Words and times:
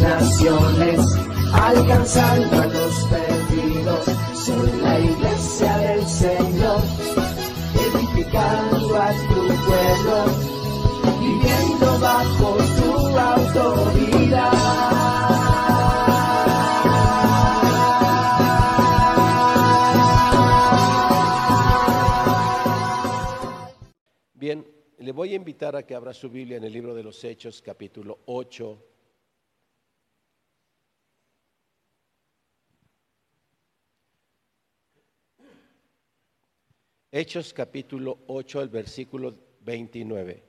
naciones, 0.00 1.00
alcanzando 1.52 2.62
a 2.62 2.66
los 2.66 2.94
perdidos. 3.06 4.04
Soy 4.34 4.80
la 4.80 5.00
iglesia 5.00 5.78
del 5.78 6.06
Señor, 6.06 6.80
edificando 7.74 9.02
a 9.02 9.12
tu 9.12 9.46
pueblo, 9.66 10.16
viviendo 11.20 11.98
bajo 12.00 12.56
tu 12.76 13.18
autoridad. 13.18 14.86
Le 25.06 25.12
voy 25.12 25.34
a 25.34 25.36
invitar 25.36 25.76
a 25.76 25.84
que 25.84 25.94
abra 25.94 26.12
su 26.12 26.28
Biblia 26.28 26.56
en 26.56 26.64
el 26.64 26.72
libro 26.72 26.92
de 26.92 27.04
los 27.04 27.22
Hechos, 27.22 27.62
capítulo 27.62 28.18
8. 28.26 28.95
Hechos 37.18 37.54
capítulo 37.54 38.24
8, 38.26 38.60
el 38.60 38.68
versículo 38.68 39.34
29. 39.62 40.44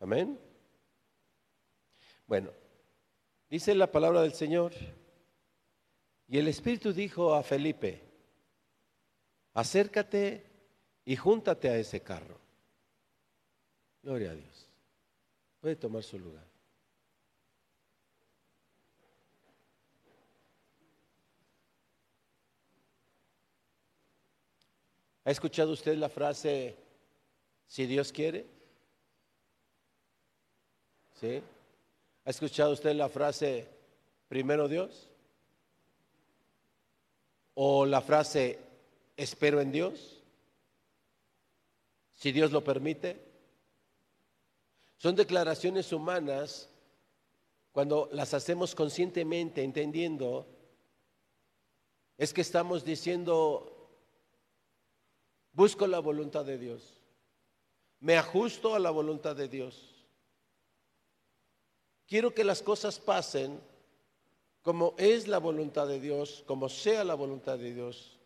Amén. 0.00 0.40
Bueno, 2.26 2.50
dice 3.50 3.74
la 3.74 3.92
palabra 3.92 4.22
del 4.22 4.32
Señor. 4.32 4.72
Y 6.26 6.38
el 6.38 6.48
Espíritu 6.48 6.94
dijo 6.94 7.34
a 7.34 7.42
Felipe, 7.42 8.00
acércate 9.52 10.46
y 11.04 11.14
júntate 11.14 11.68
a 11.68 11.76
ese 11.76 12.00
carro. 12.00 12.40
Gloria 14.02 14.30
a 14.30 14.34
Dios. 14.34 14.66
Puede 15.60 15.76
tomar 15.76 16.02
su 16.02 16.18
lugar. 16.18 16.53
¿Ha 25.24 25.30
escuchado 25.30 25.72
usted 25.72 25.96
la 25.96 26.08
frase, 26.08 26.76
si 27.66 27.86
Dios 27.86 28.12
quiere? 28.12 28.46
¿Sí? 31.20 31.42
¿Ha 32.26 32.30
escuchado 32.30 32.72
usted 32.72 32.94
la 32.94 33.08
frase, 33.08 33.66
primero 34.28 34.68
Dios? 34.68 35.08
O 37.54 37.86
la 37.86 38.00
frase, 38.00 38.58
espero 39.16 39.60
en 39.60 39.72
Dios, 39.72 40.22
si 42.14 42.32
Dios 42.32 42.52
lo 42.52 42.62
permite. 42.62 43.20
Son 44.98 45.14
declaraciones 45.14 45.92
humanas 45.92 46.68
cuando 47.72 48.08
las 48.12 48.34
hacemos 48.34 48.74
conscientemente, 48.74 49.62
entendiendo, 49.62 50.46
es 52.16 52.32
que 52.32 52.40
estamos 52.40 52.84
diciendo, 52.84 53.73
busco 55.54 55.86
la 55.86 56.00
voluntad 56.00 56.44
de 56.44 56.58
Dios, 56.58 57.00
me 58.00 58.18
ajusto 58.18 58.74
a 58.74 58.78
la 58.78 58.90
voluntad 58.90 59.34
de 59.34 59.48
Dios. 59.48 59.94
Quiero 62.06 62.34
que 62.34 62.44
las 62.44 62.60
cosas 62.60 62.98
pasen 62.98 63.58
como 64.60 64.94
es 64.98 65.26
la 65.26 65.38
voluntad 65.38 65.86
de 65.86 66.00
Dios, 66.00 66.44
como 66.46 66.68
sea 66.68 67.04
la 67.04 67.14
voluntad 67.14 67.58
de 67.58 67.72
Dios. 67.72 68.18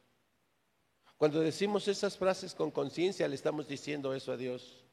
Cuando 1.17 1.41
decimos 1.41 1.89
esas 1.89 2.17
frases 2.17 2.55
con 2.55 2.71
conciencia, 2.71 3.29
le 3.29 3.35
estamos 3.35 3.69
diciendo 3.69 4.15
eso 4.15 4.33
a 4.33 4.37
Dios. 4.37 4.85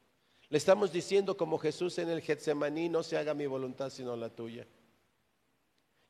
Le 0.48 0.58
estamos 0.58 0.92
diciendo 0.92 1.36
como 1.36 1.58
Jesús 1.58 1.98
en 1.98 2.08
el 2.08 2.20
Getsemaní, 2.20 2.88
no 2.88 3.02
se 3.02 3.16
haga 3.16 3.34
mi 3.34 3.46
voluntad 3.46 3.90
sino 3.90 4.16
la 4.16 4.28
tuya. 4.28 4.66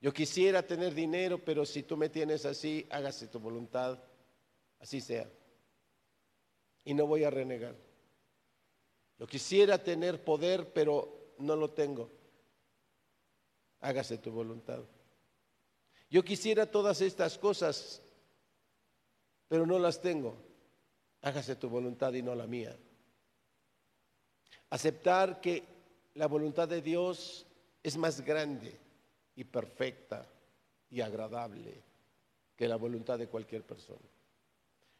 Yo 0.00 0.12
quisiera 0.12 0.62
tener 0.62 0.94
dinero, 0.94 1.42
pero 1.42 1.64
si 1.64 1.82
tú 1.82 1.96
me 1.96 2.08
tienes 2.08 2.44
así, 2.44 2.86
hágase 2.90 3.28
tu 3.28 3.38
voluntad, 3.38 3.98
así 4.78 5.00
sea. 5.00 5.28
Y 6.86 6.94
no 6.94 7.06
voy 7.06 7.24
a 7.24 7.30
renegar. 7.30 7.74
Yo 9.18 9.26
quisiera 9.26 9.76
tener 9.82 10.24
poder, 10.24 10.72
pero 10.72 11.34
no 11.38 11.56
lo 11.56 11.70
tengo. 11.70 12.10
Hágase 13.80 14.18
tu 14.18 14.30
voluntad. 14.30 14.82
Yo 16.08 16.22
quisiera 16.24 16.70
todas 16.70 17.00
estas 17.00 17.36
cosas, 17.36 18.00
pero 19.48 19.66
no 19.66 19.78
las 19.78 20.00
tengo. 20.00 20.36
Hágase 21.22 21.56
tu 21.56 21.68
voluntad 21.68 22.12
y 22.14 22.22
no 22.22 22.34
la 22.34 22.46
mía. 22.46 22.78
Aceptar 24.70 25.40
que 25.40 25.64
la 26.14 26.28
voluntad 26.28 26.68
de 26.68 26.82
Dios 26.82 27.46
es 27.82 27.96
más 27.96 28.20
grande 28.20 28.78
y 29.34 29.44
perfecta 29.44 30.26
y 30.90 31.00
agradable 31.00 31.82
que 32.56 32.68
la 32.68 32.76
voluntad 32.76 33.18
de 33.18 33.28
cualquier 33.28 33.64
persona. 33.64 34.08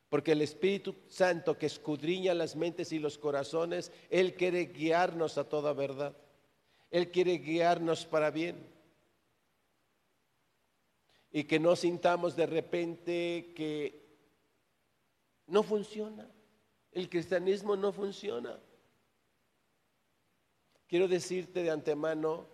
Porque 0.09 0.33
el 0.33 0.43
Espíritu 0.43 0.95
Santo 1.09 1.59
que 1.59 1.67
escudriña 1.67 2.35
las 2.35 2.55
mentes 2.55 2.93
y 2.93 2.99
los 2.99 3.19
corazones, 3.19 3.93
Él 4.09 4.35
quiere 4.35 4.67
guiarnos 4.67 5.37
a 5.39 5.49
toda 5.49 5.73
verdad. 5.73 6.17
Él 6.91 7.11
quiere 7.11 7.39
guiarnos 7.39 8.07
para 8.07 8.31
bien 8.31 8.57
y 11.37 11.45
que 11.45 11.59
no 11.59 11.77
sintamos 11.77 12.35
de 12.35 12.47
repente 12.47 13.53
que 13.55 14.07
no 15.49 15.63
funciona. 15.63 16.27
El 16.93 17.11
cristianismo 17.11 17.77
no 17.77 17.93
funciona. 17.93 18.59
Quiero 20.87 21.09
decirte 21.09 21.63
de 21.63 21.71
antemano 21.71 22.47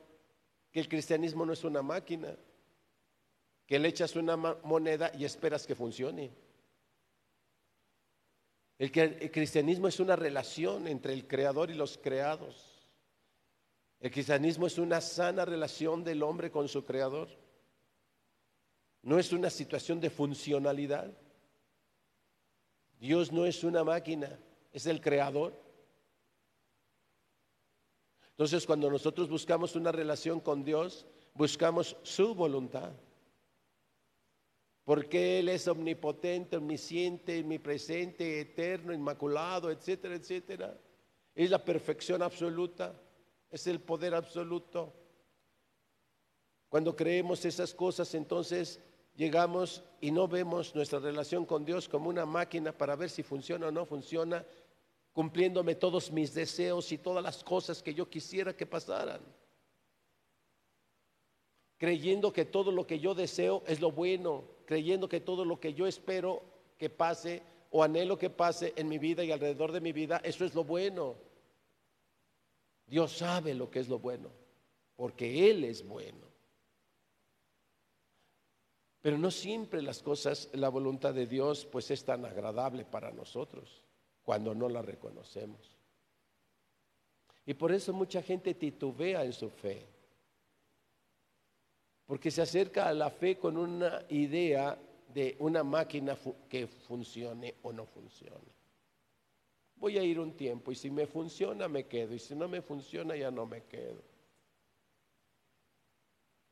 que 0.73 0.81
el 0.81 0.89
cristianismo 0.89 1.47
no 1.47 1.53
es 1.53 1.63
una 1.63 1.83
máquina, 1.83 2.35
que 3.67 3.79
le 3.79 3.87
echas 3.87 4.17
una 4.17 4.37
moneda 4.37 5.13
y 5.17 5.25
esperas 5.25 5.65
que 5.65 5.77
funcione. 5.77 6.33
El, 8.83 8.91
cristianismo 9.31 9.87
es 9.87 10.01
una 10.01 10.17
relación 10.17 10.89
entre 10.89 11.13
el 11.13 11.29
creador 11.29 11.71
y 11.71 11.75
los 11.75 11.99
creados. 11.99 12.83
El 14.01 14.11
cristianismo 14.11 14.67
es 14.67 14.77
una 14.77 15.01
sana 15.01 15.45
relación 15.45 16.03
del 16.03 16.21
hombre 16.25 16.51
con 16.51 16.67
su 16.67 16.85
creador. 16.85 17.29
No 19.03 19.21
es 19.21 19.33
una 19.33 19.51
situación 19.51 20.01
de 20.01 20.11
funcionalidad. 20.11 21.17
Dios 22.99 23.31
no 23.31 23.47
es 23.47 23.63
una 23.63 23.85
máquina, 23.85 24.37
es 24.73 24.87
el 24.87 25.01
creador. 25.01 25.57
Entonces 28.31 28.67
cuando 28.67 28.91
nosotros 28.91 29.29
buscamos 29.29 29.77
una 29.77 29.93
relación 29.93 30.41
con 30.41 30.65
Dios, 30.65 31.07
buscamos 31.35 31.97
su 32.03 32.35
voluntad. 32.35 32.91
Porque 34.85 35.39
Él 35.39 35.49
es 35.49 35.69
omnipotente, 35.69 36.57
omnisciente, 36.57 37.41
omnipresente, 37.41 38.41
eterno, 38.41 38.93
inmaculado, 38.93 39.71
etcétera, 39.71 40.17
etcétera. 40.17 40.77
Es 41.35 41.51
la 41.51 41.65
perfección 41.65 42.23
absoluta, 42.23 42.95
es 43.51 43.67
el 43.67 43.81
poder 43.81 44.15
absoluto. 44.15 44.93
Cuando 46.69 46.97
creemos 46.97 47.45
esas 47.45 47.75
cosas, 47.75 48.15
entonces 48.15 48.81
llegamos 49.15 49.85
y 50.01 50.11
no 50.11 50.27
vemos 50.27 50.75
nuestra 50.75 50.99
relación 50.99 51.45
con 51.45 51.65
Dios 51.65 51.89
como 51.89 52.09
una 52.09 52.27
máquina 52.27 52.77
para 52.77 52.97
ver 52.97 53.11
si 53.11 53.23
funciona 53.23 53.69
o 53.69 53.71
no 53.71 53.87
funciona, 53.87 54.45
cumpliéndome 55.13 55.75
todos 55.75 56.11
mis 56.11 56.35
deseos 56.35 56.91
y 56.91 56.99
todas 56.99 57.23
las 57.23 57.45
cosas 57.45 57.83
que 57.83 57.95
yo 57.95 58.09
quisiera 58.09 58.57
que 58.57 58.67
pasaran. 58.67 59.21
Creyendo 61.83 62.33
que 62.33 62.45
todo 62.45 62.71
lo 62.71 62.87
que 62.87 63.01
yo 63.01 63.13
deseo 63.13 63.65
es 63.67 63.81
lo 63.81 63.91
bueno, 63.91 64.45
creyendo 64.67 65.09
que 65.09 65.19
todo 65.19 65.45
lo 65.45 65.59
que 65.59 65.75
yo 65.75 65.89
espero 65.89 66.41
que 66.79 66.89
pase 66.89 67.43
o 67.73 67.83
anhelo 67.83 68.17
que 68.17 68.31
pase 68.31 68.73
en 68.77 68.89
mi 68.89 68.99
vida 68.99 69.25
y 69.25 69.33
alrededor 69.33 69.73
de 69.73 69.81
mi 69.81 69.91
vida, 69.91 70.21
eso 70.23 70.45
es 70.45 70.55
lo 70.55 70.63
bueno. 70.63 71.17
Dios 72.87 73.11
sabe 73.11 73.53
lo 73.55 73.69
que 73.69 73.81
es 73.81 73.89
lo 73.89 73.99
bueno, 73.99 74.31
porque 74.95 75.51
Él 75.51 75.65
es 75.65 75.85
bueno. 75.85 76.25
Pero 79.01 79.19
no 79.19 79.33
siempre 79.33 79.83
las 79.83 80.05
cosas, 80.05 80.51
la 80.53 80.69
voluntad 80.69 81.13
de 81.13 81.27
Dios, 81.27 81.67
pues 81.67 81.91
es 81.91 82.05
tan 82.05 82.25
agradable 82.25 82.85
para 82.85 83.11
nosotros 83.11 83.83
cuando 84.23 84.55
no 84.55 84.69
la 84.69 84.83
reconocemos. 84.83 85.77
Y 87.45 87.55
por 87.55 87.73
eso 87.73 87.93
mucha 87.93 88.23
gente 88.23 88.55
titubea 88.55 89.25
en 89.25 89.33
su 89.33 89.51
fe. 89.51 89.92
Porque 92.13 92.31
se 92.31 92.43
acerca 92.43 92.89
a 92.89 92.93
la 92.93 93.09
fe 93.09 93.39
con 93.39 93.57
una 93.57 94.05
idea 94.11 94.79
de 95.15 95.35
una 95.39 95.65
máquina 95.65 96.15
que 96.47 96.67
funcione 96.67 97.55
o 97.63 97.73
no 97.73 97.87
funcione. 97.87 98.53
Voy 99.77 99.97
a 99.97 100.03
ir 100.03 100.21
un 100.21 100.37
tiempo 100.37 100.71
y 100.71 100.75
si 100.75 100.91
me 100.91 101.07
funciona 101.07 101.69
me 101.69 101.87
quedo 101.87 102.15
y 102.15 102.19
si 102.19 102.35
no 102.35 102.49
me 102.49 102.61
funciona 102.61 103.17
ya 103.17 103.31
no 103.31 103.47
me 103.47 103.63
quedo. 103.63 104.03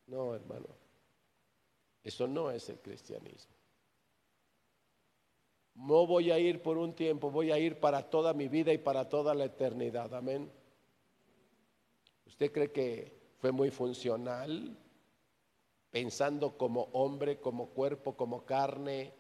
No, 0.07 0.35
hermano. 0.35 0.69
Eso 2.03 2.27
no 2.27 2.51
es 2.51 2.67
el 2.71 2.79
cristianismo. 2.79 3.55
No 5.75 6.07
voy 6.07 6.31
a 6.31 6.39
ir 6.39 6.63
por 6.63 6.79
un 6.79 6.95
tiempo, 6.95 7.31
voy 7.31 7.53
a 7.53 7.59
ir 7.59 7.79
para 7.79 8.09
toda 8.09 8.33
mi 8.33 8.49
vida 8.49 8.73
y 8.73 8.79
para 8.79 9.11
toda 9.11 9.35
la 9.35 9.45
eternidad. 9.45 10.15
Amén. 10.15 10.51
¿Usted 12.25 12.51
cree 12.51 12.73
que 12.73 13.13
fue 13.37 13.53
muy 13.53 13.71
funcional? 13.71 14.75
Pensando 15.91 16.57
como 16.57 16.83
hombre, 16.93 17.41
como 17.41 17.71
cuerpo, 17.71 18.17
como 18.17 18.45
carne. 18.45 19.13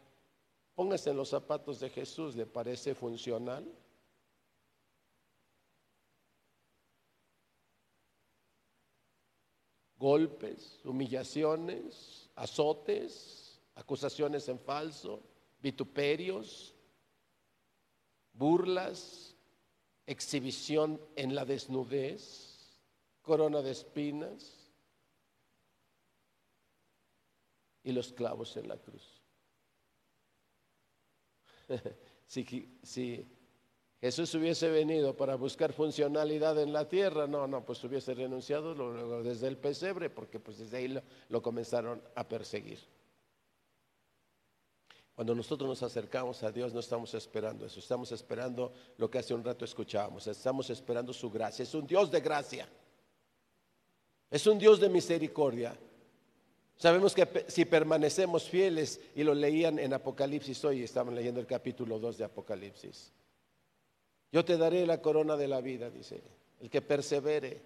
Póngase 0.75 1.11
en 1.11 1.17
los 1.17 1.28
zapatos 1.28 1.81
de 1.81 1.90
Jesús, 1.90 2.37
¿le 2.37 2.46
parece 2.46 2.94
funcional? 2.94 3.67
golpes, 10.00 10.81
humillaciones, 10.82 12.31
azotes, 12.34 13.61
acusaciones 13.75 14.49
en 14.49 14.58
falso, 14.58 15.22
vituperios, 15.61 16.75
burlas, 18.32 19.37
exhibición 20.06 20.99
en 21.17 21.34
la 21.34 21.44
desnudez, 21.44 22.81
corona 23.20 23.61
de 23.61 23.72
espinas 23.72 24.59
y 27.82 27.93
los 27.93 28.12
clavos 28.12 28.56
en 28.56 28.69
la 28.69 28.77
cruz. 28.77 29.21
si, 32.27 33.27
Jesús 34.00 34.35
hubiese 34.35 34.69
venido 34.71 35.17
para 35.17 35.37
buscar 35.37 35.73
funcionalidad 35.73 36.59
en 36.61 36.73
la 36.73 36.88
tierra, 36.88 37.27
no, 37.27 37.47
no, 37.47 37.65
pues 37.65 37.82
hubiese 37.85 38.15
renunciado 38.15 39.23
desde 39.23 39.49
el 39.49 39.59
pesebre, 39.59 40.09
porque 40.09 40.41
pues 40.41 40.59
desde 40.59 40.77
ahí 40.79 40.99
lo, 41.29 41.43
comenzaron 41.43 42.03
a 42.15 42.27
perseguir. 42.27 42.79
Cuando 45.15 45.35
nosotros 45.35 45.69
nos 45.69 45.82
acercamos 45.82 46.43
a 46.43 46.50
Dios 46.50 46.73
no 46.73 46.81
estamos 46.81 47.12
esperando 47.12 47.67
eso, 47.67 47.79
estamos 47.79 48.11
esperando 48.11 48.73
lo 48.97 49.11
que 49.11 49.19
hace 49.19 49.35
un 49.35 49.44
rato 49.44 49.67
escuchábamos, 49.67 50.27
estamos 50.27 50.71
esperando 50.71 51.12
su 51.12 51.31
gracia. 51.31 51.62
Es 51.62 51.75
un 51.75 51.87
Dios 51.87 52.11
de 52.11 52.21
gracia, 52.21 52.67
es 54.31 54.47
un 54.47 54.59
Dios 54.59 54.81
de 54.81 54.88
misericordia. 54.88 55.79
Sabemos 56.81 57.15
que 57.15 57.44
si 57.49 57.67
permanecemos 57.67 58.49
fieles, 58.49 58.99
y 59.15 59.23
lo 59.23 59.35
leían 59.35 59.79
en 59.79 59.93
Apocalipsis 59.93 60.65
hoy, 60.65 60.82
estaban 60.82 61.15
leyendo 61.15 61.38
el 61.38 61.47
capítulo 61.47 61.99
2 61.99 62.17
de 62.17 62.25
Apocalipsis. 62.25 63.12
Yo 64.32 64.43
te 64.47 64.56
daré 64.56 64.87
la 64.87 65.03
corona 65.03 65.37
de 65.37 65.47
la 65.47 65.61
vida, 65.61 65.91
dice. 65.91 66.23
El 66.59 66.71
que 66.71 66.81
persevere. 66.81 67.61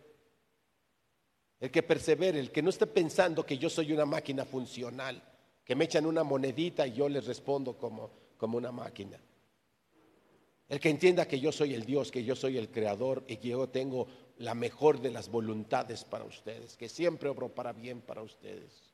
El 1.61 1.71
que 1.71 1.85
persevere, 1.85 2.41
el 2.41 2.51
que 2.51 2.61
no 2.61 2.71
esté 2.71 2.89
pensando 2.89 3.47
que 3.47 3.57
yo 3.57 3.71
soy 3.71 3.93
una 3.93 4.05
máquina 4.05 4.45
funcional, 4.45 5.23
que 5.65 5.77
me 5.77 5.85
echan 5.85 6.07
una 6.07 6.25
monedita 6.25 6.85
y 6.85 6.95
yo 6.95 7.09
les 7.09 7.25
respondo 7.25 7.79
como, 7.79 8.11
como 8.37 8.59
una 8.59 8.73
máquina. 8.73 9.21
El 10.69 10.81
que 10.81 10.91
entienda 10.91 11.29
que 11.29 11.39
yo 11.39 11.53
soy 11.53 11.75
el 11.75 11.85
Dios, 11.85 12.11
que 12.11 12.25
yo 12.25 12.35
soy 12.35 12.59
el 12.59 12.69
creador 12.69 13.23
y 13.29 13.37
que 13.37 13.51
yo 13.51 13.69
tengo 13.69 14.09
la 14.39 14.57
mejor 14.57 15.01
de 15.01 15.13
las 15.13 15.29
voluntades 15.29 16.05
para 16.05 16.25
ustedes, 16.25 16.77
que 16.77 16.89
siempre 16.89 17.29
obro 17.29 17.55
para 17.55 17.73
bien 17.73 18.01
para 18.01 18.21
ustedes. 18.21 18.94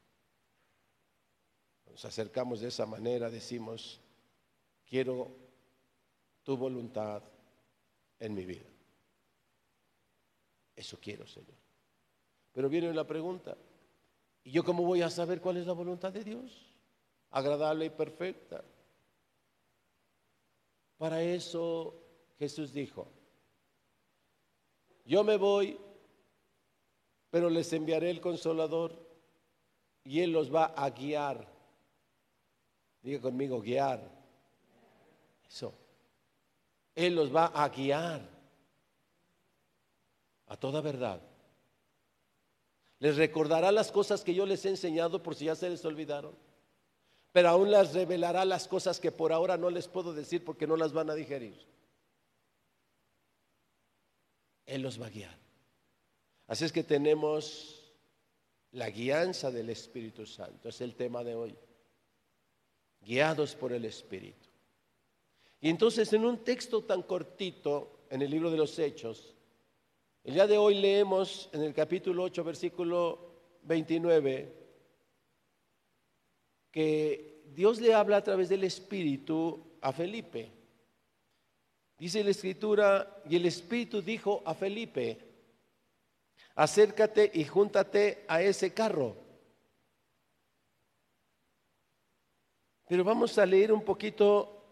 Nos 1.90 2.04
acercamos 2.04 2.60
de 2.60 2.68
esa 2.68 2.86
manera, 2.86 3.30
decimos, 3.30 4.00
quiero 4.86 5.30
tu 6.42 6.56
voluntad, 6.56 7.22
en 8.20 8.34
mi 8.34 8.44
vida. 8.44 8.68
Eso 10.76 10.98
quiero, 11.00 11.26
Señor. 11.26 11.56
Pero 12.52 12.68
viene 12.68 12.92
la 12.92 13.06
pregunta, 13.06 13.56
¿y 14.44 14.52
yo 14.52 14.62
cómo 14.62 14.84
voy 14.84 15.02
a 15.02 15.10
saber 15.10 15.40
cuál 15.40 15.56
es 15.56 15.66
la 15.66 15.72
voluntad 15.72 16.12
de 16.12 16.22
Dios? 16.22 16.66
Agradable 17.30 17.86
y 17.86 17.90
perfecta. 17.90 18.62
Para 20.98 21.22
eso 21.22 21.94
Jesús 22.38 22.72
dijo, 22.72 23.08
yo 25.04 25.24
me 25.24 25.36
voy, 25.36 25.78
pero 27.30 27.48
les 27.48 27.72
enviaré 27.72 28.10
el 28.10 28.20
consolador 28.20 28.98
y 30.04 30.20
Él 30.20 30.32
los 30.32 30.54
va 30.54 30.66
a 30.66 30.90
guiar. 30.90 31.59
Diga 33.02 33.20
conmigo, 33.20 33.60
guiar. 33.60 34.00
Eso. 35.48 35.72
Él 36.94 37.14
los 37.14 37.34
va 37.34 37.46
a 37.46 37.68
guiar 37.68 38.28
a 40.46 40.56
toda 40.56 40.80
verdad. 40.80 41.20
Les 42.98 43.16
recordará 43.16 43.72
las 43.72 43.90
cosas 43.90 44.22
que 44.22 44.34
yo 44.34 44.44
les 44.44 44.64
he 44.64 44.68
enseñado 44.68 45.22
por 45.22 45.34
si 45.34 45.46
ya 45.46 45.54
se 45.54 45.70
les 45.70 45.84
olvidaron. 45.84 46.36
Pero 47.32 47.48
aún 47.48 47.70
las 47.70 47.94
revelará 47.94 48.44
las 48.44 48.68
cosas 48.68 49.00
que 49.00 49.12
por 49.12 49.32
ahora 49.32 49.56
no 49.56 49.70
les 49.70 49.88
puedo 49.88 50.12
decir 50.12 50.44
porque 50.44 50.66
no 50.66 50.76
las 50.76 50.92
van 50.92 51.08
a 51.08 51.14
digerir. 51.14 51.66
Él 54.66 54.82
los 54.82 55.00
va 55.00 55.06
a 55.06 55.10
guiar. 55.10 55.38
Así 56.46 56.64
es 56.64 56.72
que 56.72 56.82
tenemos 56.82 57.92
la 58.72 58.90
guianza 58.90 59.50
del 59.50 59.70
Espíritu 59.70 60.26
Santo. 60.26 60.68
Es 60.68 60.80
el 60.80 60.96
tema 60.96 61.24
de 61.24 61.34
hoy. 61.34 61.56
Guiados 63.00 63.54
por 63.54 63.72
el 63.72 63.84
Espíritu. 63.84 64.48
Y 65.60 65.68
entonces 65.68 66.12
en 66.12 66.24
un 66.24 66.38
texto 66.38 66.84
tan 66.84 67.02
cortito, 67.02 68.00
en 68.10 68.22
el 68.22 68.30
libro 68.30 68.50
de 68.50 68.56
los 68.56 68.78
Hechos, 68.78 69.34
el 70.24 70.34
día 70.34 70.46
de 70.46 70.58
hoy 70.58 70.74
leemos 70.74 71.48
en 71.52 71.62
el 71.62 71.72
capítulo 71.72 72.24
8, 72.24 72.44
versículo 72.44 73.30
29, 73.62 74.54
que 76.70 77.42
Dios 77.54 77.80
le 77.80 77.94
habla 77.94 78.18
a 78.18 78.24
través 78.24 78.48
del 78.48 78.64
Espíritu 78.64 79.76
a 79.80 79.92
Felipe. 79.92 80.50
Dice 81.98 82.24
la 82.24 82.30
Escritura, 82.30 83.22
y 83.28 83.36
el 83.36 83.46
Espíritu 83.46 84.00
dijo 84.00 84.42
a 84.44 84.54
Felipe, 84.54 85.18
acércate 86.54 87.30
y 87.34 87.44
júntate 87.44 88.24
a 88.28 88.42
ese 88.42 88.72
carro. 88.72 89.16
Pero 92.90 93.04
vamos 93.04 93.38
a 93.38 93.46
leer 93.46 93.72
un 93.72 93.84
poquito 93.84 94.64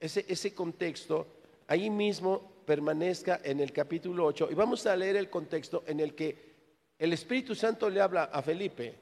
ese, 0.00 0.52
contexto, 0.52 1.28
ahí 1.68 1.90
mismo 1.90 2.64
permanezca 2.66 3.40
en 3.44 3.60
el 3.60 3.72
capítulo 3.72 4.24
8 4.24 4.48
y 4.50 4.54
vamos 4.54 4.84
a 4.84 4.96
leer 4.96 5.14
el 5.14 5.30
contexto 5.30 5.84
en 5.86 6.00
el 6.00 6.12
que 6.12 6.56
el 6.98 7.12
Espíritu 7.12 7.54
Santo 7.54 7.88
le 7.88 8.00
habla 8.00 8.24
a 8.24 8.42
Felipe. 8.42 8.98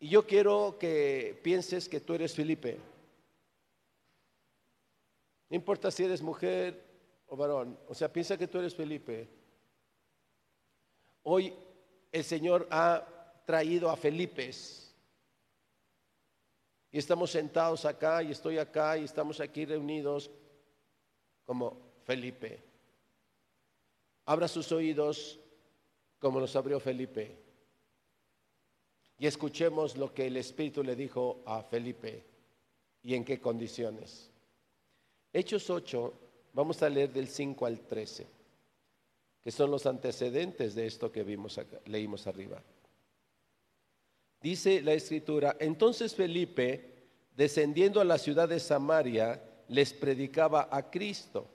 Y 0.00 0.08
yo 0.08 0.26
quiero 0.26 0.78
que 0.80 1.38
pienses 1.42 1.90
que 1.90 2.00
tú 2.00 2.14
eres 2.14 2.34
Felipe. 2.34 2.78
No 5.50 5.56
importa 5.56 5.90
si 5.90 6.04
eres 6.04 6.22
mujer 6.22 6.86
o 7.26 7.36
varón, 7.36 7.78
o 7.86 7.94
sea, 7.94 8.10
piensa 8.10 8.38
que 8.38 8.48
tú 8.48 8.60
eres 8.60 8.74
Felipe. 8.74 9.28
Hoy 11.24 11.52
el 12.10 12.24
Señor 12.24 12.66
ha 12.70 13.06
traído 13.44 13.90
a 13.90 13.96
Felipes 13.98 14.87
y 16.90 16.98
estamos 16.98 17.30
sentados 17.30 17.84
acá 17.84 18.22
y 18.22 18.30
estoy 18.30 18.58
acá 18.58 18.96
y 18.96 19.04
estamos 19.04 19.40
aquí 19.40 19.64
reunidos 19.64 20.30
como 21.44 21.78
Felipe. 22.04 22.62
Abra 24.24 24.48
sus 24.48 24.72
oídos 24.72 25.38
como 26.18 26.40
los 26.40 26.54
abrió 26.56 26.80
Felipe. 26.80 27.36
Y 29.18 29.26
escuchemos 29.26 29.96
lo 29.96 30.14
que 30.14 30.26
el 30.26 30.36
Espíritu 30.36 30.82
le 30.82 30.94
dijo 30.94 31.42
a 31.44 31.62
Felipe 31.62 32.24
y 33.02 33.14
en 33.14 33.24
qué 33.24 33.40
condiciones. 33.40 34.30
Hechos 35.32 35.68
8, 35.68 36.12
vamos 36.52 36.82
a 36.82 36.88
leer 36.88 37.12
del 37.12 37.28
5 37.28 37.66
al 37.66 37.80
13, 37.80 38.26
que 39.42 39.50
son 39.50 39.70
los 39.70 39.86
antecedentes 39.86 40.74
de 40.74 40.86
esto 40.86 41.10
que 41.10 41.22
vimos 41.22 41.60
leímos 41.86 42.26
arriba. 42.26 42.62
Dice 44.40 44.82
la 44.82 44.92
escritura, 44.92 45.56
entonces 45.58 46.14
Felipe, 46.14 47.08
descendiendo 47.34 48.00
a 48.00 48.04
la 48.04 48.18
ciudad 48.18 48.48
de 48.48 48.60
Samaria, 48.60 49.42
les 49.68 49.92
predicaba 49.92 50.68
a 50.70 50.90
Cristo. 50.90 51.48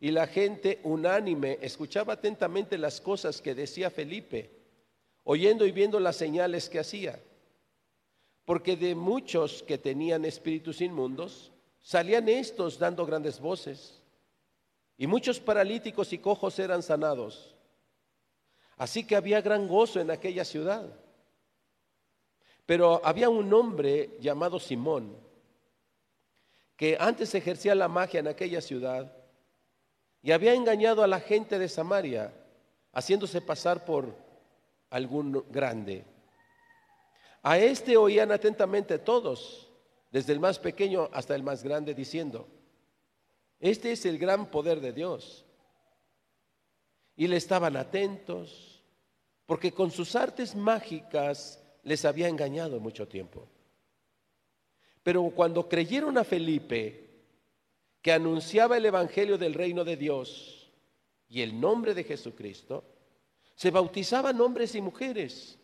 Y 0.00 0.12
la 0.12 0.26
gente 0.26 0.80
unánime 0.84 1.58
escuchaba 1.60 2.12
atentamente 2.14 2.78
las 2.78 3.00
cosas 3.00 3.42
que 3.42 3.54
decía 3.54 3.90
Felipe, 3.90 4.50
oyendo 5.24 5.66
y 5.66 5.72
viendo 5.72 5.98
las 5.98 6.16
señales 6.16 6.68
que 6.68 6.78
hacía. 6.78 7.20
porque 8.48 8.76
de 8.76 8.94
muchos 8.94 9.62
que 9.62 9.76
tenían 9.76 10.24
espíritus 10.24 10.80
inmundos, 10.80 11.52
salían 11.82 12.30
estos 12.30 12.78
dando 12.78 13.04
grandes 13.04 13.38
voces, 13.38 14.02
y 14.96 15.06
muchos 15.06 15.38
paralíticos 15.38 16.14
y 16.14 16.18
cojos 16.18 16.58
eran 16.58 16.82
sanados. 16.82 17.54
Así 18.78 19.04
que 19.04 19.16
había 19.16 19.42
gran 19.42 19.68
gozo 19.68 20.00
en 20.00 20.10
aquella 20.10 20.46
ciudad. 20.46 20.90
Pero 22.68 23.00
había 23.02 23.30
un 23.30 23.50
hombre 23.54 24.18
llamado 24.20 24.60
Simón, 24.60 25.16
que 26.76 26.98
antes 27.00 27.34
ejercía 27.34 27.74
la 27.74 27.88
magia 27.88 28.20
en 28.20 28.28
aquella 28.28 28.60
ciudad 28.60 29.10
y 30.20 30.32
había 30.32 30.52
engañado 30.52 31.02
a 31.02 31.06
la 31.06 31.18
gente 31.18 31.58
de 31.58 31.66
Samaria, 31.70 32.30
haciéndose 32.92 33.40
pasar 33.40 33.86
por 33.86 34.14
algún 34.90 35.46
grande. 35.48 36.04
A 37.42 37.56
este 37.56 37.96
oían 37.96 38.32
atentamente 38.32 38.98
todos, 38.98 39.72
desde 40.10 40.34
el 40.34 40.38
más 40.38 40.58
pequeño 40.58 41.08
hasta 41.14 41.34
el 41.34 41.42
más 41.42 41.62
grande, 41.62 41.94
diciendo, 41.94 42.46
este 43.60 43.92
es 43.92 44.04
el 44.04 44.18
gran 44.18 44.50
poder 44.50 44.82
de 44.82 44.92
Dios. 44.92 45.46
Y 47.16 47.28
le 47.28 47.38
estaban 47.38 47.78
atentos, 47.78 48.84
porque 49.46 49.72
con 49.72 49.90
sus 49.90 50.14
artes 50.14 50.54
mágicas 50.54 51.64
les 51.88 52.04
había 52.04 52.28
engañado 52.28 52.78
mucho 52.78 53.08
tiempo. 53.08 53.48
Pero 55.02 55.22
cuando 55.30 55.68
creyeron 55.68 56.18
a 56.18 56.24
Felipe, 56.24 57.08
que 58.02 58.12
anunciaba 58.12 58.76
el 58.76 58.86
Evangelio 58.86 59.38
del 59.38 59.54
reino 59.54 59.84
de 59.84 59.96
Dios 59.96 60.70
y 61.28 61.40
el 61.40 61.58
nombre 61.58 61.94
de 61.94 62.04
Jesucristo, 62.04 62.84
se 63.54 63.70
bautizaban 63.70 64.40
hombres 64.40 64.74
y 64.74 64.82
mujeres. 64.82 65.58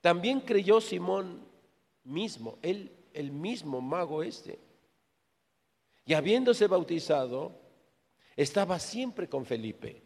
También 0.00 0.40
creyó 0.40 0.80
Simón 0.80 1.46
mismo, 2.04 2.58
él, 2.62 2.90
el 3.12 3.30
mismo 3.30 3.80
mago 3.80 4.22
este. 4.22 4.58
Y 6.04 6.14
habiéndose 6.14 6.66
bautizado, 6.66 7.60
estaba 8.36 8.78
siempre 8.78 9.28
con 9.28 9.44
Felipe. 9.44 10.02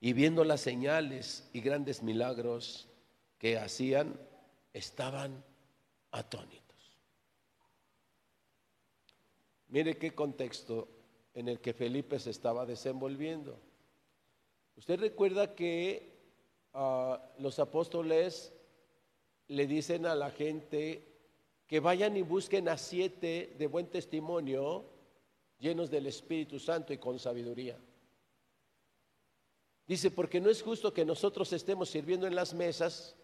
Y 0.00 0.12
viendo 0.12 0.44
las 0.44 0.60
señales 0.60 1.48
y 1.52 1.60
grandes 1.60 2.02
milagros 2.02 2.87
que 3.38 3.56
hacían, 3.56 4.18
estaban 4.72 5.44
atónitos. 6.10 6.98
Mire 9.68 9.96
qué 9.96 10.14
contexto 10.14 10.88
en 11.34 11.48
el 11.48 11.60
que 11.60 11.72
Felipe 11.72 12.18
se 12.18 12.30
estaba 12.30 12.66
desenvolviendo. 12.66 13.58
Usted 14.76 14.98
recuerda 14.98 15.54
que 15.54 16.10
ah, 16.74 17.22
los 17.38 17.58
apóstoles 17.58 18.52
le 19.48 19.66
dicen 19.66 20.06
a 20.06 20.14
la 20.14 20.30
gente 20.30 21.04
que 21.66 21.80
vayan 21.80 22.16
y 22.16 22.22
busquen 22.22 22.68
a 22.68 22.78
siete 22.78 23.54
de 23.58 23.66
buen 23.66 23.86
testimonio, 23.88 24.84
llenos 25.58 25.90
del 25.90 26.06
Espíritu 26.06 26.58
Santo 26.58 26.92
y 26.92 26.98
con 26.98 27.18
sabiduría. 27.18 27.78
Dice, 29.86 30.10
porque 30.10 30.40
no 30.40 30.50
es 30.50 30.62
justo 30.62 30.92
que 30.92 31.04
nosotros 31.04 31.52
estemos 31.52 31.88
sirviendo 31.90 32.26
en 32.26 32.34
las 32.34 32.52
mesas 32.52 33.16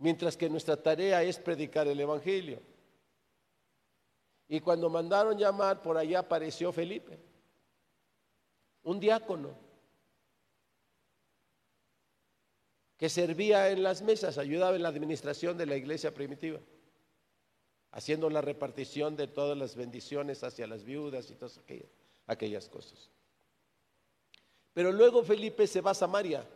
mientras 0.00 0.36
que 0.36 0.48
nuestra 0.48 0.76
tarea 0.76 1.22
es 1.22 1.38
predicar 1.38 1.86
el 1.86 2.00
Evangelio. 2.00 2.60
Y 4.48 4.58
cuando 4.60 4.90
mandaron 4.90 5.38
llamar, 5.38 5.80
por 5.80 5.96
allá 5.96 6.20
apareció 6.20 6.72
Felipe, 6.72 7.18
un 8.82 8.98
diácono 8.98 9.54
que 12.96 13.08
servía 13.08 13.70
en 13.70 13.82
las 13.82 14.02
mesas, 14.02 14.38
ayudaba 14.38 14.74
en 14.74 14.82
la 14.82 14.88
administración 14.88 15.56
de 15.56 15.66
la 15.66 15.76
iglesia 15.76 16.12
primitiva, 16.12 16.60
haciendo 17.92 18.28
la 18.30 18.40
repartición 18.40 19.16
de 19.16 19.28
todas 19.28 19.56
las 19.56 19.76
bendiciones 19.76 20.42
hacia 20.42 20.66
las 20.66 20.82
viudas 20.82 21.30
y 21.30 21.34
todas 21.34 21.60
aquellas, 22.26 22.68
cosas. 22.68 23.10
Pero 24.72 24.92
luego 24.92 25.22
Felipe 25.22 25.66
se 25.66 25.80
va 25.80 25.90
a 25.90 25.94
Samaria. 25.94 26.46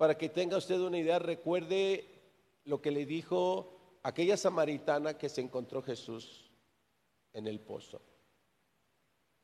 Para 0.00 0.16
que 0.16 0.30
tenga 0.30 0.56
usted 0.56 0.80
una 0.80 0.96
idea, 0.96 1.18
recuerde 1.18 2.08
lo 2.64 2.80
que 2.80 2.90
le 2.90 3.04
dijo 3.04 3.98
aquella 4.02 4.38
samaritana 4.38 5.18
que 5.18 5.28
se 5.28 5.42
encontró 5.42 5.82
Jesús 5.82 6.50
en 7.34 7.46
el 7.46 7.60
pozo. 7.60 8.00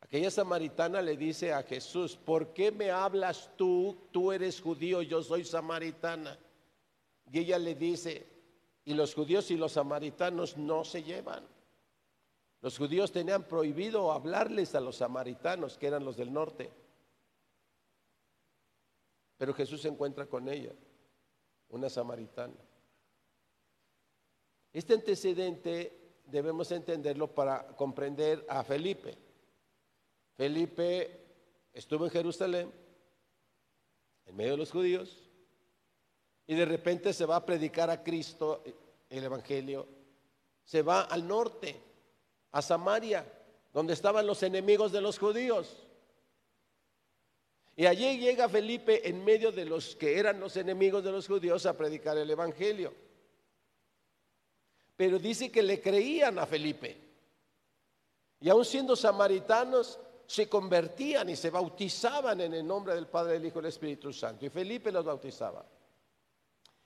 Aquella 0.00 0.30
samaritana 0.30 1.02
le 1.02 1.18
dice 1.18 1.52
a 1.52 1.62
Jesús, 1.62 2.16
¿por 2.16 2.54
qué 2.54 2.72
me 2.72 2.90
hablas 2.90 3.50
tú? 3.58 3.98
Tú 4.10 4.32
eres 4.32 4.62
judío, 4.62 5.02
yo 5.02 5.22
soy 5.22 5.44
samaritana. 5.44 6.38
Y 7.30 7.40
ella 7.40 7.58
le 7.58 7.74
dice, 7.74 8.26
y 8.86 8.94
los 8.94 9.14
judíos 9.14 9.50
y 9.50 9.58
los 9.58 9.72
samaritanos 9.72 10.56
no 10.56 10.86
se 10.86 11.02
llevan. 11.02 11.46
Los 12.62 12.78
judíos 12.78 13.12
tenían 13.12 13.42
prohibido 13.42 14.10
hablarles 14.10 14.74
a 14.74 14.80
los 14.80 14.96
samaritanos, 14.96 15.76
que 15.76 15.88
eran 15.88 16.06
los 16.06 16.16
del 16.16 16.32
norte. 16.32 16.70
Pero 19.36 19.54
Jesús 19.54 19.82
se 19.82 19.88
encuentra 19.88 20.26
con 20.26 20.48
ella, 20.48 20.72
una 21.68 21.88
samaritana. 21.88 22.54
Este 24.72 24.94
antecedente 24.94 26.06
debemos 26.26 26.70
entenderlo 26.72 27.34
para 27.34 27.66
comprender 27.68 28.44
a 28.48 28.62
Felipe. 28.64 29.16
Felipe 30.34 31.24
estuvo 31.72 32.04
en 32.04 32.10
Jerusalén, 32.10 32.72
en 34.26 34.36
medio 34.36 34.52
de 34.52 34.58
los 34.58 34.70
judíos, 34.70 35.30
y 36.46 36.54
de 36.54 36.64
repente 36.64 37.12
se 37.12 37.26
va 37.26 37.36
a 37.36 37.46
predicar 37.46 37.90
a 37.90 38.02
Cristo 38.02 38.62
el 39.08 39.24
Evangelio. 39.24 39.86
Se 40.64 40.82
va 40.82 41.02
al 41.02 41.26
norte, 41.26 41.80
a 42.52 42.62
Samaria, 42.62 43.30
donde 43.72 43.92
estaban 43.92 44.26
los 44.26 44.42
enemigos 44.42 44.92
de 44.92 45.00
los 45.00 45.18
judíos. 45.18 45.85
Y 47.78 47.84
allí 47.84 48.18
llega 48.18 48.48
Felipe 48.48 49.06
en 49.06 49.22
medio 49.22 49.52
de 49.52 49.66
los 49.66 49.94
que 49.96 50.18
eran 50.18 50.40
los 50.40 50.56
enemigos 50.56 51.04
de 51.04 51.12
los 51.12 51.26
judíos 51.26 51.66
a 51.66 51.76
predicar 51.76 52.16
el 52.16 52.30
Evangelio. 52.30 52.94
Pero 54.96 55.18
dice 55.18 55.52
que 55.52 55.62
le 55.62 55.78
creían 55.78 56.38
a 56.38 56.46
Felipe. 56.46 56.96
Y 58.40 58.48
aun 58.48 58.64
siendo 58.64 58.96
samaritanos, 58.96 60.00
se 60.26 60.48
convertían 60.48 61.28
y 61.28 61.36
se 61.36 61.50
bautizaban 61.50 62.40
en 62.40 62.54
el 62.54 62.66
nombre 62.66 62.94
del 62.94 63.08
Padre, 63.08 63.34
del 63.34 63.44
Hijo 63.44 63.58
y 63.58 63.62
del 63.62 63.68
Espíritu 63.68 64.10
Santo. 64.10 64.46
Y 64.46 64.48
Felipe 64.48 64.90
los 64.90 65.04
bautizaba. 65.04 65.66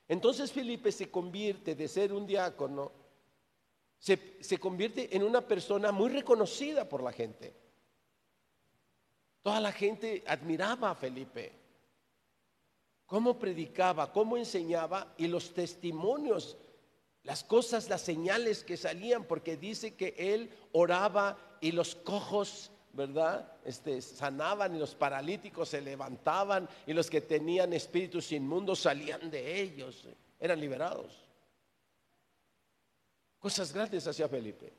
Entonces 0.09 0.51
Felipe 0.51 0.91
se 0.91 1.09
convierte 1.09 1.77
de 1.77 1.87
ser 1.87 2.13
un 2.13 2.27
diácono, 2.27 2.91
se, 3.97 4.39
se 4.41 4.59
convierte 4.59 5.15
en 5.15 5.23
una 5.23 5.41
persona 5.41 5.93
muy 5.93 6.11
reconocida 6.11 6.89
por 6.89 7.01
la 7.01 7.13
gente. 7.13 7.55
Toda 9.43 9.61
la 9.61 9.73
gente 9.73 10.23
admiraba 10.27 10.91
a 10.91 10.95
Felipe. 10.95 11.53
Cómo 13.07 13.39
predicaba, 13.39 14.13
cómo 14.13 14.37
enseñaba 14.37 15.15
y 15.17 15.27
los 15.27 15.53
testimonios, 15.53 16.57
las 17.23 17.43
cosas, 17.43 17.89
las 17.89 18.03
señales 18.03 18.63
que 18.63 18.77
salían, 18.77 19.25
porque 19.25 19.57
dice 19.57 19.95
que 19.95 20.15
él 20.17 20.51
oraba 20.73 21.37
y 21.61 21.73
los 21.73 21.95
cojos 21.95 22.71
¿verdad? 22.93 23.53
Este, 23.65 24.03
sanaban 24.03 24.75
y 24.75 24.79
los 24.79 24.95
paralíticos 24.95 25.69
se 25.69 25.81
levantaban 25.81 26.69
y 26.87 26.93
los 26.93 27.09
que 27.09 27.21
tenían 27.21 27.73
espíritus 27.73 28.33
inmundos 28.33 28.81
salían 28.81 29.31
de 29.31 29.61
ellos, 29.61 30.09
eran 30.39 30.61
liberados. 30.61 31.25
Cosas 33.39 33.73
grandes 33.73 34.07
hacía 34.07 34.29
Felipe. 34.29 34.73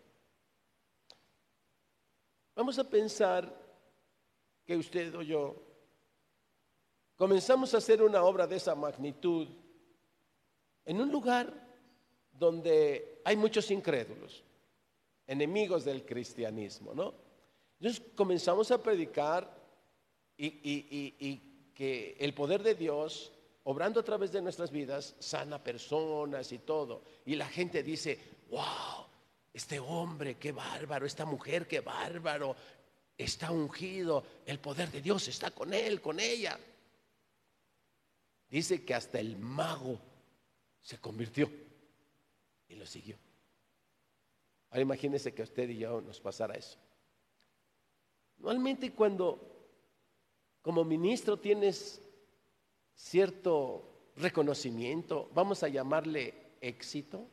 Vamos 2.54 2.78
a 2.78 2.84
pensar 2.84 3.61
que 4.72 4.78
usted 4.78 5.14
o 5.16 5.22
yo 5.22 5.62
comenzamos 7.18 7.74
a 7.74 7.80
hacer 7.80 8.02
una 8.02 8.24
obra 8.24 8.48
de 8.48 8.56
esa 8.56 8.74
magnitud 8.74 9.50
en 10.86 11.02
un 11.02 11.12
lugar 11.12 11.54
donde 12.32 13.20
hay 13.26 13.36
muchos 13.36 13.70
incrédulos, 13.70 14.46
enemigos 15.28 15.84
del 15.84 16.06
cristianismo, 16.06 16.94
¿no? 16.94 17.14
Entonces 17.82 18.02
comenzamos 18.16 18.72
a 18.72 18.82
predicar 18.82 19.54
y, 20.38 21.72
que 21.74 22.16
el 22.18 22.34
poder 22.34 22.64
de 22.64 22.76
Dios, 22.76 23.34
obrando 23.66 24.00
a 24.00 24.04
través 24.04 24.32
de 24.32 24.42
nuestras 24.42 24.72
vidas, 24.72 25.16
sana 25.20 25.62
personas 25.62 26.50
y 26.54 26.60
todo. 26.60 27.02
Y 27.26 27.36
la 27.36 27.48
gente 27.48 27.84
dice, 27.84 28.18
wow, 28.50 29.06
este 29.54 29.82
hombre, 29.82 30.36
qué 30.36 30.54
bárbaro, 30.54 31.06
esta 31.06 31.26
mujer, 31.26 31.68
qué 31.68 31.82
bárbaro, 31.82 32.56
está 33.24 33.52
ungido, 33.52 34.24
el 34.46 34.60
poder 34.60 34.92
de 34.92 35.02
Dios 35.02 35.28
está 35.28 35.52
con 35.52 35.74
él, 35.74 36.02
con 36.02 36.20
ella. 36.20 36.60
Dice 38.50 38.84
que 38.84 38.94
hasta 38.94 39.20
el 39.20 39.38
mago 39.38 40.00
se 40.82 40.98
convirtió 40.98 41.50
y 42.68 42.76
lo 42.76 42.86
siguió. 42.86 43.18
Ahora 44.70 44.82
imagínense 44.82 45.34
que 45.34 45.42
a 45.42 45.46
usted 45.46 45.70
y 45.70 45.80
yo 45.80 46.02
nos 46.02 46.20
pasara 46.20 46.56
eso. 46.56 46.78
Normalmente 48.38 48.94
cuando 48.94 49.52
como 50.62 50.84
ministro 50.84 51.38
tienes 51.38 52.02
cierto 52.96 54.12
reconocimiento, 54.16 55.30
vamos 55.34 55.64
a 55.64 55.68
llamarle 55.68 56.34
éxito, 56.62 57.28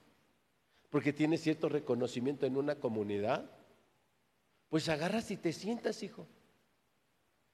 porque 0.88 1.12
tiene 1.12 1.37
cierto 1.37 1.68
reconocimiento 1.68 2.47
en 2.47 2.57
una 2.57 2.76
comunidad, 2.76 3.50
pues 4.69 4.89
agarras 4.89 5.31
y 5.31 5.37
te 5.37 5.53
sientas, 5.53 6.03
hijo. 6.03 6.27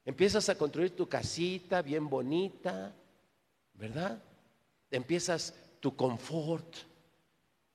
Empiezas 0.04 0.48
a 0.48 0.58
construir 0.58 0.94
tu 0.94 1.08
casita 1.08 1.80
bien 1.80 2.08
bonita, 2.08 2.94
¿verdad? 3.74 4.22
Empiezas 4.90 5.54
tu 5.80 5.96
confort. 5.96 6.76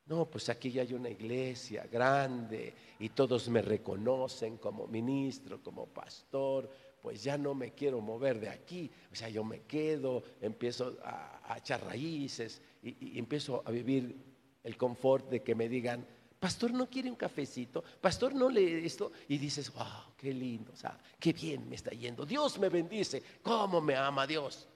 No, 0.06 0.26
pues 0.26 0.50
aquí 0.50 0.72
ya 0.72 0.82
hay 0.82 0.94
una 0.94 1.10
iglesia 1.10 1.88
grande 1.92 2.74
y 3.00 3.10
todos 3.10 3.48
me 3.50 3.62
reconocen 3.62 4.58
como 4.58 4.88
ministro, 4.88 5.62
como 5.62 5.88
pastor, 5.88 6.70
pues 7.02 7.24
ya 7.24 7.38
no 7.38 7.54
me 7.54 7.72
quiero 7.74 8.02
mover 8.02 8.40
de 8.40 8.50
aquí. 8.50 8.92
O 9.12 9.16
sea, 9.16 9.30
yo 9.30 9.44
me 9.44 9.62
quedo, 9.62 10.24
empiezo 10.42 10.98
a, 11.04 11.56
echar 11.58 11.84
raíces 11.84 12.62
y, 12.84 13.16
y 13.16 13.20
empiezo 13.20 13.64
a 13.66 13.72
vivir 13.72 14.16
el 14.64 14.78
confort 14.78 15.30
de 15.30 15.42
que 15.42 15.56
me 15.56 15.68
digan, 15.68 16.06
pastor, 16.40 16.72
¿no 16.72 16.90
quiere 16.90 17.10
un 17.10 17.16
cafecito? 17.16 17.84
Pastor, 18.02 18.34
¿no 18.34 18.50
lee 18.50 18.86
esto? 18.86 19.12
Y 19.28 19.38
dices, 19.38 19.72
wow, 19.74 20.14
qué 20.18 20.34
lindo, 20.34 20.72
o 20.72 20.76
sea, 20.76 20.98
qué 21.20 21.34
bien 21.34 21.68
me 21.68 21.76
está 21.76 21.92
yendo. 21.92 22.26
Dios 22.26 22.58
me 22.58 22.70
bendice, 22.70 23.22
¿cómo 23.44 23.82
me 23.82 23.96
ama 23.96 24.26
Dios? 24.26 24.68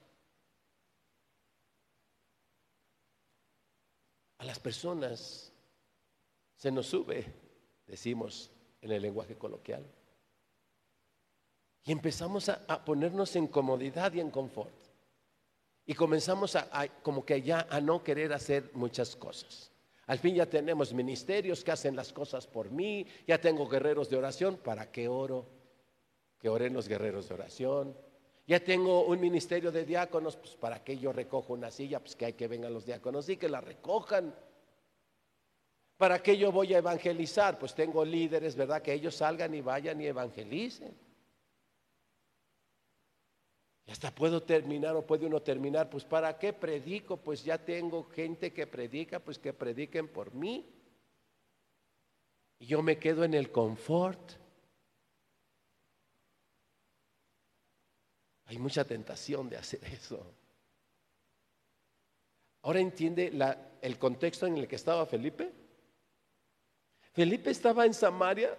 A 4.39 4.45
las 4.45 4.59
personas 4.59 5.51
se 6.55 6.71
nos 6.71 6.87
sube, 6.87 7.25
decimos 7.87 8.51
en 8.81 8.91
el 8.91 9.01
lenguaje 9.01 9.37
coloquial, 9.37 9.85
y 11.85 11.91
empezamos 11.91 12.47
a, 12.47 12.85
ponernos 12.85 13.35
en 13.35 13.47
comodidad 13.47 14.13
y 14.13 14.21
en 14.21 14.31
confort. 14.31 14.73
Y 15.85 15.93
comenzamos 15.93 16.55
a, 16.55 16.87
como 17.01 17.25
que 17.25 17.41
ya 17.41 17.67
a 17.69 17.81
no 17.81 18.03
querer 18.03 18.31
hacer 18.31 18.71
muchas 18.73 19.15
cosas. 19.17 19.72
Al 20.13 20.19
fin 20.19 20.35
ya 20.35 20.45
tenemos 20.45 20.93
ministerios 20.93 21.63
que 21.63 21.71
hacen 21.71 21.95
las 21.95 22.13
cosas 22.13 22.45
por 22.45 22.69
mí, 22.69 23.03
ya 23.25 23.41
tengo 23.41 23.67
guerreros 23.67 24.11
de 24.11 24.17
oración, 24.17 24.57
¿para 24.57 24.91
qué 24.91 25.07
oro? 25.07 25.47
Que 26.37 26.49
oren 26.49 26.71
los 26.71 26.87
guerreros 26.87 27.27
de 27.27 27.33
oración. 27.33 27.97
Ya 28.45 28.59
tengo 28.59 29.05
un 29.05 29.19
ministerio 29.19 29.71
de 29.71 29.85
diáconos, 29.85 30.35
pues 30.37 30.55
para 30.55 30.83
qué 30.83 30.99
yo 30.99 31.11
recojo 31.11 31.53
una 31.53 31.71
silla, 31.71 31.99
pues 31.99 32.15
que 32.15 32.25
hay 32.25 32.33
que 32.33 32.47
vengan 32.47 32.71
los 32.71 32.85
diáconos 32.85 33.27
y 33.27 33.37
que 33.37 33.49
la 33.49 33.59
recojan. 33.59 34.35
¿Para 35.97 36.21
qué 36.21 36.37
yo 36.37 36.51
voy 36.51 36.75
a 36.75 36.77
evangelizar? 36.77 37.57
Pues 37.57 37.73
tengo 37.73 38.05
líderes, 38.05 38.55
¿verdad? 38.55 38.83
Que 38.83 38.93
ellos 38.93 39.15
salgan 39.15 39.55
y 39.55 39.61
vayan 39.61 39.99
y 39.99 40.05
evangelicen. 40.05 40.95
Y 43.85 43.91
hasta 43.91 44.13
puedo 44.15 44.43
terminar 44.43 44.95
o 44.95 45.05
puede 45.05 45.25
uno 45.25 45.41
terminar, 45.41 45.89
pues 45.89 46.05
¿para 46.05 46.37
qué 46.37 46.53
predico? 46.53 47.17
Pues 47.17 47.43
ya 47.43 47.57
tengo 47.57 48.05
gente 48.05 48.53
que 48.53 48.65
predica, 48.65 49.19
pues 49.19 49.37
que 49.37 49.51
prediquen 49.51 50.07
por 50.07 50.33
mí. 50.33 50.69
Y 52.59 52.65
yo 52.65 52.81
me 52.81 52.97
quedo 52.97 53.25
en 53.25 53.33
el 53.33 53.51
confort. 53.51 54.31
Hay 58.45 58.57
mucha 58.57 58.85
tentación 58.85 59.49
de 59.49 59.57
hacer 59.57 59.83
eso. 59.85 60.25
Ahora 62.61 62.79
entiende 62.79 63.33
el 63.81 63.99
contexto 63.99 64.47
en 64.47 64.57
el 64.57 64.67
que 64.67 64.77
estaba 64.77 65.05
Felipe. 65.05 65.51
Felipe 67.11 67.51
estaba 67.51 67.85
en 67.85 67.93
Samaria 67.93 68.57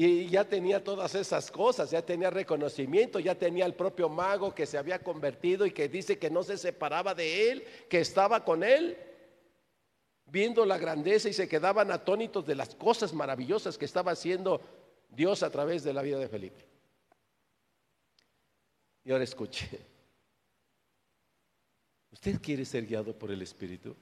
y 0.00 0.28
ya 0.28 0.44
tenía 0.44 0.84
todas 0.84 1.16
esas 1.16 1.50
cosas, 1.50 1.90
ya 1.90 2.00
tenía 2.06 2.30
reconocimiento, 2.30 3.18
ya 3.18 3.34
tenía 3.34 3.66
el 3.66 3.74
propio 3.74 4.08
mago 4.08 4.54
que 4.54 4.64
se 4.64 4.78
había 4.78 5.02
convertido 5.02 5.66
y 5.66 5.72
que 5.72 5.88
dice 5.88 6.20
que 6.20 6.30
no 6.30 6.44
se 6.44 6.56
separaba 6.56 7.16
de 7.16 7.50
él, 7.50 7.64
que 7.90 7.98
estaba 7.98 8.44
con 8.44 8.62
él, 8.62 8.96
viendo 10.26 10.64
la 10.64 10.78
grandeza 10.78 11.28
y 11.28 11.32
se 11.32 11.48
quedaban 11.48 11.90
atónitos 11.90 12.46
de 12.46 12.54
las 12.54 12.76
cosas 12.76 13.12
maravillosas 13.12 13.76
que 13.76 13.86
estaba 13.86 14.12
haciendo 14.12 14.60
Dios 15.08 15.42
a 15.42 15.50
través 15.50 15.82
de 15.82 15.92
la 15.92 16.02
vida 16.02 16.20
de 16.20 16.28
Felipe. 16.28 16.64
Y 19.02 19.10
ahora 19.10 19.24
escuche, 19.24 19.68
¿usted 22.12 22.40
quiere 22.40 22.64
ser 22.64 22.86
guiado 22.86 23.18
por 23.18 23.32
el 23.32 23.42
Espíritu? 23.42 23.96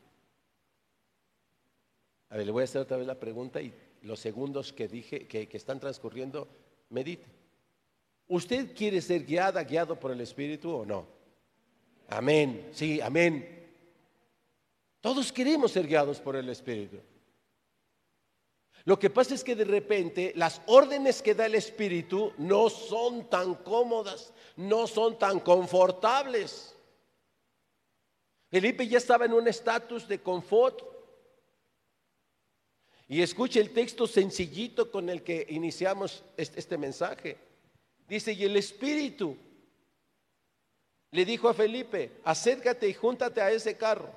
A 2.28 2.36
ver, 2.36 2.44
le 2.44 2.52
voy 2.52 2.60
a 2.60 2.64
hacer 2.64 2.82
otra 2.82 2.98
vez 2.98 3.06
la 3.06 3.18
pregunta 3.18 3.62
y 3.62 3.72
los 4.06 4.20
segundos 4.20 4.72
que 4.72 4.88
dije 4.88 5.26
que, 5.26 5.48
están 5.52 5.80
transcurriendo, 5.80 6.48
medite. 6.90 7.26
¿Usted 8.28 8.74
quiere 8.74 9.00
ser 9.00 9.24
guiada, 9.24 9.62
guiado 9.64 9.98
por 9.98 10.12
el 10.12 10.20
Espíritu 10.20 10.70
o 10.72 10.86
no? 10.86 11.06
Amén, 12.08 12.70
sí, 12.72 13.00
amén. 13.00 13.68
Todos 15.00 15.32
queremos 15.32 15.72
ser 15.72 15.86
guiados 15.86 16.20
por 16.20 16.36
el 16.36 16.48
Espíritu. 16.48 16.98
Lo 18.84 18.98
que 18.98 19.10
pasa 19.10 19.34
es 19.34 19.42
que 19.42 19.56
de 19.56 19.64
repente 19.64 20.32
las 20.36 20.62
órdenes 20.66 21.20
que 21.20 21.34
da 21.34 21.46
el 21.46 21.56
Espíritu 21.56 22.32
no 22.38 22.70
son 22.70 23.28
tan 23.28 23.56
cómodas, 23.56 24.32
no 24.56 24.86
son 24.86 25.18
tan 25.18 25.40
confortables. 25.40 26.76
Felipe 28.48 28.86
ya 28.86 28.98
estaba 28.98 29.24
en 29.24 29.32
un 29.32 29.48
estatus 29.48 30.06
de 30.06 30.20
confort, 30.22 30.95
y 33.08 33.22
escuche 33.22 33.60
el 33.60 33.72
texto 33.72 34.06
sencillito 34.06 34.90
con 34.90 35.08
el 35.08 35.22
que 35.22 35.46
iniciamos 35.50 36.24
este, 36.36 36.76
mensaje. 36.76 37.38
Dice, 38.08 38.32
y 38.32 38.44
el 38.44 38.56
Espíritu 38.56 39.36
le 41.12 41.24
dijo 41.24 41.48
a 41.48 41.54
Felipe, 41.54 42.20
acércate 42.24 42.88
y 42.88 42.94
júntate 42.94 43.40
a 43.40 43.50
ese 43.50 43.76
carro. 43.76 44.12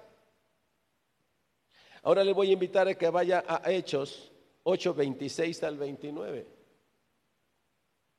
Ahora 2.01 2.23
le 2.23 2.33
voy 2.33 2.49
a 2.49 2.53
invitar 2.53 2.87
a 2.87 2.95
que 2.95 3.09
vaya 3.09 3.43
a 3.47 3.71
Hechos 3.71 4.31
8, 4.63 4.93
26 4.95 5.63
al 5.63 5.77
29. 5.77 6.47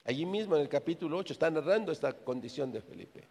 Allí 0.05 0.25
mismo 0.25 0.55
en 0.55 0.63
el 0.63 0.69
capítulo 0.69 1.19
8 1.19 1.33
está 1.33 1.51
narrando 1.51 1.91
esta 1.91 2.13
condición 2.13 2.71
de 2.71 2.81
Felipe. 2.81 3.27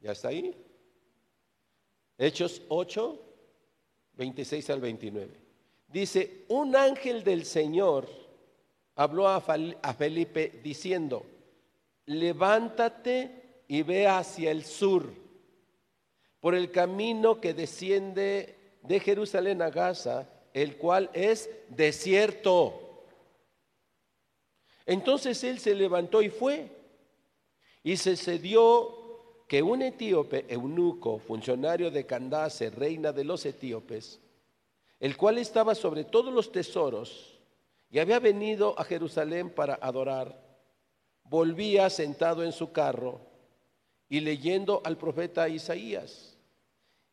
¿Ya 0.00 0.12
está 0.12 0.28
ahí? 0.28 0.65
Hechos 2.18 2.62
8, 2.68 3.20
26 4.14 4.70
al 4.70 4.80
29. 4.80 5.40
Dice, 5.88 6.44
un 6.48 6.74
ángel 6.74 7.22
del 7.22 7.44
Señor 7.44 8.08
habló 8.94 9.28
a 9.28 9.40
Felipe 9.40 10.60
diciendo, 10.62 11.24
levántate 12.06 13.62
y 13.68 13.82
ve 13.82 14.06
hacia 14.06 14.50
el 14.50 14.64
sur, 14.64 15.12
por 16.40 16.54
el 16.54 16.70
camino 16.70 17.40
que 17.40 17.54
desciende 17.54 18.56
de 18.82 19.00
Jerusalén 19.00 19.62
a 19.62 19.70
Gaza, 19.70 20.28
el 20.54 20.76
cual 20.76 21.10
es 21.12 21.50
desierto. 21.68 23.04
Entonces 24.86 25.42
él 25.44 25.58
se 25.58 25.74
levantó 25.74 26.22
y 26.22 26.30
fue, 26.30 26.70
y 27.82 27.96
se 27.96 28.16
cedió 28.16 29.05
que 29.46 29.62
un 29.62 29.82
etíope 29.82 30.44
eunuco, 30.48 31.18
funcionario 31.18 31.90
de 31.90 32.04
Candace, 32.04 32.70
reina 32.70 33.12
de 33.12 33.24
los 33.24 33.46
etíopes, 33.46 34.18
el 34.98 35.16
cual 35.16 35.38
estaba 35.38 35.74
sobre 35.74 36.04
todos 36.04 36.32
los 36.32 36.50
tesoros 36.50 37.38
y 37.90 37.98
había 37.98 38.18
venido 38.18 38.78
a 38.78 38.84
Jerusalén 38.84 39.50
para 39.50 39.74
adorar, 39.74 40.36
volvía 41.24 41.88
sentado 41.90 42.42
en 42.42 42.52
su 42.52 42.72
carro 42.72 43.20
y 44.08 44.20
leyendo 44.20 44.80
al 44.84 44.96
profeta 44.96 45.48
Isaías. 45.48 46.36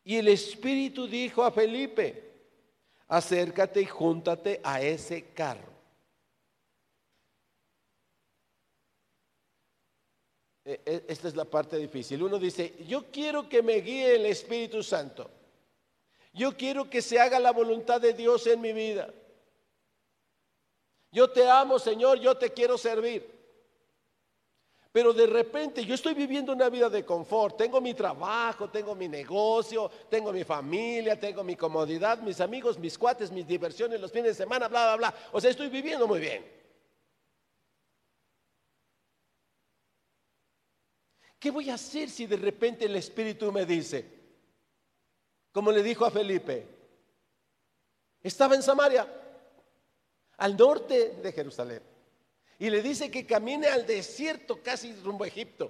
Y 0.03 0.17
el 0.17 0.27
Espíritu 0.27 1.07
dijo 1.07 1.43
a 1.43 1.51
Felipe, 1.51 2.31
acércate 3.07 3.81
y 3.81 3.85
júntate 3.85 4.59
a 4.63 4.81
ese 4.81 5.25
carro. 5.33 5.72
Esta 10.65 11.27
es 11.27 11.35
la 11.35 11.45
parte 11.45 11.77
difícil. 11.77 12.23
Uno 12.23 12.39
dice, 12.39 12.75
yo 12.87 13.11
quiero 13.11 13.49
que 13.49 13.61
me 13.61 13.75
guíe 13.75 14.15
el 14.15 14.25
Espíritu 14.25 14.81
Santo. 14.81 15.29
Yo 16.33 16.55
quiero 16.55 16.89
que 16.89 17.01
se 17.01 17.19
haga 17.19 17.39
la 17.39 17.51
voluntad 17.51 17.99
de 17.99 18.13
Dios 18.13 18.47
en 18.47 18.61
mi 18.61 18.73
vida. 18.73 19.13
Yo 21.11 21.29
te 21.29 21.47
amo, 21.47 21.77
Señor, 21.77 22.19
yo 22.19 22.35
te 22.35 22.51
quiero 22.51 22.77
servir. 22.77 23.31
Pero 24.91 25.11
de 25.11 25.25
repente 25.27 25.83
yo 25.85 25.95
estoy 25.95 26.13
viviendo 26.13 26.53
una 26.53 26.69
vida 26.69 26.89
de 26.89 27.03
confort. 27.03 27.57
Tengo 27.57 27.81
mi 27.81 27.93
trabajo, 27.93 28.69
tengo 28.69 28.95
mi 28.95 29.07
negocio, 29.07 29.91
tengo 30.09 30.31
mi 30.31 30.43
familia, 30.43 31.19
tengo 31.19 31.43
mi 31.43 31.55
comodidad, 31.55 32.19
mis 32.19 32.39
amigos, 32.39 32.79
mis 32.79 32.97
cuates, 32.97 33.31
mis 33.31 33.45
diversiones, 33.45 33.99
los 33.99 34.11
fines 34.11 34.37
de 34.37 34.43
semana, 34.43 34.67
bla, 34.67 34.95
bla, 34.95 34.95
bla. 34.95 35.15
O 35.31 35.41
sea, 35.41 35.51
estoy 35.51 35.69
viviendo 35.69 36.07
muy 36.07 36.19
bien. 36.19 36.62
¿Qué 41.43 41.51
voy 41.51 41.69
a 41.69 41.73
hacer 41.73 42.09
si 42.09 42.25
de 42.25 42.37
repente 42.37 42.85
el 42.85 42.95
Espíritu 42.95 43.51
me 43.51 43.65
dice, 43.65 44.05
como 45.51 45.73
le 45.73 45.83
dijo 45.83 46.05
a 46.05 46.09
Felipe, 46.09 46.65
estaba 48.21 48.55
en 48.55 48.63
Samaria, 48.63 49.05
al 50.37 50.55
norte 50.55 51.15
de 51.21 51.31
Jerusalén. 51.33 51.83
Y 52.59 52.69
le 52.69 52.81
dice 52.81 53.11
que 53.11 53.25
camine 53.25 53.67
al 53.67 53.85
desierto, 53.85 54.63
casi 54.63 54.95
rumbo 55.01 55.25
a 55.25 55.27
Egipto. 55.27 55.69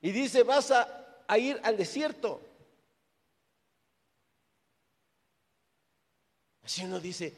Y 0.00 0.10
dice, 0.10 0.42
vas 0.42 0.72
a, 0.72 1.38
ir 1.38 1.60
al 1.62 1.76
desierto. 1.76 2.40
Así 6.64 6.84
uno 6.84 6.98
dice, 6.98 7.36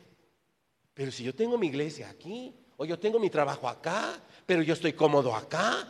pero 0.94 1.12
si 1.12 1.22
yo 1.22 1.34
tengo 1.34 1.58
mi 1.58 1.66
iglesia 1.66 2.08
aquí, 2.08 2.54
o 2.78 2.86
yo 2.86 2.98
tengo 2.98 3.18
mi 3.18 3.28
trabajo 3.28 3.68
acá, 3.68 4.18
pero 4.46 4.62
yo 4.62 4.74
estoy 4.74 4.92
cómodo 4.92 5.34
acá. 5.34 5.88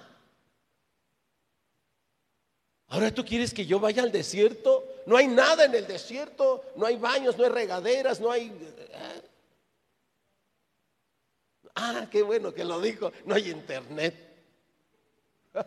Ahora 2.88 3.12
tú 3.12 3.25
quieres 3.25 3.55
que 3.55 3.65
yo 3.65 3.81
vaya 3.81 4.03
al 4.03 4.12
desierto. 4.12 4.87
No 5.07 5.17
hay 5.17 5.27
nada 5.27 5.65
en 5.65 5.75
el 5.75 5.87
desierto, 5.87 6.65
no 6.77 6.87
hay 6.87 6.97
baños, 6.97 7.38
no 7.38 7.45
hay 7.45 7.51
regaderas, 7.51 8.21
no 8.21 8.31
hay... 8.31 8.49
¿eh? 8.49 9.23
Ah, 11.75 12.07
qué 12.11 12.23
bueno 12.23 12.53
que 12.53 12.65
lo 12.65 12.81
dijo, 12.81 13.12
no 13.25 13.35
hay 13.35 13.51
internet. 13.51 14.15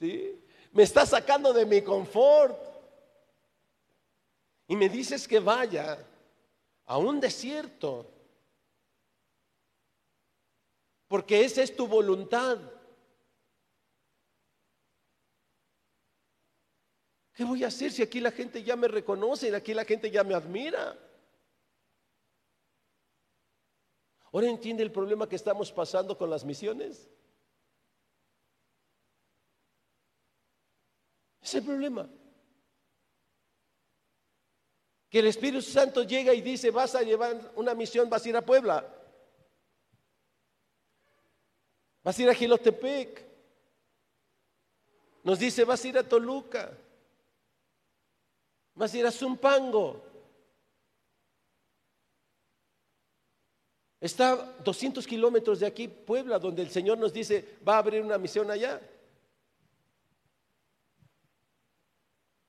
¿Sí? 0.00 0.42
Me 0.72 0.82
está 0.82 1.04
sacando 1.04 1.52
de 1.52 1.66
mi 1.66 1.82
confort. 1.82 2.58
Y 4.66 4.76
me 4.76 4.88
dices 4.88 5.28
que 5.28 5.38
vaya 5.38 5.98
a 6.86 6.96
un 6.96 7.20
desierto. 7.20 8.10
Porque 11.12 11.44
esa 11.44 11.62
es 11.62 11.76
tu 11.76 11.86
voluntad. 11.86 12.58
¿Qué 17.34 17.44
voy 17.44 17.64
a 17.64 17.66
hacer 17.66 17.92
si 17.92 18.00
aquí 18.00 18.18
la 18.18 18.30
gente 18.30 18.62
ya 18.62 18.76
me 18.76 18.88
reconoce 18.88 19.54
aquí 19.54 19.74
la 19.74 19.84
gente 19.84 20.10
ya 20.10 20.24
me 20.24 20.32
admira? 20.32 20.98
¿Ahora 24.32 24.48
entiende 24.48 24.82
el 24.82 24.90
problema 24.90 25.28
que 25.28 25.36
estamos 25.36 25.70
pasando 25.70 26.16
con 26.16 26.30
las 26.30 26.46
misiones? 26.46 27.10
Es 31.42 31.54
el 31.56 31.62
problema. 31.62 32.08
Que 35.10 35.18
el 35.18 35.26
Espíritu 35.26 35.60
Santo 35.60 36.04
llega 36.04 36.32
y 36.32 36.40
dice, 36.40 36.70
vas 36.70 36.94
a 36.94 37.02
llevar 37.02 37.52
una 37.54 37.74
misión, 37.74 38.08
vas 38.08 38.24
a 38.24 38.28
ir 38.30 38.36
a 38.38 38.46
Puebla. 38.46 39.01
Vas 42.02 42.18
a 42.18 42.22
ir 42.22 42.28
a 42.28 42.34
Gilotepec. 42.34 43.24
Nos 45.22 45.38
dice, 45.38 45.64
vas 45.64 45.84
a 45.84 45.88
ir 45.88 45.98
a 45.98 46.08
Toluca. 46.08 46.76
Vas 48.74 48.92
a 48.92 48.98
ir 48.98 49.06
a 49.06 49.12
Zumpango. 49.12 50.02
Está 54.00 54.34
200 54.64 55.06
kilómetros 55.06 55.60
de 55.60 55.66
aquí, 55.66 55.86
Puebla, 55.86 56.40
donde 56.40 56.62
el 56.62 56.70
Señor 56.70 56.98
nos 56.98 57.12
dice, 57.12 57.56
va 57.66 57.76
a 57.76 57.78
abrir 57.78 58.02
una 58.02 58.18
misión 58.18 58.50
allá. 58.50 58.80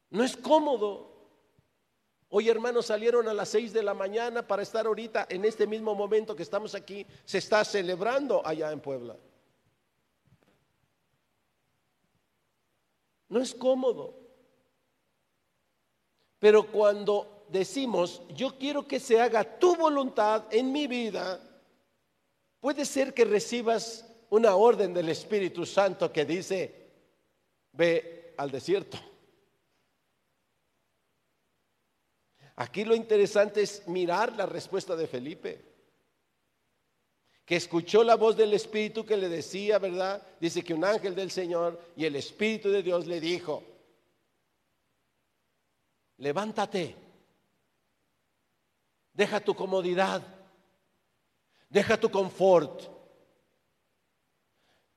No 0.09 0.23
es 0.23 0.35
cómodo. 0.35 1.11
Hoy 2.29 2.49
hermanos 2.49 2.87
salieron 2.87 3.27
a 3.27 3.35
las 3.35 3.49
seis 3.49 3.71
de 3.71 3.83
la 3.83 3.93
mañana 3.93 4.47
para 4.47 4.63
estar 4.63 4.87
ahorita 4.87 5.27
en 5.29 5.45
este 5.45 5.67
mismo 5.67 5.93
momento 5.93 6.35
que 6.35 6.41
estamos 6.41 6.73
aquí. 6.73 7.05
Se 7.23 7.37
está 7.37 7.63
celebrando 7.63 8.41
allá 8.43 8.71
en 8.71 8.79
Puebla. 8.79 9.15
No 13.33 13.41
es 13.41 13.55
cómodo. 13.55 14.13
Pero 16.37 16.71
cuando 16.71 17.47
decimos, 17.49 18.21
yo 18.35 18.59
quiero 18.59 18.87
que 18.87 18.99
se 18.99 19.19
haga 19.19 19.57
tu 19.57 19.75
voluntad 19.75 20.43
en 20.51 20.71
mi 20.71 20.85
vida, 20.85 21.41
puede 22.59 22.85
ser 22.85 23.11
que 23.11 23.25
recibas 23.25 24.07
una 24.29 24.55
orden 24.55 24.93
del 24.93 25.09
Espíritu 25.09 25.65
Santo 25.65 26.13
que 26.13 26.25
dice, 26.25 26.91
ve 27.71 28.35
al 28.37 28.51
desierto. 28.51 28.99
Aquí 32.57 32.85
lo 32.85 32.93
interesante 32.93 33.63
es 33.63 33.87
mirar 33.87 34.33
la 34.33 34.45
respuesta 34.45 34.95
de 34.95 35.07
Felipe, 35.07 35.72
que 37.45 37.55
escuchó 37.55 38.03
la 38.03 38.15
voz 38.15 38.37
del 38.37 38.53
Espíritu 38.53 39.05
que 39.05 39.17
le 39.17 39.29
decía, 39.29 39.79
¿verdad? 39.79 40.25
Dice 40.39 40.63
que 40.63 40.73
un 40.73 40.85
ángel 40.85 41.15
del 41.15 41.31
Señor 41.31 41.79
y 41.95 42.05
el 42.05 42.15
Espíritu 42.15 42.69
de 42.69 42.83
Dios 42.83 43.05
le 43.05 43.19
dijo, 43.19 43.63
levántate, 46.17 46.95
deja 49.13 49.39
tu 49.41 49.55
comodidad, 49.55 50.21
deja 51.69 51.99
tu 51.99 52.09
confort, 52.09 52.93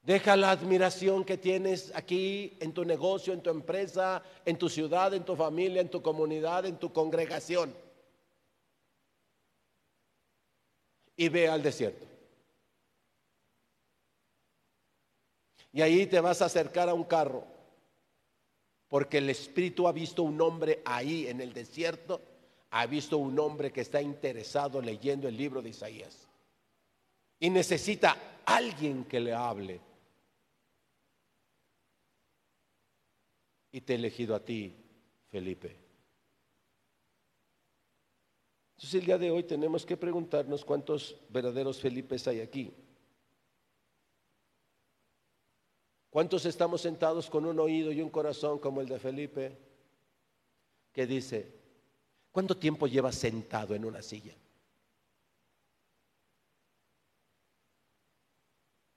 Deja 0.07 0.37
la 0.37 0.53
admiración 0.53 1.25
que 1.25 1.37
tienes 1.37 1.91
aquí 1.93 2.57
en 2.61 2.73
tu 2.73 2.85
negocio, 2.85 3.33
en 3.33 3.43
tu 3.43 3.51
empresa, 3.51 4.23
en 4.45 4.57
tu 4.57 4.69
ciudad, 4.69 5.13
en 5.13 5.25
tu 5.25 5.35
familia, 5.35 5.81
en 5.81 5.89
tu 5.89 6.01
comunidad, 6.01 6.65
en 6.65 6.79
tu 6.79 6.93
congregación. 6.93 7.75
Y 11.17 11.29
ve 11.29 11.49
al 11.49 11.61
desierto. 11.61 12.07
Y 15.77 15.83
ahí 15.83 16.07
te 16.07 16.21
vas 16.21 16.41
a 16.41 16.47
acercar 16.47 16.89
a 16.89 16.95
un 16.95 17.05
carro, 17.05 17.45
porque 18.89 19.19
el 19.19 19.29
Espíritu 19.29 19.87
ha 19.87 19.93
visto 19.93 20.23
un 20.23 20.41
hombre 20.41 20.81
ahí 20.87 21.27
en 21.27 21.43
el 21.43 21.53
desierto, 21.53 22.23
ha 22.71 22.87
visto 22.87 23.19
un 23.19 23.39
hombre 23.39 23.71
que 23.71 23.83
está 23.83 24.01
interesado 24.01 24.81
leyendo 24.81 25.29
el 25.29 25.37
libro 25.37 25.61
de 25.61 25.69
Isaías. 25.69 26.27
Y 27.39 27.51
necesita 27.51 28.41
alguien 28.47 29.05
que 29.05 29.21
le 29.21 29.35
hable 29.35 29.79
y 33.71 33.83
te 33.83 33.93
he 33.93 33.97
elegido 33.97 34.35
a 34.35 34.43
ti, 34.43 34.75
Felipe. 35.29 35.77
Entonces 38.77 38.95
el 38.95 39.05
día 39.05 39.19
de 39.19 39.31
hoy 39.31 39.43
tenemos 39.43 39.85
que 39.85 39.99
preguntarnos 39.99 40.65
cuántos 40.65 41.21
verdaderos 41.29 41.79
Felipes 41.83 42.27
hay 42.29 42.41
aquí. 42.41 42.73
¿Cuántos 46.17 46.47
estamos 46.47 46.81
sentados 46.81 47.29
con 47.29 47.45
un 47.45 47.61
oído 47.61 47.93
y 47.93 48.01
un 48.01 48.09
corazón 48.09 48.59
como 48.59 48.81
el 48.81 48.89
de 48.89 48.99
Felipe? 48.99 49.55
Que 50.91 51.07
dice, 51.07 51.47
¿cuánto 52.33 52.57
tiempo 52.57 52.87
llevas 52.87 53.17
sentado 53.17 53.75
en 53.75 53.85
una 53.85 54.01
silla? 54.01 54.35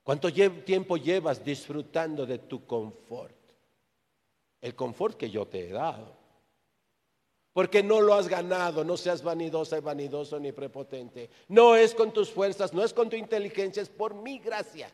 ¿Cuánto 0.02 0.32
tiempo 0.32 0.96
llevas 0.96 1.44
disfrutando 1.44 2.24
de 2.24 2.38
tu 2.38 2.64
confort? 2.64 3.36
el 4.62 4.74
confort 4.74 5.18
que 5.18 5.28
yo 5.28 5.46
te 5.46 5.68
he 5.68 5.72
dado. 5.72 6.16
Porque 7.52 7.82
no 7.82 8.00
lo 8.00 8.14
has 8.14 8.28
ganado, 8.28 8.82
no 8.82 8.96
seas 8.96 9.22
vanidosa 9.22 9.76
y 9.76 9.82
vanidoso 9.82 10.40
ni 10.40 10.52
prepotente. 10.52 11.28
No 11.48 11.76
es 11.76 11.94
con 11.94 12.14
tus 12.14 12.30
fuerzas, 12.30 12.72
no 12.72 12.82
es 12.82 12.94
con 12.94 13.10
tu 13.10 13.16
inteligencia, 13.16 13.82
es 13.82 13.90
por 13.90 14.14
mi 14.14 14.38
gracia. 14.38 14.90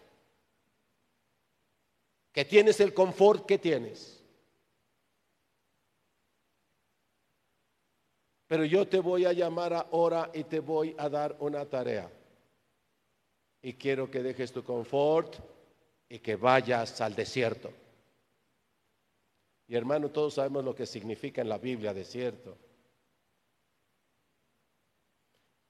Que 2.37 2.45
tienes 2.45 2.79
el 2.81 2.93
confort 2.93 3.47
que 3.47 3.57
tienes. 3.57 4.23
Pero 8.47 8.67
yo 8.67 8.87
te 8.87 9.01
voy 9.01 9.25
a 9.25 9.33
llamar 9.33 9.73
ahora 9.73 10.31
y 10.35 10.45
te 10.45 10.61
voy 10.61 10.95
a 10.99 11.09
dar 11.09 11.35
una 11.41 11.65
tarea. 11.65 12.13
Y 13.63 13.73
quiero 13.73 14.11
que 14.11 14.23
dejes 14.23 14.53
tu 14.53 14.63
confort 14.63 15.37
y 16.11 16.19
que 16.19 16.37
vayas 16.37 17.01
al 17.01 17.15
desierto. 17.15 17.73
Y 19.67 19.75
hermano, 19.75 20.11
todos 20.11 20.35
sabemos 20.35 20.63
lo 20.63 20.75
que 20.75 20.85
significa 20.85 21.41
en 21.41 21.49
la 21.49 21.57
Biblia 21.57 21.95
desierto. 21.95 22.55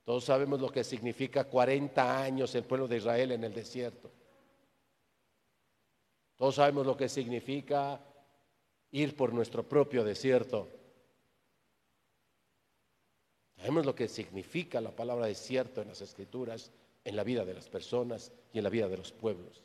Todos 0.03 0.25
sabemos 0.25 0.61
lo 0.61 0.73
que 0.73 0.83
significa 0.83 1.45
40 1.45 2.23
años 2.23 2.53
el 2.57 2.65
pueblo 2.65 2.89
de 2.89 2.97
Israel 2.97 3.31
en 3.31 3.45
el 3.45 3.55
desierto. 3.55 4.16
Todos 6.37 6.57
sabemos 6.57 6.87
lo 6.87 6.97
que 6.97 7.09
significa 7.09 8.01
ir 8.91 9.17
por 9.17 9.33
nuestro 9.33 9.67
propio 9.67 10.05
desierto. 10.05 10.69
Sabemos 13.57 13.87
lo 13.87 13.95
que 13.95 14.09
significa 14.09 14.81
la 14.81 14.95
palabra 14.95 15.27
desierto 15.27 15.81
en 15.81 15.89
las 15.89 16.03
escrituras, 16.03 16.71
en 17.05 17.17
la 17.17 17.25
vida 17.25 17.45
de 17.45 17.55
las 17.55 17.69
personas 17.69 18.33
y 18.53 18.59
en 18.59 18.65
la 18.65 18.71
vida 18.71 18.89
de 18.89 18.99
los 18.99 19.13
pueblos. 19.13 19.63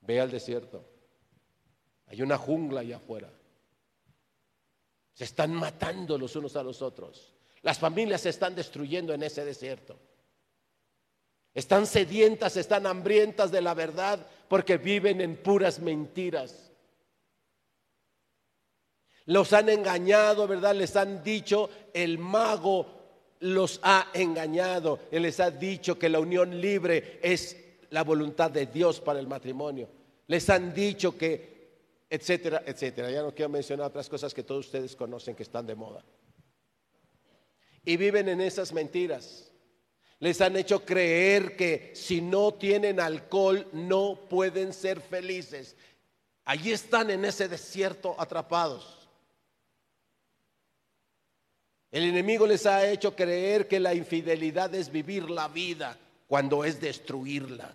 Ve 0.00 0.20
al 0.20 0.30
desierto. 0.30 0.84
Hay 2.06 2.20
una 2.22 2.36
jungla 2.36 2.80
allá 2.80 2.96
afuera. 2.96 3.30
Se 5.14 5.24
están 5.24 5.54
matando 5.54 6.18
los 6.18 6.34
unos 6.34 6.56
a 6.56 6.62
los 6.62 6.82
otros. 6.82 7.32
Las 7.62 7.78
familias 7.78 8.22
se 8.22 8.28
están 8.30 8.54
destruyendo 8.54 9.14
en 9.14 9.22
ese 9.22 9.44
desierto. 9.44 9.96
Están 11.54 11.86
sedientas, 11.86 12.56
están 12.56 12.86
hambrientas 12.86 13.52
de 13.52 13.62
la 13.62 13.74
verdad 13.74 14.26
porque 14.48 14.76
viven 14.76 15.20
en 15.20 15.36
puras 15.36 15.78
mentiras. 15.78 16.72
Los 19.26 19.52
han 19.52 19.68
engañado, 19.68 20.46
¿verdad? 20.46 20.74
Les 20.74 20.96
han 20.96 21.22
dicho, 21.22 21.70
el 21.94 22.18
mago 22.18 22.86
los 23.40 23.80
ha 23.82 24.08
engañado 24.14 24.98
y 25.10 25.18
les 25.18 25.38
ha 25.40 25.50
dicho 25.50 25.98
que 25.98 26.08
la 26.08 26.18
unión 26.18 26.60
libre 26.60 27.20
es 27.22 27.56
la 27.90 28.02
voluntad 28.02 28.50
de 28.50 28.66
Dios 28.66 29.00
para 29.00 29.20
el 29.20 29.28
matrimonio. 29.28 29.88
Les 30.26 30.50
han 30.50 30.74
dicho 30.74 31.16
que, 31.16 32.06
etcétera, 32.10 32.64
etcétera. 32.66 33.10
Ya 33.10 33.22
no 33.22 33.34
quiero 33.34 33.48
mencionar 33.48 33.86
otras 33.86 34.08
cosas 34.08 34.34
que 34.34 34.42
todos 34.42 34.66
ustedes 34.66 34.96
conocen 34.96 35.36
que 35.36 35.44
están 35.44 35.66
de 35.66 35.74
moda. 35.74 36.04
Y 37.84 37.96
viven 37.96 38.28
en 38.28 38.40
esas 38.40 38.72
mentiras. 38.72 39.53
Les 40.24 40.40
han 40.40 40.56
hecho 40.56 40.86
creer 40.86 41.54
que 41.54 41.92
si 41.94 42.22
no 42.22 42.54
tienen 42.54 42.98
alcohol 42.98 43.68
no 43.74 44.18
pueden 44.30 44.72
ser 44.72 45.02
felices. 45.02 45.76
Allí 46.46 46.72
están 46.72 47.10
en 47.10 47.26
ese 47.26 47.46
desierto 47.46 48.18
atrapados. 48.18 49.06
El 51.90 52.04
enemigo 52.04 52.46
les 52.46 52.64
ha 52.64 52.90
hecho 52.90 53.14
creer 53.14 53.68
que 53.68 53.78
la 53.78 53.92
infidelidad 53.92 54.74
es 54.74 54.90
vivir 54.90 55.28
la 55.28 55.48
vida 55.48 55.98
cuando 56.26 56.64
es 56.64 56.80
destruirla. 56.80 57.74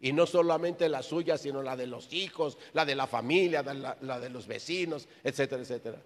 Y 0.00 0.14
no 0.14 0.24
solamente 0.24 0.88
la 0.88 1.02
suya, 1.02 1.36
sino 1.36 1.62
la 1.62 1.76
de 1.76 1.86
los 1.86 2.14
hijos, 2.14 2.56
la 2.72 2.86
de 2.86 2.94
la 2.94 3.06
familia, 3.06 3.62
la, 3.62 4.20
de 4.20 4.30
los 4.30 4.46
vecinos, 4.46 5.06
etcétera, 5.22 5.60
etcétera. 5.60 6.02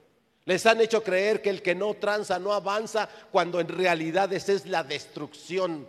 Les 0.46 0.64
han 0.64 0.80
hecho 0.80 1.02
creer 1.02 1.42
que 1.42 1.50
el 1.50 1.60
que 1.60 1.74
no 1.74 1.94
tranza 1.94 2.38
no 2.38 2.52
avanza 2.52 3.08
cuando 3.32 3.58
en 3.58 3.66
realidad 3.66 4.32
esa 4.32 4.52
es 4.52 4.64
la 4.64 4.84
destrucción 4.84 5.88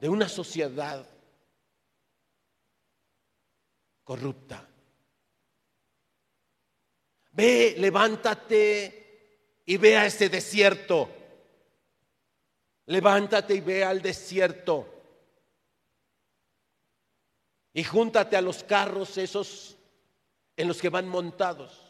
de 0.00 0.08
una 0.08 0.28
sociedad 0.28 1.06
corrupta. 4.02 4.68
Ve, 7.30 7.76
levántate 7.78 9.62
y 9.64 9.76
ve 9.76 9.96
a 9.96 10.06
ese 10.06 10.28
desierto. 10.28 11.08
Levántate 12.86 13.54
y 13.54 13.60
ve 13.60 13.84
al 13.84 14.02
desierto. 14.02 14.88
Y 17.72 17.84
júntate 17.84 18.36
a 18.36 18.42
los 18.42 18.64
carros 18.64 19.16
esos 19.18 19.76
en 20.56 20.66
los 20.66 20.80
que 20.80 20.88
van 20.88 21.08
montados. 21.08 21.83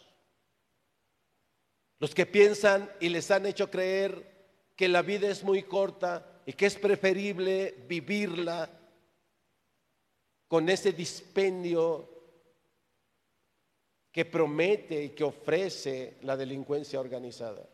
Los 1.99 2.15
que 2.15 2.27
piensan 2.27 2.91
y 3.01 3.09
les 3.09 3.31
han 3.31 3.47
hecho 3.47 3.71
creer 3.71 4.35
que 4.77 4.89
la 4.89 5.03
vida 5.03 5.29
es 5.29 5.45
muy 5.45 5.63
corta 5.63 6.43
y 6.47 6.53
que 6.53 6.67
es 6.67 6.77
preferible 6.77 7.85
vivirla 7.87 8.69
con 10.49 10.69
ese 10.69 10.93
dispendio 10.93 12.11
que 14.13 14.25
promete 14.25 15.05
y 15.05 15.11
que 15.11 15.25
ofrece 15.25 16.19
la 16.23 16.37
delincuencia 16.37 17.01
organizada. 17.01 17.69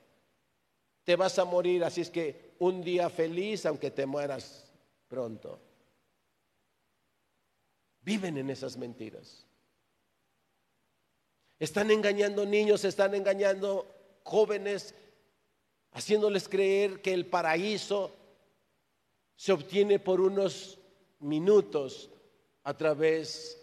Te 1.04 1.16
vas 1.16 1.38
a 1.38 1.44
morir, 1.44 1.84
así 1.84 2.00
es 2.02 2.10
que 2.10 2.54
un 2.60 2.82
día 2.82 3.10
feliz 3.10 3.66
aunque 3.66 3.90
te 3.90 4.06
mueras 4.06 4.70
pronto. 5.08 5.60
Viven 8.02 8.38
en 8.38 8.48
esas 8.48 8.76
mentiras. 8.76 9.46
Están 11.58 11.90
engañando 11.90 12.46
niños, 12.46 12.84
están 12.84 13.14
engañando 13.14 13.99
jóvenes, 14.30 14.94
haciéndoles 15.90 16.48
creer 16.48 17.02
que 17.02 17.12
el 17.12 17.26
paraíso 17.26 18.14
se 19.34 19.52
obtiene 19.52 19.98
por 19.98 20.20
unos 20.20 20.78
minutos 21.18 22.08
a 22.62 22.74
través 22.74 23.60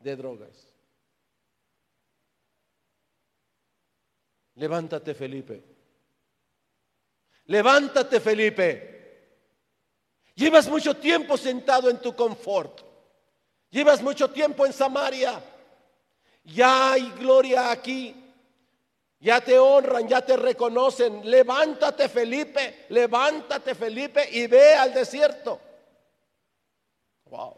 de 0.00 0.16
drogas. 0.16 0.66
Levántate, 4.56 5.14
Felipe. 5.14 5.62
Levántate, 7.44 8.20
Felipe. 8.20 8.96
Llevas 10.34 10.68
mucho 10.68 10.96
tiempo 10.96 11.36
sentado 11.36 11.88
en 11.88 12.00
tu 12.00 12.16
confort. 12.16 12.80
Llevas 13.70 14.02
mucho 14.02 14.30
tiempo 14.30 14.66
en 14.66 14.72
Samaria. 14.72 15.42
Ya 16.44 16.92
hay 16.92 17.10
gloria 17.12 17.70
aquí. 17.70 18.25
Ya 19.18 19.40
te 19.40 19.58
honran, 19.58 20.06
ya 20.06 20.24
te 20.24 20.36
reconocen. 20.36 21.28
Levántate, 21.28 22.08
Felipe. 22.08 22.86
Levántate, 22.90 23.74
Felipe, 23.74 24.28
y 24.30 24.46
ve 24.46 24.74
al 24.74 24.92
desierto. 24.92 25.60
Wow. 27.24 27.56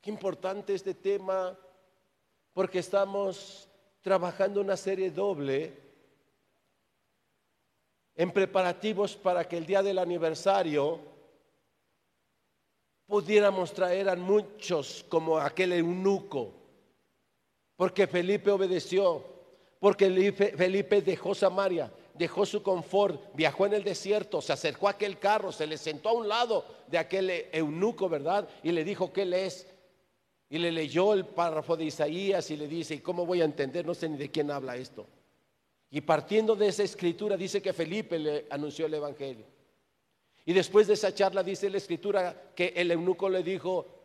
Qué 0.00 0.10
importante 0.10 0.74
este 0.74 0.94
tema, 0.94 1.56
porque 2.52 2.78
estamos 2.78 3.68
trabajando 4.00 4.60
una 4.60 4.76
serie 4.76 5.10
doble 5.10 5.78
en 8.14 8.32
preparativos 8.32 9.16
para 9.16 9.46
que 9.46 9.58
el 9.58 9.66
día 9.66 9.82
del 9.82 9.98
aniversario 9.98 11.00
pudiéramos 13.06 13.72
traer 13.72 14.08
a 14.08 14.16
muchos 14.16 15.04
como 15.08 15.38
aquel 15.38 15.72
eunuco, 15.72 16.59
porque 17.80 18.06
Felipe 18.06 18.50
obedeció, 18.50 19.24
porque 19.78 20.32
Felipe 20.54 21.00
dejó 21.00 21.34
Samaria, 21.34 21.90
dejó 22.12 22.44
su 22.44 22.62
confort, 22.62 23.34
viajó 23.34 23.64
en 23.64 23.72
el 23.72 23.82
desierto, 23.82 24.42
se 24.42 24.52
acercó 24.52 24.86
a 24.86 24.90
aquel 24.90 25.18
carro, 25.18 25.50
se 25.50 25.66
le 25.66 25.78
sentó 25.78 26.10
a 26.10 26.12
un 26.12 26.28
lado 26.28 26.66
de 26.88 26.98
aquel 26.98 27.30
eunuco, 27.50 28.06
¿verdad? 28.10 28.46
Y 28.62 28.72
le 28.72 28.84
dijo 28.84 29.14
que 29.14 29.22
él 29.22 29.32
es. 29.32 29.66
Y 30.50 30.58
le 30.58 30.70
leyó 30.70 31.14
el 31.14 31.24
párrafo 31.24 31.74
de 31.74 31.86
Isaías 31.86 32.50
y 32.50 32.58
le 32.58 32.68
dice, 32.68 32.96
¿y 32.96 32.98
cómo 32.98 33.24
voy 33.24 33.40
a 33.40 33.46
entender? 33.46 33.86
No 33.86 33.94
sé 33.94 34.10
ni 34.10 34.18
de 34.18 34.30
quién 34.30 34.50
habla 34.50 34.76
esto. 34.76 35.06
Y 35.90 36.02
partiendo 36.02 36.54
de 36.56 36.68
esa 36.68 36.82
escritura 36.82 37.34
dice 37.38 37.62
que 37.62 37.72
Felipe 37.72 38.18
le 38.18 38.46
anunció 38.50 38.84
el 38.84 38.92
Evangelio. 38.92 39.46
Y 40.44 40.52
después 40.52 40.86
de 40.86 40.92
esa 40.92 41.14
charla 41.14 41.42
dice 41.42 41.70
la 41.70 41.78
escritura 41.78 42.52
que 42.54 42.74
el 42.76 42.90
eunuco 42.90 43.30
le 43.30 43.42
dijo, 43.42 43.99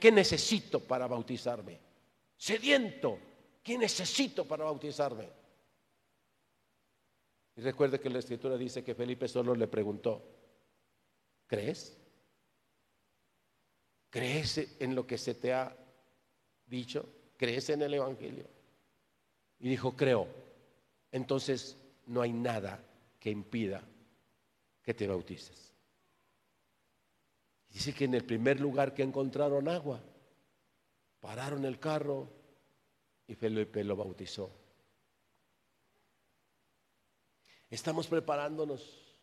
¿qué, 0.00 0.10
necesito 0.10 0.80
para 0.80 1.06
bautizarme? 1.06 1.78
Sediento, 2.36 3.18
¿qué 3.62 3.78
necesito 3.78 4.46
para 4.46 4.64
bautizarme? 4.64 5.28
Y 7.56 7.60
recuerde 7.60 8.00
que 8.00 8.10
la 8.10 8.18
escritura 8.18 8.56
dice 8.56 8.82
que 8.82 8.94
Felipe 8.94 9.28
solo 9.28 9.54
le 9.54 9.68
preguntó, 9.68 10.22
¿crees? 11.46 11.96
¿Crees 14.10 14.76
en 14.80 14.94
lo 14.94 15.06
que 15.06 15.18
se 15.18 15.34
te 15.34 15.52
ha 15.52 15.76
dicho? 16.66 17.08
¿Crees 17.36 17.70
en 17.70 17.82
el 17.82 17.94
Evangelio? 17.94 18.46
Y 19.60 19.68
dijo, 19.68 19.94
creo. 19.96 20.26
Entonces 21.12 21.76
no 22.06 22.22
hay 22.22 22.32
nada 22.32 22.82
que 23.20 23.30
impida 23.30 23.82
que 24.82 24.94
te 24.94 25.06
bautices. 25.06 25.73
Dice 27.74 27.92
que 27.92 28.04
en 28.04 28.14
el 28.14 28.24
primer 28.24 28.60
lugar 28.60 28.94
que 28.94 29.02
encontraron 29.02 29.68
agua, 29.68 30.00
pararon 31.18 31.64
el 31.64 31.80
carro 31.80 32.28
y 33.26 33.34
Felipe 33.34 33.82
lo 33.82 33.96
bautizó. 33.96 34.48
Estamos 37.68 38.06
preparándonos. 38.06 39.16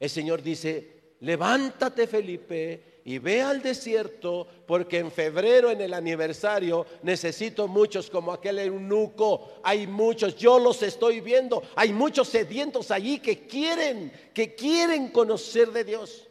El 0.00 0.10
Señor 0.10 0.42
dice, 0.42 1.14
levántate 1.20 2.08
Felipe 2.08 3.02
y 3.04 3.18
ve 3.18 3.42
al 3.42 3.62
desierto 3.62 4.48
porque 4.66 4.98
en 4.98 5.12
febrero 5.12 5.70
en 5.70 5.80
el 5.80 5.94
aniversario 5.94 6.86
necesito 7.04 7.68
muchos 7.68 8.10
como 8.10 8.32
aquel 8.32 8.58
eunuco. 8.58 9.60
Hay 9.62 9.86
muchos, 9.86 10.34
yo 10.36 10.58
los 10.58 10.82
estoy 10.82 11.20
viendo. 11.20 11.62
Hay 11.76 11.92
muchos 11.92 12.26
sedientos 12.26 12.90
allí 12.90 13.20
que 13.20 13.46
quieren, 13.46 14.10
que 14.34 14.56
quieren 14.56 15.10
conocer 15.10 15.70
de 15.70 15.84
Dios. 15.84 16.28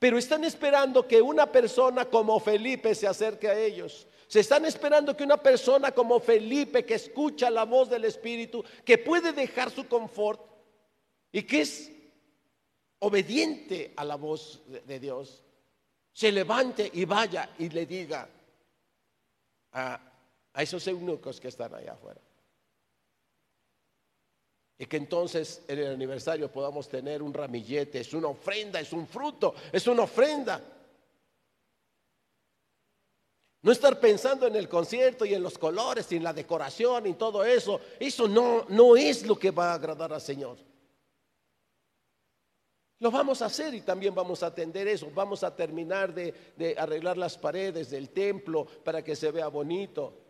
Pero 0.00 0.16
están 0.16 0.44
esperando 0.44 1.06
que 1.06 1.20
una 1.20 1.52
persona 1.52 2.06
como 2.06 2.40
Felipe 2.40 2.94
se 2.94 3.06
acerque 3.06 3.48
a 3.48 3.56
ellos. 3.56 4.08
Se 4.26 4.40
están 4.40 4.64
esperando 4.64 5.14
que 5.14 5.24
una 5.24 5.36
persona 5.36 5.92
como 5.92 6.18
Felipe, 6.20 6.86
que 6.86 6.94
escucha 6.94 7.50
la 7.50 7.66
voz 7.66 7.90
del 7.90 8.06
Espíritu, 8.06 8.64
que 8.82 8.96
puede 8.96 9.32
dejar 9.32 9.70
su 9.70 9.86
confort 9.86 10.40
y 11.30 11.42
que 11.42 11.60
es 11.60 11.92
obediente 13.00 13.92
a 13.94 14.04
la 14.04 14.16
voz 14.16 14.62
de 14.66 14.98
Dios, 14.98 15.44
se 16.14 16.32
levante 16.32 16.90
y 16.94 17.04
vaya 17.04 17.50
y 17.58 17.68
le 17.68 17.84
diga 17.84 18.26
a, 19.72 20.00
esos 20.54 20.86
eunucos 20.86 21.38
que 21.38 21.48
están 21.48 21.74
allá 21.74 21.92
afuera. 21.92 22.20
Y 24.80 24.86
que 24.86 24.96
entonces 24.96 25.62
en 25.68 25.78
el 25.78 25.92
aniversario 25.92 26.50
podamos 26.50 26.88
tener 26.88 27.22
un 27.22 27.34
ramillete, 27.34 28.00
es 28.00 28.14
una 28.14 28.28
ofrenda, 28.28 28.80
es 28.80 28.94
un 28.94 29.06
fruto, 29.06 29.54
es 29.70 29.86
una 29.86 30.04
ofrenda. 30.04 30.58
No 33.60 33.72
estar 33.72 34.00
pensando 34.00 34.46
en 34.46 34.56
el 34.56 34.70
concierto 34.70 35.26
y 35.26 35.34
en 35.34 35.42
los 35.42 35.58
colores 35.58 36.10
y 36.10 36.16
en 36.16 36.24
la 36.24 36.32
decoración 36.32 37.06
y 37.06 37.12
todo 37.12 37.44
eso. 37.44 37.78
Eso 37.98 38.26
no, 38.26 38.64
no 38.70 38.96
es 38.96 39.26
lo 39.26 39.38
que 39.38 39.50
va 39.50 39.72
a 39.72 39.74
agradar 39.74 40.14
al 40.14 40.20
Señor. 40.22 40.56
Lo 43.00 43.10
vamos 43.10 43.42
a 43.42 43.46
hacer 43.46 43.74
y 43.74 43.82
también 43.82 44.14
vamos 44.14 44.42
a 44.42 44.46
atender 44.46 44.88
eso. 44.88 45.10
Vamos 45.14 45.44
a 45.44 45.54
terminar 45.54 46.14
de, 46.14 46.74
arreglar 46.78 47.18
las 47.18 47.36
paredes 47.36 47.90
del 47.90 48.08
templo 48.08 48.64
para 48.64 49.04
que 49.04 49.14
se 49.14 49.30
vea 49.30 49.48
bonito. 49.48 50.29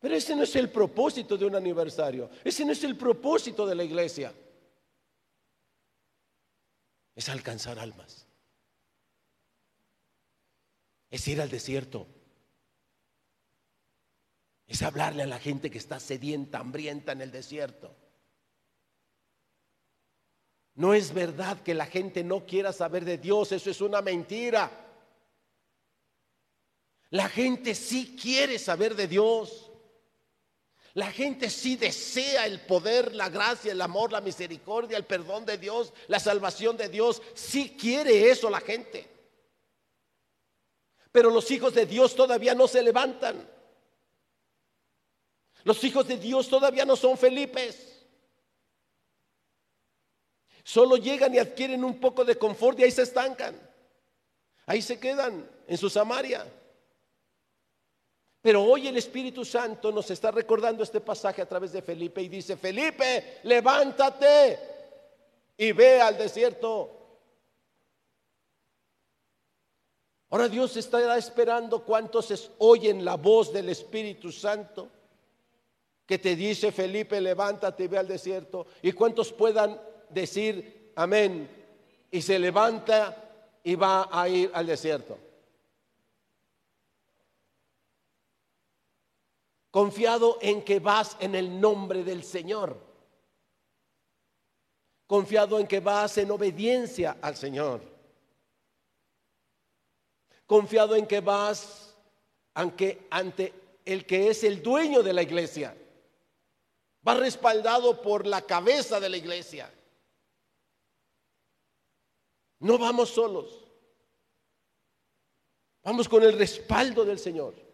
Pero 0.00 0.14
ese 0.14 0.34
no 0.34 0.42
es 0.42 0.56
el 0.56 0.70
propósito 0.70 1.36
de 1.36 1.44
un 1.44 1.54
aniversario. 1.54 2.30
Ese 2.42 2.64
no 2.64 2.72
es 2.72 2.82
el 2.84 2.96
propósito 2.96 3.66
de 3.66 3.74
la 3.74 3.84
iglesia. 3.84 4.34
Es 7.14 7.28
alcanzar 7.28 7.78
almas. 7.78 8.26
Es 11.10 11.28
ir 11.28 11.40
al 11.42 11.50
desierto. 11.50 12.06
Es 14.66 14.80
hablarle 14.82 15.24
a 15.24 15.26
la 15.26 15.38
gente 15.38 15.70
que 15.70 15.78
está 15.78 16.00
sedienta, 16.00 16.60
hambrienta 16.60 17.12
en 17.12 17.20
el 17.20 17.30
desierto. 17.30 17.94
No 20.76 20.94
es 20.94 21.12
verdad 21.12 21.60
que 21.60 21.74
la 21.74 21.84
gente 21.84 22.24
no 22.24 22.46
quiera 22.46 22.72
saber 22.72 23.04
de 23.04 23.18
Dios, 23.18 23.52
eso 23.52 23.68
es 23.68 23.82
una 23.82 24.00
mentira. 24.00 24.70
La 27.10 27.28
gente 27.28 27.74
sí 27.74 28.16
quiere 28.16 28.58
saber 28.58 28.94
de 28.94 29.08
Dios. 29.08 29.69
La 30.94 31.12
gente 31.12 31.50
sí 31.50 31.76
desea 31.76 32.46
el 32.46 32.60
poder, 32.60 33.14
la 33.14 33.28
gracia, 33.28 33.72
el 33.72 33.80
amor, 33.80 34.10
la 34.10 34.20
misericordia, 34.20 34.96
el 34.96 35.04
perdón 35.04 35.46
de 35.46 35.56
Dios, 35.56 35.92
la 36.08 36.18
salvación 36.18 36.76
de 36.76 36.88
Dios. 36.88 37.22
Sí 37.34 37.76
quiere 37.78 38.30
eso 38.30 38.50
la 38.50 38.60
gente. 38.60 39.08
Pero 41.12 41.30
los 41.30 41.50
hijos 41.50 41.74
de 41.74 41.86
Dios 41.86 42.14
todavía 42.16 42.54
no 42.54 42.66
se 42.66 42.82
levantan. 42.82 43.48
Los 45.62 45.82
hijos 45.84 46.08
de 46.08 46.16
Dios 46.16 46.48
todavía 46.48 46.84
no 46.84 46.96
son 46.96 47.16
Felipes. 47.16 47.90
Solo 50.64 50.96
llegan 50.96 51.34
y 51.34 51.38
adquieren 51.38 51.84
un 51.84 52.00
poco 52.00 52.24
de 52.24 52.36
confort 52.36 52.78
y 52.80 52.84
ahí 52.84 52.90
se 52.90 53.02
estancan. 53.02 53.58
Ahí 54.66 54.82
se 54.82 54.98
quedan 54.98 55.48
en 55.66 55.78
su 55.78 55.88
Samaria. 55.90 56.46
Pero 58.42 58.62
hoy 58.62 58.88
el 58.88 58.96
Espíritu 58.96 59.44
Santo 59.44 59.92
nos 59.92 60.10
está 60.10 60.30
recordando 60.30 60.82
este 60.82 61.00
pasaje 61.00 61.42
a 61.42 61.48
través 61.48 61.72
de 61.72 61.82
Felipe 61.82 62.22
y 62.22 62.28
dice, 62.28 62.56
Felipe, 62.56 63.40
levántate 63.42 64.58
y 65.58 65.72
ve 65.72 66.00
al 66.00 66.16
desierto. 66.16 66.96
Ahora 70.30 70.48
Dios 70.48 70.76
estará 70.76 71.18
esperando 71.18 71.84
cuántos 71.84 72.50
oyen 72.58 73.04
la 73.04 73.16
voz 73.16 73.52
del 73.52 73.68
Espíritu 73.68 74.32
Santo 74.32 74.88
que 76.06 76.18
te 76.18 76.34
dice, 76.34 76.72
Felipe, 76.72 77.20
levántate 77.20 77.84
y 77.84 77.88
ve 77.88 77.98
al 77.98 78.08
desierto. 78.08 78.66
Y 78.80 78.92
cuántos 78.92 79.32
puedan 79.32 79.80
decir, 80.08 80.92
amén, 80.96 81.48
y 82.10 82.22
se 82.22 82.38
levanta 82.38 83.16
y 83.62 83.74
va 83.74 84.08
a 84.10 84.28
ir 84.28 84.50
al 84.54 84.66
desierto. 84.66 85.18
Confiado 89.70 90.38
en 90.40 90.64
que 90.64 90.80
vas 90.80 91.16
en 91.20 91.34
el 91.34 91.60
nombre 91.60 92.02
del 92.02 92.24
Señor, 92.24 92.76
confiado 95.06 95.58
en 95.58 95.66
que 95.66 95.80
vas 95.80 96.18
en 96.18 96.30
obediencia 96.30 97.18
al 97.22 97.36
Señor, 97.36 97.80
confiado 100.46 100.96
en 100.96 101.06
que 101.06 101.20
vas 101.20 101.94
ante, 102.54 103.52
el 103.84 104.06
que 104.06 104.28
es 104.28 104.42
el 104.42 104.62
dueño 104.62 105.02
de 105.02 105.12
la 105.12 105.22
iglesia, 105.22 105.76
vas 107.02 107.18
respaldado 107.18 108.02
por 108.02 108.26
la 108.26 108.42
cabeza 108.42 108.98
de 108.98 109.08
la 109.08 109.16
iglesia. 109.16 109.72
No 112.58 112.76
vamos 112.76 113.10
solos, 113.10 113.64
vamos 115.82 116.08
con 116.08 116.24
el 116.24 116.36
respaldo 116.36 117.04
del 117.04 117.18
Señor. 117.18 117.69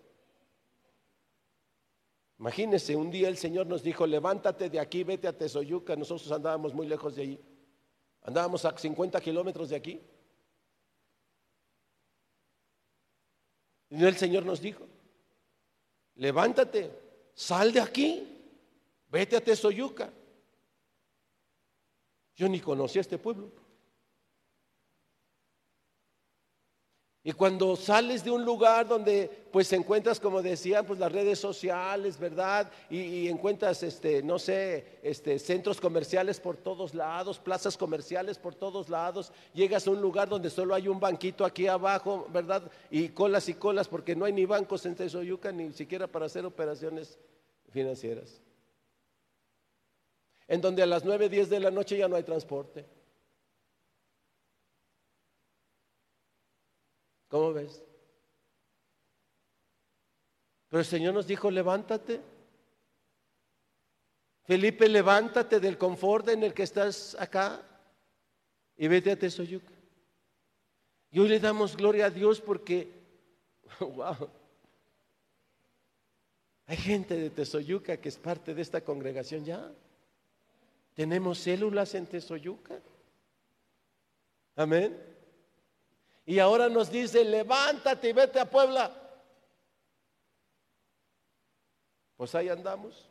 Imagínense, 2.38 2.94
un 2.94 3.10
día 3.10 3.28
el 3.28 3.38
Señor 3.38 3.66
nos 3.66 3.82
dijo, 3.82 4.06
levántate 4.06 4.68
de 4.68 4.78
aquí, 4.78 5.04
vete 5.04 5.26
a 5.26 5.36
Tesoyuca. 5.36 5.96
Nosotros 5.96 6.30
andábamos 6.30 6.74
muy 6.74 6.86
lejos 6.86 7.16
de 7.16 7.22
allí. 7.22 7.40
Andábamos 8.22 8.64
a 8.64 8.76
50 8.76 9.20
kilómetros 9.20 9.70
de 9.70 9.76
aquí. 9.76 10.00
Y 13.88 14.04
el 14.04 14.16
Señor 14.16 14.44
nos 14.44 14.60
dijo, 14.60 14.86
levántate, 16.16 16.90
sal 17.34 17.72
de 17.72 17.80
aquí, 17.80 18.26
vete 19.08 19.36
a 19.36 19.40
Tesoyuca. 19.40 20.12
Yo 22.34 22.48
ni 22.48 22.60
conocía 22.60 23.00
este 23.00 23.16
pueblo. 23.16 23.50
Y 27.26 27.32
cuando 27.32 27.74
sales 27.74 28.22
de 28.22 28.30
un 28.30 28.44
lugar 28.44 28.86
donde 28.86 29.28
pues 29.50 29.72
encuentras, 29.72 30.20
como 30.20 30.42
decían, 30.42 30.86
pues 30.86 31.00
las 31.00 31.10
redes 31.10 31.40
sociales, 31.40 32.20
¿verdad? 32.20 32.70
Y, 32.88 33.26
encuentras, 33.26 33.82
este, 33.82 34.22
no 34.22 34.38
sé, 34.38 35.00
este, 35.02 35.40
centros 35.40 35.80
comerciales 35.80 36.38
por 36.38 36.56
todos 36.56 36.94
lados, 36.94 37.40
plazas 37.40 37.76
comerciales 37.76 38.38
por 38.38 38.54
todos 38.54 38.88
lados, 38.88 39.32
llegas 39.54 39.88
a 39.88 39.90
un 39.90 40.00
lugar 40.00 40.28
donde 40.28 40.50
solo 40.50 40.72
hay 40.72 40.86
un 40.86 41.00
banquito 41.00 41.44
aquí 41.44 41.66
abajo, 41.66 42.28
¿verdad? 42.32 42.70
Y 42.92 43.08
colas 43.08 43.48
y 43.48 43.54
colas, 43.54 43.88
porque 43.88 44.14
no 44.14 44.24
hay 44.24 44.32
ni 44.32 44.44
bancos 44.44 44.86
en 44.86 44.94
Tezoyuca, 44.94 45.50
ni 45.50 45.72
siquiera 45.72 46.06
para 46.06 46.26
hacer 46.26 46.46
operaciones 46.46 47.18
financieras. 47.70 48.40
En 50.46 50.60
donde 50.60 50.84
a 50.84 50.86
las 50.86 51.04
9, 51.04 51.28
10 51.28 51.50
de 51.50 51.58
la 51.58 51.72
noche 51.72 51.98
ya 51.98 52.06
no 52.06 52.14
hay 52.14 52.22
transporte. 52.22 52.84
¿Cómo 57.28 57.52
ves? 57.52 57.82
Pero 60.68 60.80
el 60.80 60.86
Señor 60.86 61.14
nos 61.14 61.26
dijo, 61.26 61.50
levántate. 61.50 62.20
Felipe, 64.44 64.88
levántate 64.88 65.58
del 65.58 65.78
confort 65.78 66.28
en 66.28 66.44
el 66.44 66.54
que 66.54 66.62
estás 66.62 67.16
acá 67.18 67.62
y 68.76 68.86
vete 68.86 69.12
a 69.12 69.18
Tesoyuca. 69.18 69.72
Y 71.10 71.18
hoy 71.18 71.28
le 71.28 71.40
damos 71.40 71.76
gloria 71.76 72.06
a 72.06 72.10
Dios 72.10 72.40
porque, 72.40 72.92
wow, 73.80 74.28
hay 76.66 76.76
gente 76.76 77.16
de 77.16 77.30
Tesoyuca 77.30 77.96
que 77.96 78.08
es 78.08 78.18
parte 78.18 78.54
de 78.54 78.62
esta 78.62 78.80
congregación 78.80 79.44
ya. 79.44 79.72
Tenemos 80.94 81.38
células 81.38 81.94
en 81.94 82.06
Tesoyuca. 82.06 82.78
Amén. 84.56 85.15
Y 86.26 86.40
ahora 86.40 86.68
nos 86.68 86.90
dice, 86.90 87.24
levántate 87.24 88.08
y 88.08 88.12
vete 88.12 88.40
a 88.40 88.50
Puebla. 88.50 88.92
Pues 92.16 92.34
ahí 92.34 92.48
andamos, 92.48 93.08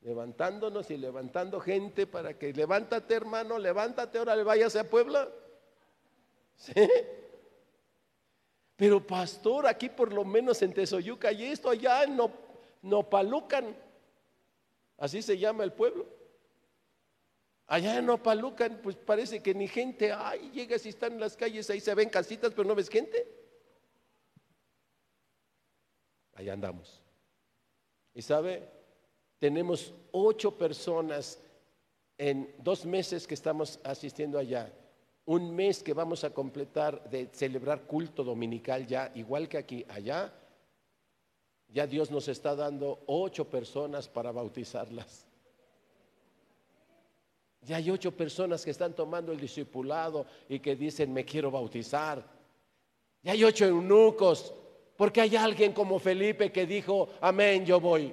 levantándonos 0.00 0.88
y 0.90 0.96
levantando 0.96 1.58
gente 1.60 2.06
para 2.06 2.38
que 2.38 2.52
levántate 2.52 3.14
hermano, 3.14 3.58
levántate, 3.58 4.18
ahora 4.18 4.36
le 4.36 4.44
vayas 4.44 4.76
a 4.76 4.88
Puebla. 4.88 5.28
¿Sí? 6.56 6.88
Pero 8.76 9.04
pastor, 9.04 9.66
aquí 9.66 9.88
por 9.88 10.12
lo 10.12 10.24
menos 10.24 10.62
en 10.62 10.72
Tesoyuca 10.72 11.32
y 11.32 11.44
esto, 11.44 11.70
allá 11.70 12.04
en 12.04 12.18
Nopalucan, 12.82 13.76
así 14.98 15.22
se 15.22 15.38
llama 15.38 15.64
el 15.64 15.72
pueblo. 15.72 16.06
Allá 17.66 17.98
en 17.98 18.10
Opalucan, 18.10 18.80
pues 18.82 18.96
parece 18.96 19.42
que 19.42 19.54
ni 19.54 19.66
gente 19.68 20.12
hay. 20.12 20.50
Llegas 20.50 20.84
y 20.84 20.90
están 20.90 21.14
en 21.14 21.20
las 21.20 21.36
calles, 21.36 21.70
ahí 21.70 21.80
se 21.80 21.94
ven 21.94 22.10
casitas, 22.10 22.52
pero 22.52 22.68
no 22.68 22.74
ves 22.74 22.88
gente. 22.88 23.26
Allá 26.34 26.52
andamos. 26.52 27.02
Y 28.12 28.22
sabe, 28.22 28.68
tenemos 29.38 29.94
ocho 30.12 30.56
personas 30.56 31.40
en 32.18 32.54
dos 32.58 32.84
meses 32.84 33.26
que 33.26 33.34
estamos 33.34 33.80
asistiendo 33.82 34.38
allá. 34.38 34.72
Un 35.24 35.54
mes 35.54 35.82
que 35.82 35.94
vamos 35.94 36.22
a 36.22 36.30
completar 36.30 37.08
de 37.08 37.28
celebrar 37.32 37.86
culto 37.86 38.22
dominical 38.22 38.86
ya, 38.86 39.10
igual 39.14 39.48
que 39.48 39.58
aquí, 39.58 39.86
allá. 39.88 40.32
Ya 41.68 41.86
Dios 41.86 42.10
nos 42.10 42.28
está 42.28 42.54
dando 42.54 43.02
ocho 43.06 43.48
personas 43.48 44.06
para 44.06 44.32
bautizarlas. 44.32 45.26
Ya 47.64 47.76
hay 47.76 47.90
ocho 47.90 48.12
personas 48.12 48.64
que 48.64 48.70
están 48.70 48.92
tomando 48.92 49.32
el 49.32 49.40
discipulado 49.40 50.26
y 50.48 50.58
que 50.58 50.76
dicen, 50.76 51.12
me 51.12 51.24
quiero 51.24 51.50
bautizar. 51.50 52.22
Ya 53.22 53.32
hay 53.32 53.42
ocho 53.42 53.64
eunucos, 53.64 54.52
porque 54.96 55.22
hay 55.22 55.34
alguien 55.34 55.72
como 55.72 55.98
Felipe 55.98 56.52
que 56.52 56.66
dijo, 56.66 57.08
amén, 57.22 57.64
yo 57.64 57.80
voy. 57.80 58.12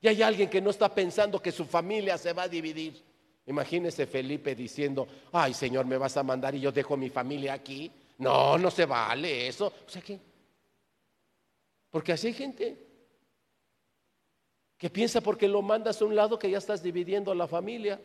Y 0.00 0.08
hay 0.08 0.22
alguien 0.22 0.48
que 0.48 0.60
no 0.60 0.70
está 0.70 0.92
pensando 0.94 1.42
que 1.42 1.50
su 1.50 1.64
familia 1.64 2.16
se 2.18 2.32
va 2.32 2.44
a 2.44 2.48
dividir. 2.48 3.02
Imagínese 3.46 4.06
Felipe 4.06 4.54
diciendo, 4.54 5.08
ay 5.32 5.54
Señor, 5.54 5.86
me 5.86 5.96
vas 5.96 6.16
a 6.16 6.22
mandar 6.22 6.54
y 6.54 6.60
yo 6.60 6.70
dejo 6.70 6.96
mi 6.96 7.10
familia 7.10 7.54
aquí. 7.54 7.90
No, 8.18 8.56
no 8.58 8.70
se 8.70 8.86
vale 8.86 9.48
eso. 9.48 9.72
O 9.86 9.90
sea 9.90 10.02
que, 10.02 10.20
porque 11.90 12.12
así 12.12 12.28
hay 12.28 12.34
gente 12.34 12.91
que 14.82 14.90
piensa 14.90 15.20
porque 15.20 15.46
lo 15.46 15.62
mandas 15.62 16.02
a 16.02 16.04
un 16.04 16.16
lado 16.16 16.36
que 16.36 16.50
ya 16.50 16.58
estás 16.58 16.82
dividiendo 16.82 17.30
a 17.30 17.36
la 17.36 17.46
familia 17.46 18.02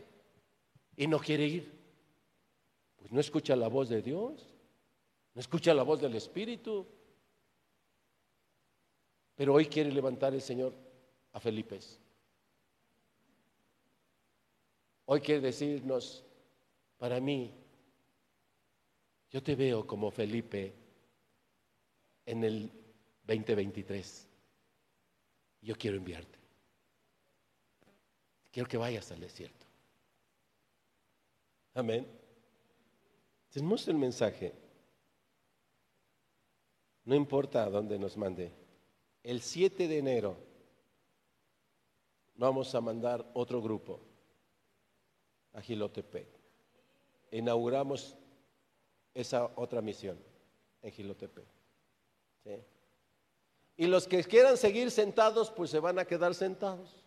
y 0.95 1.07
no 1.07 1.17
quiere 1.17 1.47
ir. 1.47 1.73
Pues 2.97 3.11
no 3.11 3.19
escucha 3.19 3.55
la 3.55 3.67
voz 3.67 3.89
de 3.89 4.03
Dios, 4.03 4.45
no 5.33 5.41
escucha 5.41 5.73
la 5.73 5.81
voz 5.81 5.99
del 5.99 6.13
Espíritu. 6.13 6.85
Pero 9.33 9.55
hoy 9.55 9.65
quiere 9.65 9.91
levantar 9.91 10.35
el 10.35 10.41
Señor 10.43 10.71
a 11.33 11.39
Felipe. 11.39 11.79
Hoy 15.05 15.19
quiere 15.19 15.41
decirnos, 15.41 16.23
para 16.99 17.19
mí, 17.19 17.55
yo 19.31 19.41
te 19.41 19.55
veo 19.55 19.87
como 19.87 20.11
Felipe 20.11 20.75
en 22.23 22.43
el 22.43 22.71
2023. 23.25 24.27
Yo 25.63 25.75
quiero 25.75 25.97
enviarte. 25.97 26.36
Quiero 28.57 28.69
que 28.69 28.77
vayas 28.77 29.11
al 29.11 29.19
desierto. 29.19 29.67
Amén. 31.75 32.07
Tenemos 33.51 33.87
el 33.87 33.97
mensaje. 33.97 34.51
No 37.05 37.13
importa 37.13 37.63
a 37.63 37.69
dónde 37.69 37.99
nos 37.99 38.17
mande. 38.17 38.51
El 39.21 39.43
7 39.43 39.87
de 39.87 39.99
enero 39.99 40.37
vamos 42.33 42.73
a 42.73 42.81
mandar 42.81 43.29
otro 43.35 43.61
grupo 43.61 43.99
a 45.53 45.61
Gilotepec. 45.61 46.27
Inauguramos 47.29 48.17
esa 49.13 49.51
otra 49.55 49.83
misión 49.83 50.17
en 50.81 50.91
Gilotepec. 50.91 51.45
Y 53.75 53.85
los 53.85 54.07
que 54.07 54.23
quieran 54.23 54.57
seguir 54.57 54.89
sentados, 54.89 55.51
pues 55.51 55.69
se 55.69 55.77
van 55.77 55.99
a 55.99 56.05
quedar 56.05 56.33
sentados. 56.33 57.06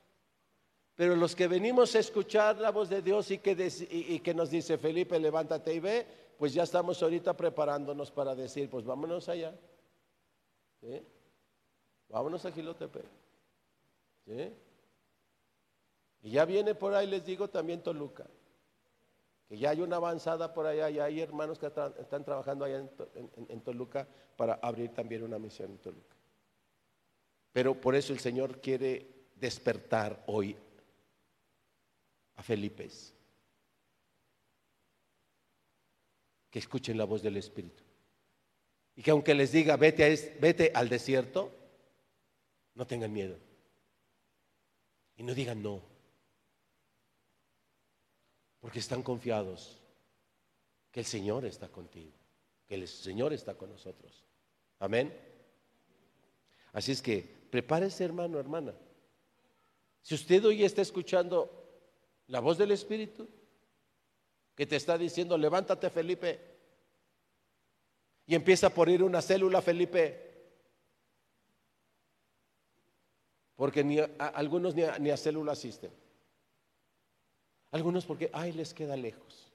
Pero 1.00 1.16
los 1.16 1.34
que 1.34 1.48
venimos 1.48 1.94
a 1.94 1.98
escuchar 1.98 2.58
la 2.58 2.70
voz 2.70 2.90
de 2.90 3.00
Dios 3.00 3.30
y 3.30 3.38
que, 3.38 4.34
nos 4.34 4.50
dice, 4.50 4.76
Felipe, 4.76 5.18
levántate 5.18 5.72
y 5.72 5.80
ve, 5.80 6.06
pues 6.36 6.52
ya 6.52 6.64
estamos 6.64 7.02
ahorita 7.02 7.34
preparándonos 7.34 8.10
para 8.10 8.34
decir, 8.34 8.68
pues 8.68 8.84
vámonos 8.84 9.26
allá. 9.30 9.58
Vámonos 12.10 12.44
a 12.44 12.52
Gilotepec. 12.52 13.06
Y 16.20 16.32
ya 16.32 16.44
viene 16.44 16.74
por 16.74 16.92
ahí, 16.92 17.06
les 17.06 17.24
digo, 17.24 17.48
también 17.48 17.82
Toluca. 17.82 18.26
Que 19.48 19.56
ya 19.56 19.70
hay 19.70 19.80
una 19.80 19.96
avanzada 19.96 20.52
por 20.52 20.66
allá, 20.66 20.90
ya 20.90 21.04
hay 21.04 21.22
hermanos 21.22 21.58
que 21.58 21.72
están 21.98 22.24
trabajando 22.26 22.66
allá 22.66 22.86
en, 23.48 23.60
Toluca 23.62 24.06
para 24.36 24.58
abrir 24.60 24.92
también 24.92 25.22
una 25.22 25.38
misión 25.38 25.70
en 25.70 25.78
Toluca. 25.78 26.16
Pero 27.54 27.80
por 27.80 27.94
eso 27.94 28.12
el 28.12 28.18
Señor 28.20 28.60
quiere 28.60 29.06
despertar 29.36 30.22
hoy 30.26 30.58
a 32.40 32.42
Felipe. 32.42 32.88
Que 36.50 36.58
escuchen 36.58 36.96
la 36.96 37.04
voz 37.04 37.22
del 37.22 37.36
Espíritu. 37.36 37.84
Y 38.96 39.02
que 39.02 39.10
aunque 39.10 39.34
les 39.34 39.52
diga, 39.52 39.76
vete, 39.76 40.38
vete 40.40 40.72
al 40.74 40.88
desierto, 40.88 41.52
no 42.74 42.86
tengan 42.86 43.12
miedo. 43.12 43.36
Y 45.16 45.22
no 45.22 45.34
digan 45.34 45.62
no. 45.62 45.82
Porque 48.58 48.78
están 48.78 49.02
confiados 49.02 49.78
que 50.90 51.00
el 51.00 51.06
Señor 51.06 51.44
está 51.44 51.68
contigo, 51.68 52.12
que 52.66 52.74
el 52.74 52.88
Señor 52.88 53.34
está 53.34 53.54
con 53.54 53.70
nosotros. 53.70 54.24
Amén. 54.78 55.14
Así 56.72 56.92
es 56.92 57.02
que 57.02 57.20
prepárese 57.50 58.02
hermano, 58.02 58.40
hermana. 58.40 58.74
Si 60.00 60.14
usted 60.14 60.42
hoy 60.46 60.64
está 60.64 60.80
escuchando 60.80 61.59
la 62.30 62.40
voz 62.40 62.56
del 62.56 62.70
Espíritu, 62.70 63.28
que 64.54 64.64
te 64.64 64.76
está 64.76 64.96
diciendo, 64.96 65.36
levántate 65.36 65.90
Felipe, 65.90 66.40
y 68.26 68.36
empieza 68.36 68.70
por 68.70 68.88
ir 68.88 69.02
una 69.02 69.20
célula 69.20 69.60
Felipe, 69.60 70.28
porque 73.56 73.82
ni 73.82 73.98
algunos 74.18 74.74
ni 74.74 75.10
a, 75.10 75.14
a 75.14 75.16
célula 75.16 75.52
asisten. 75.52 75.90
Algunos 77.72 78.06
porque, 78.06 78.30
ay, 78.32 78.52
les 78.52 78.72
queda 78.72 78.96
lejos. 78.96 79.52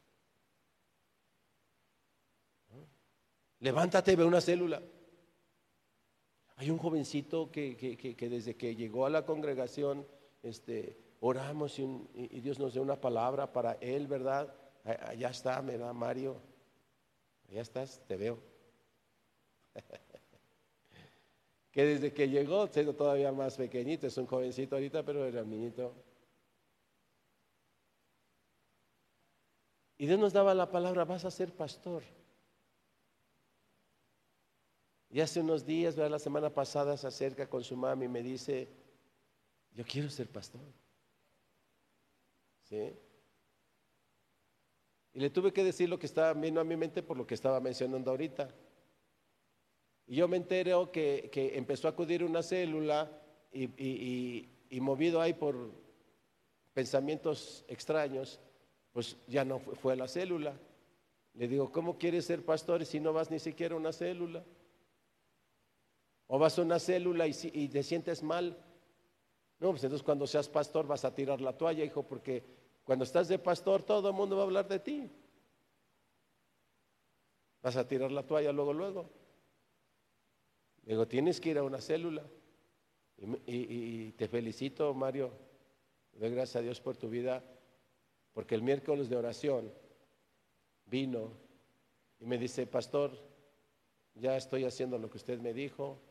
Levántate, 3.60 4.16
ve 4.16 4.26
una 4.26 4.42
célula. 4.42 4.82
Hay 6.58 6.70
un 6.70 6.78
jovencito 6.78 7.52
que, 7.52 7.76
que, 7.78 8.30
desde 8.30 8.56
que 8.56 8.76
llegó 8.76 9.06
a 9.06 9.10
la 9.10 9.26
congregación, 9.26 10.06
este, 10.44 11.05
oramos 11.26 11.80
y, 11.80 11.88
Dios 12.40 12.60
nos 12.60 12.74
dio 12.74 12.84
una 12.84 13.00
palabra 13.02 13.52
para 13.52 13.74
él, 13.82 14.08
¿verdad? 14.08 14.54
Allá 14.84 15.30
está, 15.30 15.62
me 15.62 15.78
da 15.78 15.92
Mario. 15.92 16.40
Allá 17.50 17.62
estás, 17.62 18.00
te 18.08 18.16
veo. 18.16 18.38
que 21.72 21.84
desde 21.84 22.14
que 22.14 22.30
llegó, 22.30 22.68
siendo 22.68 22.96
todavía 22.96 23.32
más 23.32 23.58
pequeñito, 23.58 24.06
es 24.06 24.18
un 24.18 24.28
jovencito 24.28 24.76
ahorita, 24.76 25.04
pero 25.04 25.26
era 25.26 25.42
un 25.42 25.50
niñito. 25.50 25.96
Y 29.98 30.06
Dios 30.06 30.20
nos 30.20 30.34
daba 30.34 30.54
la 30.54 30.70
palabra, 30.70 31.06
vas 31.06 31.26
a 31.26 31.32
ser 31.32 31.52
pastor. 31.54 32.04
Y 35.10 35.22
hace 35.22 35.40
unos 35.40 35.66
días, 35.66 35.96
la 35.98 36.20
semana 36.20 36.54
pasada, 36.54 36.98
se 36.98 37.08
acerca 37.08 37.50
con 37.50 37.64
su 37.64 37.76
mami 37.76 38.06
y 38.06 38.10
me 38.10 38.22
dice, 38.22 38.70
yo 39.72 39.84
quiero 39.86 40.10
ser 40.10 40.30
pastor. 40.30 40.85
¿Sí? 42.70 42.94
Y 45.14 45.20
le 45.20 45.30
tuve 45.30 45.54
que 45.54 45.64
decir 45.64 45.88
lo 45.88 45.98
que 45.98 46.06
estaba 46.06 46.34
viendo 46.34 46.60
a 46.60 46.66
mi 46.66 46.76
mente 46.76 47.02
por 47.02 47.18
lo 47.18 47.26
que 47.26 47.34
estaba 47.34 47.60
mencionando 47.60 48.12
ahorita. 48.12 48.50
Y 50.08 50.18
yo 50.18 50.28
me 50.28 50.38
entero 50.38 50.92
que, 50.92 51.30
que 51.32 51.58
empezó 51.58 51.88
a 51.88 51.92
acudir 51.92 52.24
una 52.24 52.44
célula 52.44 53.10
y, 53.52 54.50
y 54.70 54.82
movido 54.82 55.22
ahí 55.22 55.34
por 55.34 55.72
pensamientos 56.74 57.64
extraños, 57.70 58.42
pues 58.92 59.16
ya 59.28 59.46
no 59.46 59.60
fue, 59.60 59.94
a 59.94 59.96
la 59.96 60.08
célula. 60.08 60.54
Le 61.34 61.48
digo, 61.48 61.72
¿cómo 61.72 61.98
quieres 61.98 62.26
ser 62.26 62.44
pastor 62.44 62.86
si 62.86 63.00
no 63.00 63.14
vas 63.14 63.32
ni 63.32 63.40
siquiera 63.40 63.76
a 63.76 63.78
una 63.78 63.94
célula? 63.94 64.44
O 66.28 66.38
vas 66.38 66.60
a 66.60 66.64
una 66.64 66.80
célula 66.80 67.28
y, 67.28 67.34
y 67.54 67.70
te 67.70 67.84
sientes 67.84 68.22
mal. 68.22 68.58
No, 69.60 69.72
pues 69.72 69.84
entonces 69.84 70.04
cuando 70.04 70.28
seas 70.28 70.50
pastor 70.50 70.86
vas 70.86 71.06
a 71.06 71.14
tirar 71.14 71.42
la 71.42 71.58
toalla, 71.58 71.84
hijo, 71.84 72.04
porque 72.04 72.44
cuando 72.84 73.04
estás 73.04 73.28
de 73.28 73.40
pastor 73.40 73.84
todo 73.84 74.10
el 74.10 74.16
mundo 74.16 74.36
va 74.36 74.44
a 74.44 74.46
hablar 74.46 74.68
de 74.68 74.80
ti. 74.80 75.10
Vas 77.62 77.76
a 77.78 77.88
tirar 77.88 78.12
la 78.12 78.24
toalla 78.24 78.52
luego, 78.52 78.74
luego. 78.74 79.10
Digo, 80.84 81.08
tienes 81.08 81.42
que 81.42 81.50
ir 81.50 81.58
a 81.58 81.64
una 81.64 81.82
célula. 81.82 82.24
Y, 83.18 83.34
y 83.48 84.12
te 84.12 84.28
felicito, 84.28 84.94
Mario. 84.94 85.32
Doy 86.14 86.30
gracias 86.30 86.58
a 86.58 86.62
Dios 86.62 86.80
por 86.80 86.96
tu 86.96 87.10
vida 87.10 87.44
porque 88.36 88.54
el 88.54 88.62
miércoles 88.62 89.08
de 89.08 89.16
oración 89.16 89.72
vino 90.86 91.32
y 92.20 92.26
me 92.26 92.38
dice, 92.38 92.68
pastor, 92.68 93.18
ya 94.14 94.36
estoy 94.36 94.66
haciendo 94.66 94.98
lo 94.98 95.10
que 95.10 95.18
usted 95.18 95.40
me 95.40 95.54
dijo, 95.54 96.02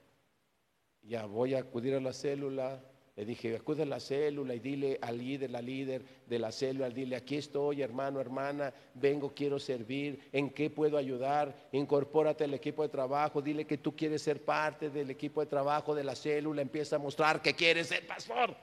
ya 1.02 1.26
voy 1.26 1.54
a 1.54 1.58
acudir 1.58 1.94
a 1.94 2.00
la 2.00 2.14
célula. 2.14 2.82
Le 3.16 3.24
dije, 3.24 3.54
acude 3.54 3.84
a 3.84 3.86
la 3.86 4.00
célula 4.00 4.54
y 4.54 4.58
dile 4.58 4.98
al 5.00 5.18
líder, 5.18 5.48
la 5.48 5.62
líder 5.62 6.02
de 6.26 6.38
la 6.38 6.50
célula, 6.50 6.90
dile, 6.90 7.14
aquí 7.14 7.36
estoy, 7.36 7.80
hermano, 7.80 8.20
hermana, 8.20 8.74
vengo, 8.94 9.32
quiero 9.32 9.60
servir, 9.60 10.28
¿en 10.32 10.50
qué 10.50 10.68
puedo 10.68 10.98
ayudar? 10.98 11.68
Incorpórate 11.70 12.42
al 12.42 12.54
equipo 12.54 12.82
de 12.82 12.88
trabajo, 12.88 13.40
dile 13.40 13.66
que 13.66 13.78
tú 13.78 13.94
quieres 13.94 14.20
ser 14.20 14.44
parte 14.44 14.90
del 14.90 15.10
equipo 15.10 15.40
de 15.40 15.46
trabajo 15.46 15.94
de 15.94 16.02
la 16.02 16.16
célula, 16.16 16.60
empieza 16.60 16.96
a 16.96 16.98
mostrar 16.98 17.40
que 17.40 17.54
quieres 17.54 17.86
ser 17.86 18.04
pastor. 18.04 18.56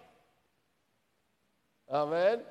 Amén. 1.87 2.43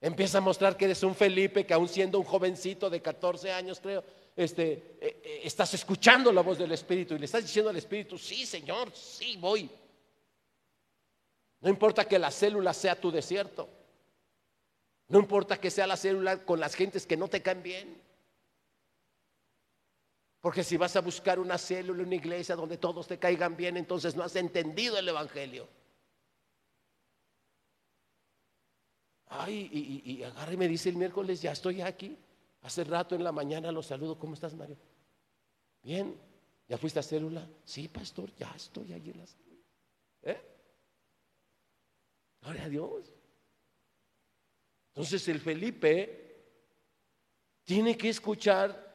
Empieza 0.00 0.38
a 0.38 0.40
mostrar 0.40 0.76
que 0.76 0.84
eres 0.84 1.02
un 1.02 1.16
Felipe, 1.16 1.66
que 1.66 1.74
aún 1.74 1.88
siendo 1.88 2.20
un 2.20 2.24
jovencito 2.24 2.88
de 2.88 3.02
14 3.02 3.50
años, 3.50 3.80
creo, 3.80 4.04
este, 4.36 4.72
eh, 5.00 5.20
eh, 5.24 5.40
estás 5.42 5.74
escuchando 5.74 6.30
la 6.32 6.42
voz 6.42 6.58
del 6.58 6.70
Espíritu 6.70 7.14
y 7.14 7.18
le 7.18 7.24
estás 7.24 7.42
diciendo 7.42 7.70
al 7.70 7.76
Espíritu, 7.76 8.16
sí, 8.16 8.46
Señor, 8.46 8.92
sí, 8.94 9.36
voy. 9.40 9.68
No 11.60 11.70
importa 11.70 12.04
que 12.04 12.18
la 12.18 12.30
célula 12.30 12.72
sea 12.74 13.00
tu 13.00 13.10
desierto. 13.10 13.68
No 15.08 15.18
importa 15.18 15.60
que 15.60 15.70
sea 15.70 15.86
la 15.86 15.96
célula 15.96 16.44
con 16.44 16.60
las 16.60 16.74
gentes 16.74 17.06
que 17.06 17.16
no 17.16 17.28
te 17.28 17.42
caen 17.42 17.62
bien. 17.62 18.02
Porque 20.40 20.62
si 20.62 20.76
vas 20.76 20.94
a 20.96 21.00
buscar 21.00 21.38
una 21.38 21.58
célula, 21.58 22.02
una 22.02 22.14
iglesia 22.14 22.54
donde 22.54 22.76
todos 22.76 23.06
te 23.06 23.18
caigan 23.18 23.56
bien, 23.56 23.76
entonces 23.76 24.14
no 24.14 24.22
has 24.22 24.36
entendido 24.36 24.98
el 24.98 25.08
Evangelio. 25.08 25.68
Ay, 29.28 29.68
y, 29.72 30.12
y, 30.12 30.22
agarra 30.22 30.52
y 30.52 30.56
me 30.56 30.68
dice 30.68 30.88
el 30.88 30.96
miércoles, 30.96 31.42
ya 31.42 31.52
estoy 31.52 31.80
aquí. 31.80 32.16
Hace 32.62 32.84
rato 32.84 33.14
en 33.14 33.24
la 33.24 33.32
mañana 33.32 33.72
lo 33.72 33.82
saludo. 33.82 34.18
¿Cómo 34.18 34.34
estás, 34.34 34.54
Mario? 34.54 34.76
Bien. 35.82 36.16
¿Ya 36.68 36.78
fuiste 36.78 36.98
a 36.98 37.02
célula? 37.02 37.48
Sí, 37.64 37.88
pastor, 37.88 38.34
ya 38.36 38.52
estoy 38.56 38.92
allí 38.92 39.10
en 39.10 39.18
la 39.18 39.26
célula. 39.26 39.62
¿Eh? 40.22 40.55
Gloria 42.46 42.64
a 42.66 42.68
Dios. 42.68 43.12
Entonces 44.90 45.26
el 45.26 45.40
Felipe 45.40 46.44
tiene 47.64 47.98
que 47.98 48.08
escuchar 48.08 48.86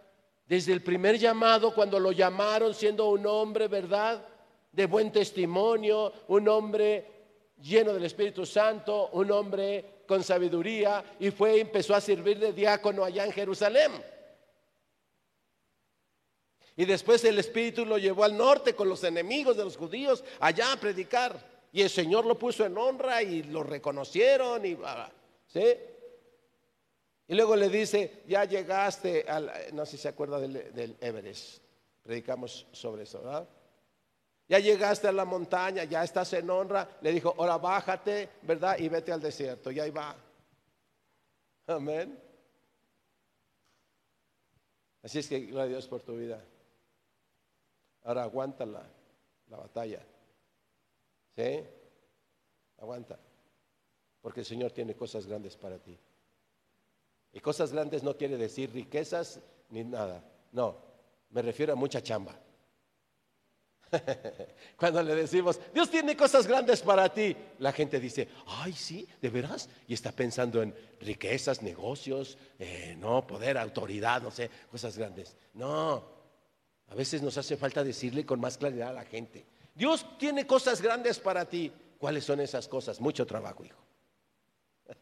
desde 0.45 0.71
el 0.71 0.81
primer 0.81 1.17
llamado, 1.17 1.75
cuando 1.75 1.99
lo 1.99 2.13
llamaron 2.13 2.73
siendo 2.73 3.09
un 3.09 3.27
hombre, 3.27 3.67
¿verdad? 3.67 4.25
de 4.71 4.85
buen 4.85 5.11
testimonio, 5.11 6.13
un 6.29 6.47
hombre 6.47 7.05
lleno 7.61 7.93
del 7.93 8.05
Espíritu 8.05 8.45
Santo, 8.45 9.09
un 9.09 9.29
hombre 9.31 10.03
con 10.07 10.23
sabiduría, 10.23 11.03
y 11.19 11.29
fue 11.31 11.57
y 11.57 11.59
empezó 11.59 11.93
a 11.93 11.99
servir 11.99 12.39
de 12.39 12.53
diácono 12.53 13.03
allá 13.03 13.25
en 13.25 13.33
Jerusalén. 13.33 13.91
Y 16.77 16.85
después 16.85 17.21
el 17.25 17.37
Espíritu 17.37 17.85
lo 17.85 17.97
llevó 17.97 18.23
al 18.23 18.37
norte 18.37 18.75
con 18.75 18.87
los 18.87 19.03
enemigos 19.03 19.57
de 19.57 19.65
los 19.65 19.75
judíos 19.75 20.23
allá 20.39 20.71
a 20.71 20.79
predicar. 20.79 21.50
Y 21.71 21.81
el 21.81 21.89
Señor 21.89 22.25
lo 22.25 22.37
puso 22.37 22.65
en 22.65 22.77
honra 22.77 23.23
y 23.23 23.43
lo 23.43 23.63
reconocieron 23.63 24.65
y 24.65 24.77
¿sí? 25.47 25.77
Y 27.27 27.35
luego 27.35 27.55
le 27.55 27.69
dice, 27.69 28.23
ya 28.27 28.43
llegaste 28.43 29.25
al, 29.27 29.51
no 29.73 29.85
sé 29.85 29.91
si 29.91 29.99
se 29.99 30.09
acuerda 30.09 30.39
del, 30.39 30.73
del 30.73 30.97
Everest, 30.99 31.63
predicamos 32.03 32.67
sobre 32.73 33.03
eso, 33.03 33.21
¿verdad? 33.21 33.47
Ya 34.51 34.59
llegaste 34.59 35.07
a 35.07 35.13
la 35.13 35.23
montaña, 35.23 35.85
ya 35.85 36.03
estás 36.03 36.33
en 36.33 36.49
honra. 36.49 36.97
Le 36.99 37.13
dijo, 37.13 37.33
ahora 37.37 37.57
bájate, 37.57 38.27
¿verdad? 38.41 38.77
Y 38.79 38.89
vete 38.89 39.13
al 39.13 39.21
desierto. 39.21 39.71
Y 39.71 39.79
ahí 39.79 39.91
va. 39.91 40.13
Amén. 41.67 42.21
Así 45.03 45.19
es 45.19 45.29
que 45.29 45.39
gloria 45.39 45.63
a 45.63 45.67
Dios 45.67 45.87
por 45.87 46.01
tu 46.01 46.17
vida. 46.17 46.43
Ahora 48.03 48.23
aguanta 48.23 48.65
la, 48.65 48.83
la 49.49 49.55
batalla. 49.55 50.01
¿Sí? 51.35 51.63
Aguanta. 52.77 53.19
Porque 54.21 54.41
el 54.41 54.45
Señor 54.45 54.71
tiene 54.71 54.95
cosas 54.95 55.25
grandes 55.25 55.55
para 55.57 55.79
ti. 55.79 55.97
Y 57.33 57.39
cosas 57.39 57.71
grandes 57.71 58.03
no 58.03 58.17
quiere 58.17 58.37
decir 58.37 58.71
riquezas 58.71 59.39
ni 59.69 59.83
nada. 59.83 60.23
No, 60.51 60.77
me 61.29 61.41
refiero 61.41 61.73
a 61.73 61.75
mucha 61.75 62.01
chamba. 62.01 62.37
Cuando 64.77 65.03
le 65.03 65.15
decimos, 65.15 65.59
Dios 65.73 65.89
tiene 65.89 66.15
cosas 66.15 66.47
grandes 66.47 66.81
para 66.81 67.13
ti, 67.13 67.35
la 67.59 67.71
gente 67.71 67.99
dice, 67.99 68.27
ay, 68.47 68.73
sí, 68.73 69.07
¿de 69.21 69.29
veras? 69.29 69.69
Y 69.87 69.93
está 69.93 70.11
pensando 70.11 70.61
en 70.61 70.73
riquezas, 70.99 71.61
negocios, 71.61 72.37
eh, 72.59 72.95
no, 72.97 73.25
poder, 73.25 73.57
autoridad, 73.57 74.21
no 74.21 74.31
sé, 74.31 74.49
cosas 74.69 74.97
grandes. 74.97 75.35
No, 75.53 76.03
a 76.87 76.95
veces 76.95 77.21
nos 77.21 77.37
hace 77.37 77.57
falta 77.57 77.83
decirle 77.83 78.25
con 78.25 78.39
más 78.39 78.57
claridad 78.57 78.89
a 78.89 78.93
la 78.93 79.05
gente, 79.05 79.45
Dios 79.73 80.05
tiene 80.17 80.45
cosas 80.45 80.81
grandes 80.81 81.19
para 81.19 81.47
ti. 81.47 81.71
¿Cuáles 81.97 82.23
son 82.23 82.39
esas 82.39 82.67
cosas? 82.67 82.99
Mucho 82.99 83.25
trabajo, 83.25 83.63
hijo. 83.63 83.79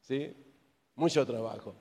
¿Sí? 0.00 0.34
Mucho 0.94 1.24
trabajo. 1.26 1.74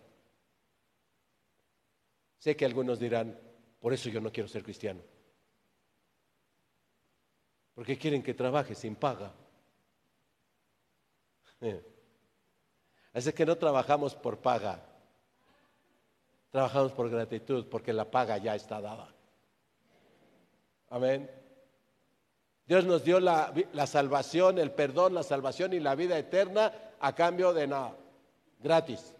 Sé 2.37 2.55
que 2.55 2.65
algunos 2.65 2.99
dirán, 2.99 3.39
por 3.79 3.93
eso 3.93 4.09
yo 4.09 4.21
no 4.21 4.31
quiero 4.31 4.49
ser 4.49 4.63
cristiano. 4.63 5.01
Porque 7.73 7.97
quieren 7.97 8.21
que 8.21 8.33
trabaje 8.33 8.75
sin 8.75 8.95
paga. 8.95 9.33
Así 13.13 13.31
que 13.31 13.45
no 13.45 13.57
trabajamos 13.57 14.13
por 14.13 14.39
paga. 14.39 14.83
Trabajamos 16.51 16.91
por 16.91 17.09
gratitud, 17.09 17.67
porque 17.67 17.93
la 17.93 18.11
paga 18.11 18.37
ya 18.37 18.55
está 18.55 18.81
dada. 18.81 19.14
Amén. 20.89 21.29
Dios 22.67 22.85
nos 22.85 23.03
dio 23.03 23.19
la, 23.19 23.53
salvación, 23.85 24.57
el 24.57 24.71
perdón, 24.71 25.13
la 25.13 25.23
salvación 25.23 25.73
y 25.73 25.79
la 25.79 25.95
vida 25.95 26.17
eterna 26.17 26.73
a 26.99 27.13
cambio 27.13 27.53
de 27.53 27.67
nada, 27.67 27.95
gratis. 28.59 29.13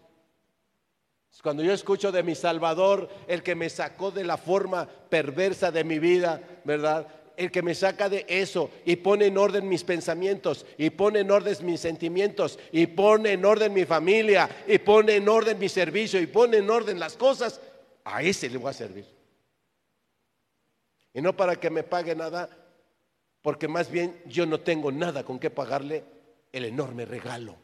Cuando 1.42 1.62
yo 1.62 1.72
escucho 1.72 2.10
de 2.10 2.22
mi 2.22 2.34
Salvador, 2.34 3.08
el 3.28 3.42
que 3.42 3.54
me 3.54 3.68
sacó 3.68 4.10
de 4.10 4.24
la 4.24 4.36
forma 4.36 4.88
perversa 4.88 5.70
de 5.70 5.84
mi 5.84 5.98
vida, 5.98 6.40
¿verdad? 6.64 7.06
El 7.36 7.52
que 7.52 7.62
me 7.62 7.74
saca 7.74 8.08
de 8.08 8.24
eso 8.26 8.70
y 8.86 8.96
pone 8.96 9.26
en 9.26 9.36
orden 9.36 9.68
mis 9.68 9.84
pensamientos, 9.84 10.64
y 10.78 10.90
pone 10.90 11.20
en 11.20 11.30
orden 11.30 11.54
mis 11.64 11.80
sentimientos, 11.80 12.58
y 12.72 12.86
pone 12.86 13.32
en 13.32 13.44
orden 13.44 13.74
mi 13.74 13.84
familia, 13.84 14.48
y 14.66 14.78
pone 14.78 15.16
en 15.16 15.28
orden 15.28 15.58
mi 15.58 15.68
servicio, 15.68 16.20
y 16.20 16.26
pone 16.26 16.56
en 16.56 16.70
orden 16.70 16.98
las 16.98 17.16
cosas, 17.16 17.60
a 18.02 18.22
ese 18.22 18.48
le 18.48 18.56
voy 18.56 18.70
a 18.70 18.72
servir. 18.72 19.15
Y 21.16 21.22
no 21.22 21.34
para 21.34 21.56
que 21.58 21.70
me 21.70 21.82
pague 21.82 22.14
nada, 22.14 22.46
porque 23.40 23.68
más 23.68 23.90
bien 23.90 24.20
yo 24.26 24.44
no 24.44 24.60
tengo 24.60 24.92
nada 24.92 25.24
con 25.24 25.38
qué 25.38 25.48
pagarle 25.48 26.04
el 26.52 26.66
enorme 26.66 27.06
regalo 27.06 27.56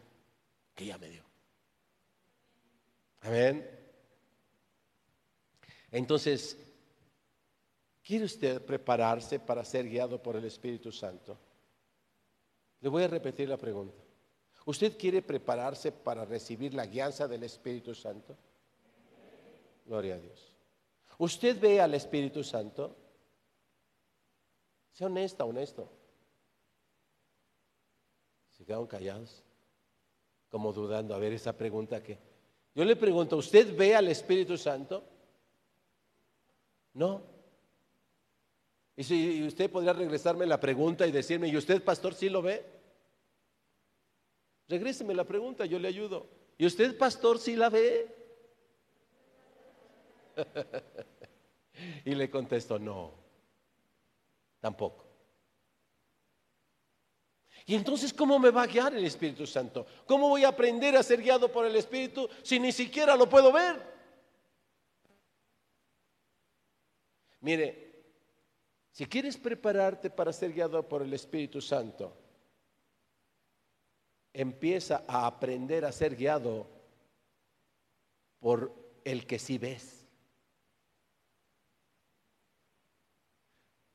que 0.74 0.86
ya 0.86 0.96
me 0.96 1.10
dio. 1.10 1.22
Amén. 3.20 3.68
Entonces, 5.90 6.56
¿quiere 8.02 8.24
usted 8.24 8.64
prepararse 8.64 9.38
para 9.38 9.66
ser 9.66 9.86
guiado 9.86 10.22
por 10.22 10.36
el 10.36 10.46
Espíritu 10.46 10.90
Santo? 10.90 11.38
Le 12.80 12.88
voy 12.88 13.02
a 13.02 13.08
repetir 13.08 13.50
la 13.50 13.58
pregunta. 13.58 14.02
¿Usted 14.64 14.96
quiere 14.96 15.20
prepararse 15.20 15.92
para 15.92 16.24
recibir 16.24 16.72
la 16.72 16.86
guianza 16.86 17.28
del 17.28 17.42
Espíritu 17.42 17.94
Santo? 17.94 18.34
Gloria 19.84 20.14
a 20.14 20.18
Dios. 20.18 20.56
¿Usted 21.18 21.60
ve 21.60 21.82
al 21.82 21.92
Espíritu 21.92 22.42
Santo? 22.42 23.01
Sea 24.92 25.06
honesta, 25.06 25.44
honesto. 25.44 25.90
Se 28.50 28.64
quedaron 28.64 28.86
callados, 28.86 29.42
como 30.50 30.72
dudando. 30.72 31.14
A 31.14 31.18
ver, 31.18 31.32
esa 31.32 31.56
pregunta 31.56 32.02
que 32.02 32.18
yo 32.74 32.84
le 32.84 32.96
pregunto, 32.96 33.36
¿usted 33.36 33.76
ve 33.76 33.94
al 33.94 34.08
Espíritu 34.08 34.56
Santo? 34.56 35.04
No. 36.94 37.22
Y 38.96 39.04
si 39.04 39.42
usted 39.46 39.70
podría 39.70 39.92
regresarme 39.92 40.46
la 40.46 40.60
pregunta 40.60 41.06
y 41.06 41.12
decirme, 41.12 41.48
¿y 41.48 41.56
usted, 41.56 41.82
pastor, 41.82 42.14
sí 42.14 42.28
lo 42.28 42.42
ve? 42.42 42.64
Regréseme 44.68 45.14
la 45.14 45.24
pregunta, 45.24 45.66
yo 45.66 45.78
le 45.78 45.88
ayudo. 45.88 46.26
¿Y 46.56 46.66
usted, 46.66 46.96
pastor, 46.96 47.38
sí 47.38 47.56
la 47.56 47.68
ve? 47.68 48.14
y 52.04 52.14
le 52.14 52.30
contesto, 52.30 52.78
no, 52.78 53.21
tampoco. 54.62 55.04
Y 57.66 57.74
entonces, 57.74 58.12
¿cómo 58.12 58.38
me 58.38 58.50
va 58.50 58.62
a 58.62 58.66
guiar 58.66 58.94
el 58.94 59.04
Espíritu 59.04 59.46
Santo? 59.46 59.86
¿Cómo 60.06 60.28
voy 60.28 60.44
a 60.44 60.48
aprender 60.48 60.96
a 60.96 61.02
ser 61.02 61.20
guiado 61.20 61.50
por 61.50 61.66
el 61.66 61.76
Espíritu 61.76 62.28
si 62.42 62.58
ni 62.58 62.72
siquiera 62.72 63.16
lo 63.16 63.28
puedo 63.28 63.52
ver? 63.52 63.82
Mire, 67.40 68.04
si 68.92 69.04
quieres 69.06 69.36
prepararte 69.36 70.10
para 70.10 70.32
ser 70.32 70.52
guiado 70.52 70.88
por 70.88 71.02
el 71.02 71.12
Espíritu 71.12 71.60
Santo, 71.60 72.16
empieza 74.32 75.04
a 75.08 75.26
aprender 75.26 75.84
a 75.84 75.92
ser 75.92 76.14
guiado 76.14 76.68
por 78.38 78.72
el 79.04 79.26
que 79.26 79.38
sí 79.38 79.58
ves. 79.58 80.01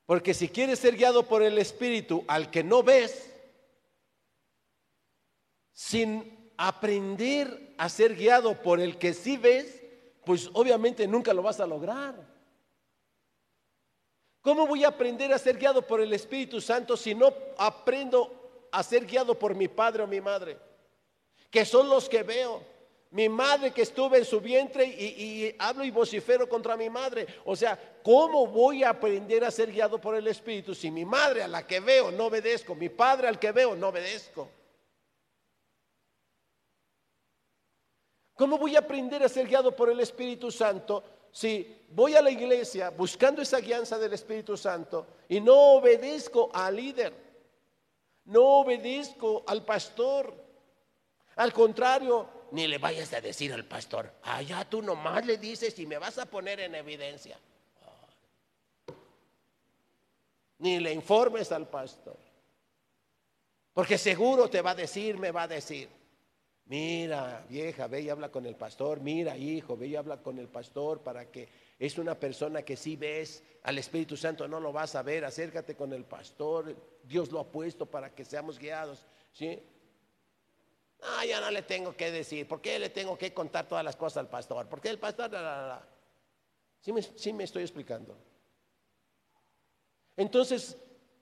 Porque 0.08 0.34
si 0.34 0.48
quieres 0.48 0.80
ser 0.80 0.96
guiado 0.96 1.24
por 1.24 1.44
el 1.44 1.58
Espíritu 1.58 2.24
al 2.30 2.50
que 2.50 2.64
no 2.64 2.82
ves, 2.82 3.30
sin 5.74 6.54
aprender 6.58 7.76
a 7.78 7.90
ser 7.90 8.16
guiado 8.16 8.60
por 8.62 8.80
el 8.80 8.98
que 8.98 9.14
sí 9.14 9.36
ves, 9.36 9.84
pues 10.24 10.50
obviamente 10.54 11.06
nunca 11.08 11.34
lo 11.34 11.44
vas 11.44 11.60
a 11.60 11.68
lograr. 11.68 12.16
¿Cómo 14.42 14.66
voy 14.66 14.86
a 14.86 14.88
aprender 14.88 15.34
a 15.34 15.38
ser 15.38 15.58
guiado 15.58 15.86
por 15.86 16.00
el 16.00 16.14
Espíritu 16.14 16.62
Santo 16.62 16.96
si 16.96 17.14
no 17.14 17.34
aprendo 17.58 18.70
a 18.72 18.82
ser 18.84 19.06
guiado 19.06 19.38
por 19.38 19.56
mi 19.56 19.68
padre 19.68 20.04
o 20.04 20.08
mi 20.08 20.22
madre? 20.22 20.58
Que 21.52 21.66
son 21.66 21.90
los 21.90 22.08
que 22.08 22.24
veo. 22.24 22.64
Mi 23.18 23.30
madre 23.30 23.72
que 23.72 23.82
estuve 23.82 24.20
en 24.20 24.26
su 24.26 24.40
vientre 24.40 24.86
y, 24.86 25.06
y, 25.48 25.56
hablo 25.58 25.84
y 25.84 25.90
vocifero 25.90 26.48
contra 26.48 26.78
mi 26.78 26.88
madre. 26.88 27.26
O 27.46 27.56
sea, 27.56 27.76
¿cómo 28.04 28.46
voy 28.46 28.84
a 28.84 28.92
aprender 28.92 29.44
a 29.44 29.50
ser 29.50 29.72
guiado 29.72 30.00
por 30.00 30.14
el 30.14 30.28
Espíritu 30.28 30.76
si 30.76 30.92
mi 30.92 31.04
madre 31.04 31.42
a 31.42 31.48
la 31.48 31.66
que 31.66 31.80
veo 31.80 32.12
no 32.12 32.26
obedezco, 32.26 32.76
mi 32.76 32.90
padre 32.90 33.28
al 33.28 33.40
que 33.40 33.52
veo 33.52 33.76
no 33.76 33.88
obedezco? 33.88 34.48
¿Cómo 38.36 38.60
voy 38.60 38.76
a 38.76 38.80
aprender 38.82 39.24
a 39.24 39.30
ser 39.30 39.48
guiado 39.48 39.76
por 39.76 39.90
el 39.90 40.00
Espíritu 40.00 40.52
Santo 40.52 41.04
si 41.32 41.76
voy 41.90 42.14
a 42.14 42.22
la 42.22 42.30
iglesia 42.30 42.92
buscando 42.92 43.42
esa 43.42 43.60
guianza 43.60 43.98
del 43.98 44.14
Espíritu 44.14 44.56
Santo 44.56 45.08
y 45.28 45.42
no 45.42 45.56
obedezco 45.56 46.52
al 46.54 46.76
líder? 46.76 47.16
No 48.26 48.60
obedezco 48.60 49.44
al 49.48 49.66
pastor. 49.66 50.32
Al 51.36 51.52
contrario, 51.52 52.37
ni 52.52 52.68
le 52.68 52.78
vayas 52.78 53.14
a 53.14 53.22
decir 53.22 53.54
al 53.54 53.66
pastor, 53.66 54.12
allá 54.24 54.66
tú 54.70 54.82
nomás 54.82 55.26
le 55.26 55.38
dices 55.38 55.78
y 55.80 55.86
me 55.86 55.98
vas 55.98 56.18
a 56.18 56.26
poner 56.26 56.60
en 56.60 56.76
evidencia. 56.76 57.38
Ni 60.60 60.80
le 60.80 60.92
informes 60.92 61.52
al 61.52 61.68
pastor. 61.68 62.18
Porque 63.74 63.98
seguro 63.98 64.50
te 64.50 64.62
va 64.62 64.72
a 64.72 64.76
decir, 64.76 65.18
me 65.18 65.32
va 65.32 65.44
a 65.44 65.48
decir. 65.48 65.90
Mira, 66.66 67.46
vieja, 67.48 67.88
ve 67.88 68.02
y 68.02 68.10
habla 68.10 68.30
con 68.30 68.46
el 68.46 68.56
pastor. 68.56 69.00
Mira, 69.00 69.38
hijo, 69.38 69.78
ve 69.78 69.88
y 69.88 69.96
habla 69.96 70.18
con 70.18 70.40
el 70.40 70.48
pastor 70.48 71.02
para 71.02 71.30
que 71.32 71.48
es 71.78 71.98
una 71.98 72.16
persona 72.16 72.64
que 72.64 72.76
si 72.76 72.96
ves 72.96 73.44
al 73.64 73.78
Espíritu 73.78 74.18
Santo 74.18 74.48
no 74.48 74.60
lo 74.60 74.74
vas 74.74 74.96
a 74.96 75.04
ver. 75.04 75.24
Acércate 75.24 75.76
con 75.76 75.94
el 75.94 76.06
pastor. 76.06 76.76
Dios 77.04 77.32
lo 77.32 77.40
ha 77.40 77.46
puesto 77.46 77.86
para 77.86 78.14
que 78.14 78.26
seamos 78.26 78.58
guiados. 78.58 79.06
¿sí? 79.32 79.62
Ah, 81.02 81.26
ya 81.26 81.40
no 81.40 81.52
le 81.52 81.62
tengo 81.62 81.96
que 81.96 82.12
decir. 82.12 82.48
¿Por 82.48 82.62
qué 82.62 82.80
le 82.80 82.90
tengo 82.90 83.18
que 83.18 83.34
contar 83.34 83.68
todas 83.68 83.84
las 83.84 83.96
cosas 83.96 84.18
al 84.18 84.30
pastor? 84.30 84.68
Porque 84.68 84.90
el 84.90 85.00
pastor... 85.00 85.32
¿Sí, 86.82 86.92
me, 86.92 87.02
sí 87.02 87.34
me 87.34 87.44
estoy 87.44 87.64
explicando. 87.64 88.18
Entonces, 90.16 90.78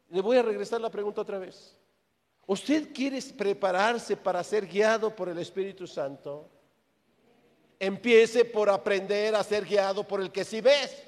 le 0.09 0.21
voy 0.21 0.37
a 0.37 0.43
regresar 0.43 0.79
la 0.79 0.89
pregunta 0.89 1.21
otra 1.21 1.39
vez. 1.39 1.77
¿Usted 2.47 2.93
quiere 2.93 3.21
prepararse 3.37 4.15
para 4.15 4.43
ser 4.43 4.67
guiado 4.67 5.15
por 5.15 5.29
el 5.29 5.37
Espíritu 5.39 5.87
Santo? 5.87 6.49
Empiece 7.79 8.45
por 8.45 8.69
aprender 8.69 9.35
a 9.35 9.43
ser 9.43 9.65
guiado 9.65 10.07
por 10.07 10.21
el 10.21 10.31
que 10.31 10.45
sí 10.45 10.61
ves. 10.61 11.03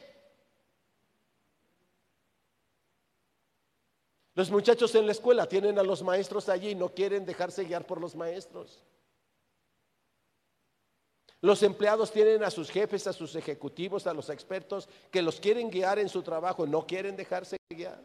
Los 4.38 4.52
muchachos 4.52 4.94
en 4.94 5.08
la 5.08 5.14
escuela 5.14 5.50
tienen 5.50 5.80
a 5.80 5.84
los 5.84 6.04
maestros 6.04 6.48
allí 6.48 6.70
y 6.70 6.76
no 6.76 6.90
quieren 6.90 7.26
dejarse 7.26 7.64
guiar 7.64 7.88
por 7.88 8.00
los 8.00 8.16
maestros. 8.16 8.84
Los 11.42 11.64
empleados 11.64 12.12
tienen 12.12 12.44
a 12.44 12.52
sus 12.52 12.70
jefes, 12.70 13.08
a 13.08 13.14
sus 13.14 13.36
ejecutivos, 13.36 14.06
a 14.06 14.14
los 14.14 14.30
expertos 14.30 14.88
que 15.10 15.24
los 15.24 15.40
quieren 15.40 15.72
guiar 15.72 15.98
en 15.98 16.08
su 16.08 16.22
trabajo 16.22 16.68
no 16.68 16.86
quieren 16.86 17.16
dejarse 17.16 17.58
guiar. 17.68 18.00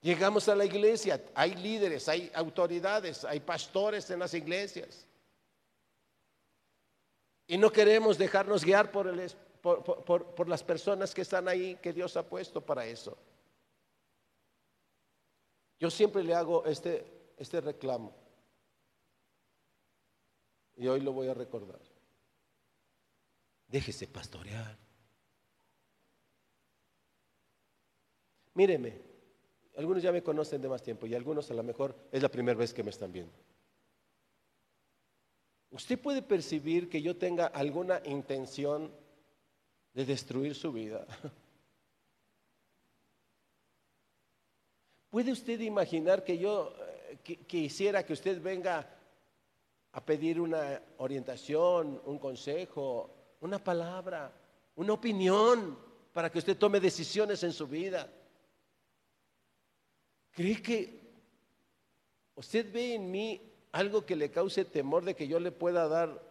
Llegamos 0.00 0.48
a 0.48 0.54
la 0.54 0.64
iglesia, 0.64 1.20
hay 1.34 1.56
líderes, 1.56 2.08
hay 2.08 2.30
autoridades, 2.32 3.24
hay 3.24 3.40
pastores 3.40 4.08
en 4.10 4.20
las 4.20 4.32
iglesias. 4.32 5.08
Y 7.48 7.58
no 7.58 7.72
queremos 7.72 8.16
dejarnos 8.16 8.64
guiar 8.64 8.92
por, 8.92 9.08
por, 9.60 10.48
las 10.48 10.62
personas 10.62 11.14
que 11.14 11.22
están 11.22 11.48
ahí, 11.48 11.76
que 11.76 11.92
Dios 11.92 12.16
ha 12.16 12.28
puesto 12.28 12.60
para 12.60 12.86
eso. 12.86 13.16
Yo 15.78 15.90
siempre 15.90 16.22
le 16.24 16.34
hago 16.34 16.64
este, 16.64 17.32
este 17.36 17.60
reclamo. 17.60 18.14
Y 20.76 20.86
hoy 20.86 21.00
lo 21.00 21.12
voy 21.12 21.28
a 21.28 21.34
recordar. 21.34 21.80
Déjese 23.66 24.06
pastorear. 24.06 24.76
Míreme, 28.54 29.00
algunos 29.76 30.02
ya 30.02 30.10
me 30.10 30.22
conocen 30.22 30.60
de 30.60 30.68
más 30.68 30.82
tiempo 30.82 31.06
y 31.06 31.14
algunos 31.14 31.50
a 31.50 31.54
lo 31.54 31.62
mejor 31.62 31.94
es 32.10 32.22
la 32.22 32.28
primera 32.28 32.58
vez 32.58 32.74
que 32.74 32.82
me 32.82 32.90
están 32.90 33.12
viendo. 33.12 33.32
Usted 35.70 36.00
puede 36.00 36.22
percibir 36.22 36.88
que 36.88 37.02
yo 37.02 37.16
tenga 37.16 37.46
alguna 37.46 38.00
intención 38.04 38.90
de 39.94 40.04
destruir 40.04 40.54
su 40.54 40.72
vida. 40.72 41.06
¿Puede 45.10 45.32
usted 45.32 45.58
imaginar 45.60 46.22
que 46.22 46.38
yo 46.38 46.74
eh, 47.24 47.36
quisiera 47.46 48.04
que 48.04 48.12
usted 48.12 48.42
venga 48.42 48.86
a 49.92 50.04
pedir 50.04 50.38
una 50.40 50.82
orientación, 50.98 52.00
un 52.04 52.18
consejo, 52.18 53.10
una 53.40 53.58
palabra, 53.58 54.30
una 54.76 54.92
opinión 54.92 55.78
para 56.12 56.30
que 56.30 56.38
usted 56.38 56.58
tome 56.58 56.78
decisiones 56.78 57.42
en 57.42 57.52
su 57.52 57.66
vida? 57.66 58.08
¿Cree 60.32 60.62
que 60.62 61.00
usted 62.34 62.70
ve 62.70 62.94
en 62.94 63.10
mí 63.10 63.40
algo 63.72 64.04
que 64.04 64.14
le 64.14 64.30
cause 64.30 64.64
temor 64.66 65.04
de 65.04 65.16
que 65.16 65.26
yo 65.26 65.40
le 65.40 65.52
pueda 65.52 65.88
dar 65.88 66.27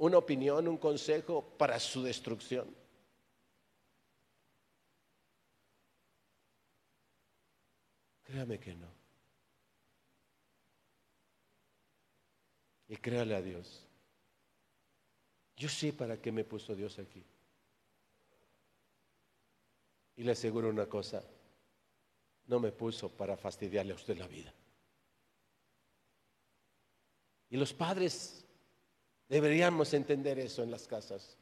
una 0.00 0.16
opinión, 0.16 0.66
un 0.66 0.78
consejo 0.78 1.44
para 1.58 1.78
su 1.78 2.02
destrucción? 2.02 2.74
Créame 8.22 8.58
que 8.58 8.74
no. 8.74 8.88
Y 12.88 12.96
créale 12.96 13.34
a 13.36 13.42
Dios. 13.42 13.86
Yo 15.56 15.68
sé 15.68 15.92
para 15.92 16.16
qué 16.16 16.32
me 16.32 16.44
puso 16.44 16.74
Dios 16.74 16.98
aquí. 16.98 17.22
Y 20.16 20.22
le 20.22 20.32
aseguro 20.32 20.70
una 20.70 20.86
cosa, 20.86 21.22
no 22.46 22.58
me 22.58 22.72
puso 22.72 23.10
para 23.10 23.36
fastidiarle 23.36 23.92
a 23.92 23.96
usted 23.96 24.16
la 24.16 24.26
vida. 24.26 24.54
Y 27.50 27.58
los 27.58 27.74
padres 27.74 28.46
deberíamos 29.30 29.94
entender 29.94 30.40
eso 30.40 30.62
en 30.62 30.72
las 30.72 30.86
casas. 30.86 31.38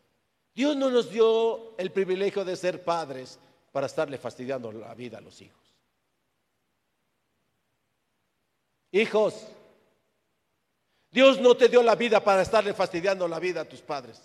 Dios 0.54 0.76
no 0.76 0.90
nos 0.90 1.10
dio 1.10 1.76
el 1.78 1.90
privilegio 1.90 2.44
de 2.44 2.54
ser 2.54 2.84
padres 2.84 3.38
para 3.72 3.86
estarle 3.86 4.18
fastidiando 4.18 4.70
la 4.70 4.94
vida 4.94 5.18
a 5.18 5.20
los 5.22 5.40
hijos. 5.40 5.74
Hijos, 8.92 9.46
Dios 11.10 11.40
no 11.40 11.56
te 11.56 11.68
dio 11.68 11.82
la 11.82 11.94
vida 11.94 12.22
para 12.22 12.42
estarle 12.42 12.74
fastidiando 12.74 13.26
la 13.26 13.38
vida 13.38 13.62
a 13.62 13.68
tus 13.68 13.80
padres. 13.80 14.20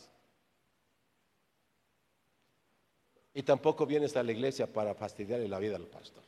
Y 3.33 3.43
tampoco 3.43 3.85
vienes 3.85 4.15
a 4.17 4.23
la 4.23 4.31
iglesia 4.31 4.71
para 4.71 4.93
fastidiarle 4.93 5.47
la 5.47 5.59
vida 5.59 5.77
al 5.77 5.87
pastor. 5.87 6.23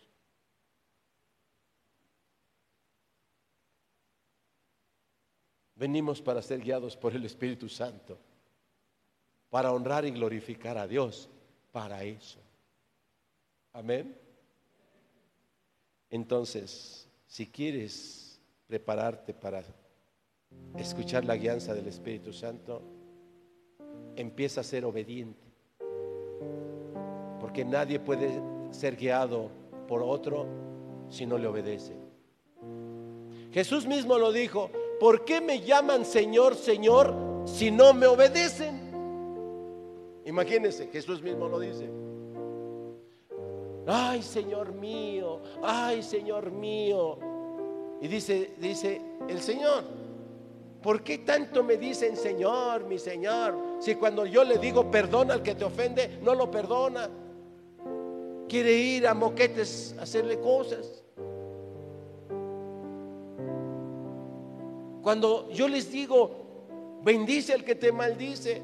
Venimos 5.75 6.21
para 6.21 6.41
ser 6.41 6.61
guiados 6.61 6.95
por 6.95 7.13
el 7.13 7.25
Espíritu 7.25 7.67
Santo, 7.67 8.17
para 9.49 9.73
honrar 9.73 10.05
y 10.05 10.11
glorificar 10.11 10.77
a 10.77 10.87
Dios, 10.87 11.29
para 11.71 12.03
eso. 12.03 12.39
Amén. 13.73 14.17
Entonces, 16.09 17.09
si 17.27 17.47
quieres 17.47 18.39
prepararte 18.67 19.33
para 19.33 19.63
escuchar 20.77 21.25
la 21.25 21.35
guianza 21.35 21.73
del 21.73 21.87
Espíritu 21.87 22.31
Santo, 22.31 22.81
empieza 24.15 24.61
a 24.61 24.63
ser 24.63 24.85
obediente. 24.85 25.43
Porque 27.41 27.65
nadie 27.65 27.99
puede 27.99 28.41
ser 28.71 28.95
guiado 28.95 29.51
por 29.89 30.01
otro 30.01 30.47
si 31.09 31.25
no 31.25 31.37
le 31.37 31.47
obedece. 31.47 31.93
Jesús 33.51 33.85
mismo 33.85 34.17
lo 34.17 34.31
dijo, 34.31 34.71
¿por 34.99 35.25
qué 35.25 35.41
me 35.41 35.61
llaman 35.61 36.05
Señor, 36.05 36.55
Señor 36.55 37.13
si 37.45 37.71
no 37.71 37.93
me 37.93 38.07
obedecen? 38.07 38.85
Imagínense, 40.25 40.87
Jesús 40.87 41.21
mismo 41.21 41.47
lo 41.47 41.59
dice. 41.59 41.87
Ay, 43.87 44.23
Señor 44.23 44.73
mío, 44.73 45.41
ay, 45.61 46.01
Señor 46.01 46.51
mío. 46.51 47.19
Y 48.01 48.07
dice, 48.07 48.53
dice 48.57 49.01
el 49.29 49.39
Señor, 49.41 49.83
¿por 50.81 51.03
qué 51.03 51.19
tanto 51.19 51.63
me 51.63 51.77
dicen 51.77 52.17
Señor, 52.17 52.85
mi 52.85 52.97
Señor? 52.97 53.55
Si 53.79 53.95
cuando 53.95 54.25
yo 54.25 54.43
le 54.43 54.57
digo 54.57 54.89
perdona 54.89 55.35
al 55.35 55.43
que 55.43 55.55
te 55.55 55.63
ofende, 55.63 56.19
no 56.23 56.33
lo 56.33 56.49
perdona. 56.49 57.09
Quiere 58.49 58.73
ir 58.73 59.07
a 59.07 59.13
moquetes 59.13 59.95
a 59.99 60.03
hacerle 60.03 60.39
cosas. 60.39 61.04
Cuando 65.05 65.51
yo 65.51 65.67
les 65.67 65.91
digo, 65.91 66.31
bendice 67.03 67.53
al 67.53 67.63
que 67.63 67.75
te 67.75 67.91
maldice, 67.91 68.59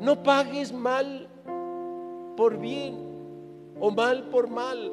no 0.00 0.22
pagues 0.22 0.72
mal 0.72 1.28
por 2.36 2.56
bien 2.56 2.94
o 3.80 3.90
mal 3.90 4.28
por 4.28 4.48
mal. 4.48 4.92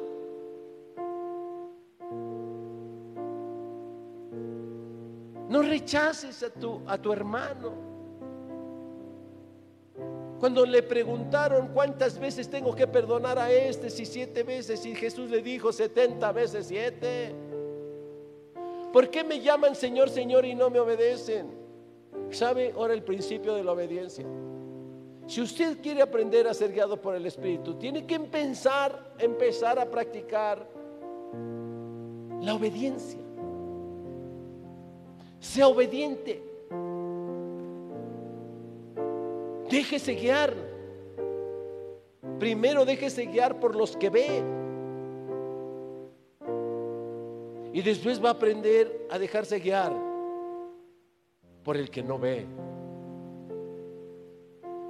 No 5.48 5.62
rechaces 5.62 6.42
a 6.42 6.50
tu, 6.50 6.80
a 6.88 6.98
tu 6.98 7.12
hermano. 7.12 7.70
Cuando 10.40 10.66
le 10.66 10.82
preguntaron 10.82 11.68
cuántas 11.68 12.18
veces 12.18 12.50
tengo 12.50 12.74
que 12.74 12.88
perdonar 12.88 13.38
a 13.38 13.52
este, 13.52 13.90
si 13.90 14.04
siete 14.04 14.42
veces, 14.42 14.84
y 14.86 14.96
Jesús 14.96 15.30
le 15.30 15.40
dijo 15.40 15.72
setenta 15.72 16.32
veces 16.32 16.66
siete. 16.66 17.45
¿Por 18.96 19.10
qué 19.10 19.22
me 19.24 19.40
llaman 19.40 19.74
Señor, 19.74 20.08
Señor 20.08 20.46
y 20.46 20.54
no 20.54 20.70
me 20.70 20.80
obedecen? 20.80 21.50
¿Sabe 22.30 22.72
ahora 22.74 22.94
el 22.94 23.02
principio 23.02 23.52
de 23.52 23.62
la 23.62 23.72
obediencia? 23.72 24.24
Si 25.26 25.42
usted 25.42 25.82
quiere 25.82 26.00
aprender 26.00 26.48
a 26.48 26.54
ser 26.54 26.72
guiado 26.72 26.98
por 26.98 27.14
el 27.14 27.26
Espíritu, 27.26 27.74
tiene 27.74 28.06
que 28.06 28.14
empezar, 28.14 29.12
empezar 29.18 29.78
a 29.78 29.90
practicar 29.90 30.66
la 32.40 32.54
obediencia. 32.54 33.20
Sea 35.40 35.68
obediente. 35.68 36.42
Déjese 39.68 40.14
guiar. 40.14 40.54
Primero 42.38 42.86
déjese 42.86 43.26
guiar 43.26 43.60
por 43.60 43.76
los 43.76 43.94
que 43.94 44.08
ve. 44.08 44.55
Y 47.76 47.82
después 47.82 48.24
va 48.24 48.30
a 48.30 48.32
aprender 48.32 49.06
a 49.10 49.18
dejarse 49.18 49.58
guiar 49.58 49.92
por 51.62 51.76
el 51.76 51.90
que 51.90 52.02
no 52.02 52.18
ve. 52.18 52.46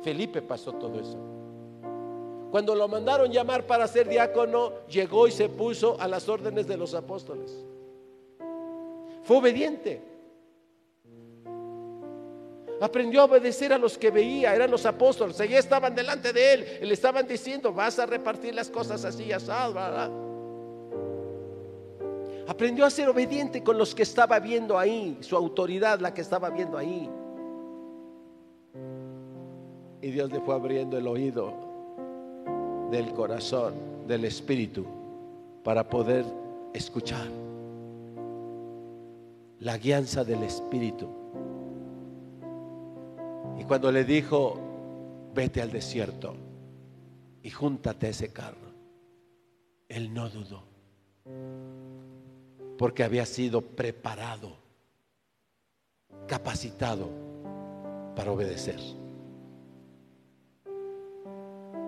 Felipe 0.04 0.40
pasó 0.40 0.72
todo 0.72 1.00
eso. 1.00 1.18
Cuando 2.52 2.76
lo 2.76 2.86
mandaron 2.86 3.32
llamar 3.32 3.66
para 3.66 3.88
ser 3.88 4.08
diácono, 4.08 4.86
llegó 4.86 5.26
y 5.26 5.32
se 5.32 5.48
puso 5.48 6.00
a 6.00 6.06
las 6.06 6.28
órdenes 6.28 6.68
de 6.68 6.76
los 6.76 6.94
apóstoles. 6.94 7.66
Fue 9.24 9.38
obediente. 9.38 10.00
Aprendió 12.80 13.22
a 13.22 13.24
obedecer 13.24 13.72
a 13.72 13.78
los 13.78 13.98
que 13.98 14.12
veía, 14.12 14.54
eran 14.54 14.70
los 14.70 14.86
apóstoles, 14.86 15.36
ya 15.36 15.58
estaban 15.58 15.92
delante 15.92 16.32
de 16.32 16.52
él, 16.52 16.66
le 16.82 16.94
estaban 16.94 17.26
diciendo, 17.26 17.72
vas 17.72 17.98
a 17.98 18.06
repartir 18.06 18.54
las 18.54 18.70
cosas 18.70 19.04
así, 19.04 19.32
así, 19.32 19.50
Aprendió 22.48 22.84
a 22.86 22.90
ser 22.90 23.08
obediente 23.08 23.62
con 23.62 23.76
los 23.76 23.94
que 23.94 24.04
estaba 24.04 24.38
viendo 24.38 24.78
ahí, 24.78 25.18
su 25.20 25.36
autoridad, 25.36 26.00
la 26.00 26.14
que 26.14 26.20
estaba 26.20 26.50
viendo 26.50 26.78
ahí. 26.78 27.10
Y 30.00 30.10
Dios 30.10 30.30
le 30.30 30.40
fue 30.40 30.54
abriendo 30.54 30.96
el 30.96 31.08
oído 31.08 31.52
del 32.90 33.12
corazón, 33.12 34.06
del 34.06 34.24
espíritu, 34.24 34.86
para 35.64 35.88
poder 35.88 36.24
escuchar 36.72 37.26
la 39.58 39.78
guianza 39.78 40.22
del 40.22 40.42
espíritu. 40.44 41.08
Y 43.58 43.64
cuando 43.64 43.90
le 43.90 44.04
dijo, 44.04 44.60
vete 45.34 45.62
al 45.62 45.72
desierto 45.72 46.34
y 47.42 47.50
júntate 47.50 48.06
a 48.06 48.10
ese 48.10 48.32
carro, 48.32 48.70
él 49.88 50.12
no 50.12 50.28
dudó, 50.28 50.62
porque 52.76 53.02
había 53.04 53.24
sido 53.24 53.60
preparado, 53.62 54.56
capacitado 56.26 57.08
para 58.14 58.32
obedecer. 58.32 58.78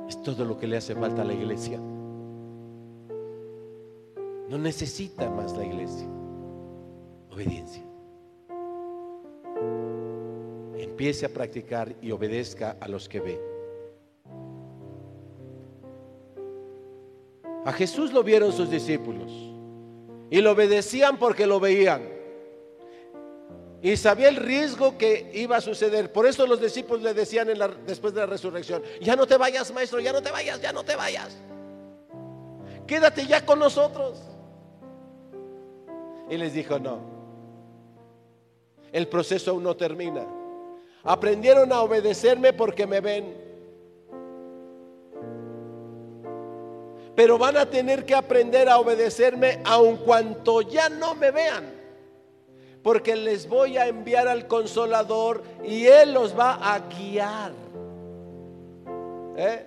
Es 0.09 0.23
todo 0.23 0.45
lo 0.45 0.57
que 0.57 0.67
le 0.67 0.79
hace 0.79 0.95
falta 0.95 1.23
a 1.23 1.25
la 1.25 1.35
iglesia. 1.35 1.79
No 4.49 4.57
necesita 4.57 5.29
más 5.31 5.55
la 5.57 5.67
iglesia. 5.67 6.09
Obediencia. 7.31 7.85
Empiece 10.79 11.27
a 11.27 11.29
practicar 11.29 11.95
y 12.01 12.11
obedezca 12.11 12.77
a 12.81 12.89
los 12.89 13.09
que 13.09 13.21
ve. 13.21 13.41
A 17.67 17.73
Jesús 17.73 18.15
lo 18.15 18.23
vieron 18.23 18.53
sus 18.53 18.71
discípulos 18.71 19.58
y 20.31 20.41
lo 20.41 20.53
obedecían 20.53 21.19
porque 21.19 21.47
lo 21.47 21.61
veían. 21.61 22.19
Y 23.81 23.97
sabía 23.97 24.29
el 24.29 24.37
riesgo 24.37 24.99
que 24.99 25.31
iba 25.35 25.57
a 25.57 25.61
suceder. 25.61 26.13
Por 26.13 26.27
eso 26.27 26.47
los 26.47 26.61
discípulos 26.61 27.03
le 27.03 27.15
decían 27.15 27.49
después 27.87 28.13
de 28.13 28.21
la 28.21 28.27
resurrección, 28.27 28.83
ya 29.01 29.15
no 29.15 29.27
te 29.27 29.37
vayas 29.37 29.73
maestro, 29.73 30.01
ya 30.01 30.13
no 30.13 30.21
te 30.21 30.31
vayas, 30.31 30.61
ya 30.61 30.73
no 30.73 30.85
te 30.85 30.97
vayas. 30.97 31.37
Quédate 32.87 33.27
ya 33.27 33.45
con 33.45 33.59
nosotros. 33.59 34.19
Y 36.29 36.37
les 36.37 36.53
dijo, 36.55 36.79
no. 36.79 37.01
El 38.91 39.07
proceso 39.07 39.53
aún 39.53 39.63
no 39.63 39.77
termina. 39.77 40.27
Aprendieron 41.05 41.73
a 41.73 41.83
obedecerme 41.83 42.53
porque 42.53 42.87
me 42.87 43.01
ven. 43.01 43.48
Pero 47.19 47.37
van 47.37 47.57
a 47.57 47.67
tener 47.67 48.07
que 48.07 48.15
aprender 48.15 48.69
a 48.69 48.79
obedecerme 48.79 49.59
aun 49.65 49.97
cuanto 49.97 50.61
ya 50.63 50.89
no 50.89 51.17
me 51.17 51.33
vean 51.33 51.79
porque 52.81 53.17
les 53.17 53.49
voy 53.49 53.77
a 53.77 53.89
enviar 53.89 54.29
al 54.29 54.47
consolador 54.47 55.43
y 55.65 55.87
Él 55.87 56.15
los 56.15 56.39
va 56.39 56.55
a 56.55 56.79
guiar. 56.79 57.53
¿Eh? 59.37 59.67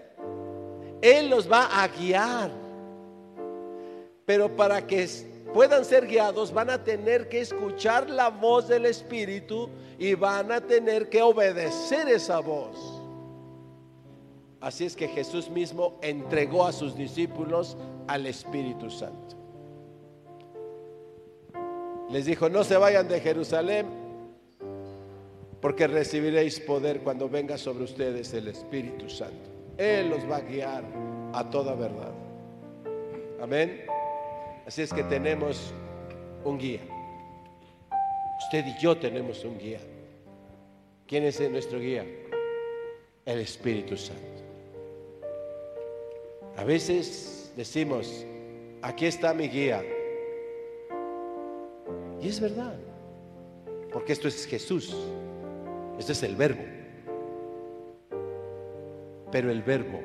Él 1.02 1.30
los 1.30 1.52
va 1.52 1.84
a 1.84 1.88
guiar. 1.90 2.52
Pero 4.26 4.56
para 4.56 4.88
que 4.88 5.08
puedan 5.54 5.84
ser 5.84 6.08
guiados 6.08 6.54
van 6.54 6.70
a 6.70 6.82
tener 6.82 7.28
que 7.28 7.42
escuchar 7.42 8.10
la 8.10 8.30
voz 8.30 8.70
del 8.70 8.86
Espíritu 8.86 9.70
y 10.00 10.14
van 10.14 10.52
a 10.54 10.62
tener 10.62 11.10
que 11.10 11.22
obedecer 11.22 12.08
esa 12.08 12.40
voz. 12.40 13.01
Así 14.62 14.86
es 14.86 14.96
que 14.96 15.08
Jesús 15.08 15.50
mismo 15.50 16.00
entregó 16.02 16.66
a 16.66 16.72
sus 16.72 16.96
discípulos 16.96 17.76
al 18.08 18.28
Espíritu 18.28 18.90
Santo 18.90 19.42
les 22.12 22.26
dijo, 22.26 22.50
no 22.50 22.64
se 22.64 22.76
vayan 22.76 23.08
de 23.08 23.22
Jerusalén, 23.22 23.88
porque 25.62 25.88
recibiréis 25.88 26.60
poder 26.60 27.00
cuando 27.02 27.30
venga 27.30 27.58
sobre 27.58 27.86
ustedes 27.86 28.34
el 28.34 28.50
Espíritu 28.50 29.10
Santo. 29.10 29.50
Él 29.78 30.10
los 30.10 30.30
va 30.30 30.38
a 30.38 30.42
guiar 30.42 30.84
a 31.34 31.50
toda 31.50 31.74
verdad. 31.74 32.12
Amén. 33.42 33.86
Así 34.68 34.82
es 34.82 34.92
que 34.92 35.04
tenemos 35.04 35.74
un 36.44 36.58
guía. 36.58 36.82
Usted 38.44 38.66
y 38.66 38.82
yo 38.82 38.98
tenemos 38.98 39.46
un 39.46 39.58
guía. 39.58 39.80
¿Quién 41.08 41.24
es 41.24 41.40
nuestro 41.50 41.80
guía? 41.80 42.06
El 43.26 43.40
Espíritu 43.40 43.96
Santo. 43.96 44.31
A 46.58 46.64
veces 46.64 47.52
decimos, 47.56 48.26
aquí 48.82 49.06
está 49.06 49.34
mi 49.34 49.48
guía 49.48 49.84
y 52.22 52.28
es 52.28 52.40
verdad, 52.40 52.76
porque 53.92 54.14
esto 54.14 54.28
es 54.28 54.46
Jesús, 54.46 54.96
esto 55.98 56.12
es 56.12 56.24
el 56.24 56.36
verbo. 56.36 56.64
Pero 59.32 59.50
el 59.50 59.64
verbo 59.64 60.02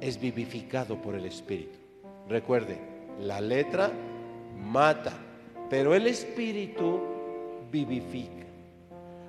es 0.00 0.20
vivificado 0.20 1.00
por 1.00 1.14
el 1.14 1.24
Espíritu. 1.24 1.78
Recuerde, 2.28 2.78
la 3.20 3.40
letra 3.40 3.90
mata, 4.56 5.12
pero 5.68 5.94
el 5.94 6.06
Espíritu 6.06 7.00
vivifica. 7.72 8.44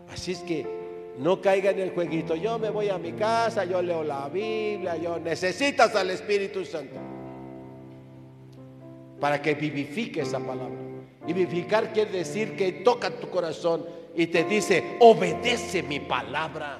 Así 0.09 0.33
es 0.33 0.39
que 0.39 0.84
no 1.17 1.41
caiga 1.41 1.71
en 1.71 1.79
el 1.79 1.91
jueguito, 1.91 2.35
yo 2.35 2.59
me 2.59 2.69
voy 2.69 2.89
a 2.89 2.97
mi 2.97 3.13
casa, 3.13 3.63
yo 3.63 3.81
leo 3.81 4.03
la 4.03 4.27
Biblia, 4.29 4.97
yo 4.97 5.19
necesitas 5.19 5.95
al 5.95 6.09
Espíritu 6.09 6.65
Santo 6.65 6.95
para 9.19 9.41
que 9.41 9.55
vivifique 9.55 10.21
esa 10.21 10.39
palabra. 10.39 10.75
Y 11.27 11.33
vivificar 11.33 11.91
quiere 11.93 12.11
decir 12.11 12.55
que 12.55 12.71
toca 12.71 13.09
tu 13.09 13.29
corazón 13.29 13.85
y 14.15 14.27
te 14.27 14.43
dice, 14.43 14.97
obedece 14.99 15.83
mi 15.83 15.99
palabra. 15.99 16.79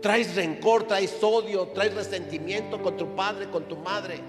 Traes 0.00 0.34
rencor, 0.36 0.84
traes 0.84 1.22
odio, 1.22 1.68
traes 1.68 1.94
resentimiento 1.94 2.82
con 2.82 2.96
tu 2.96 3.14
padre, 3.14 3.48
con 3.50 3.64
tu 3.64 3.76
madre. 3.76 4.20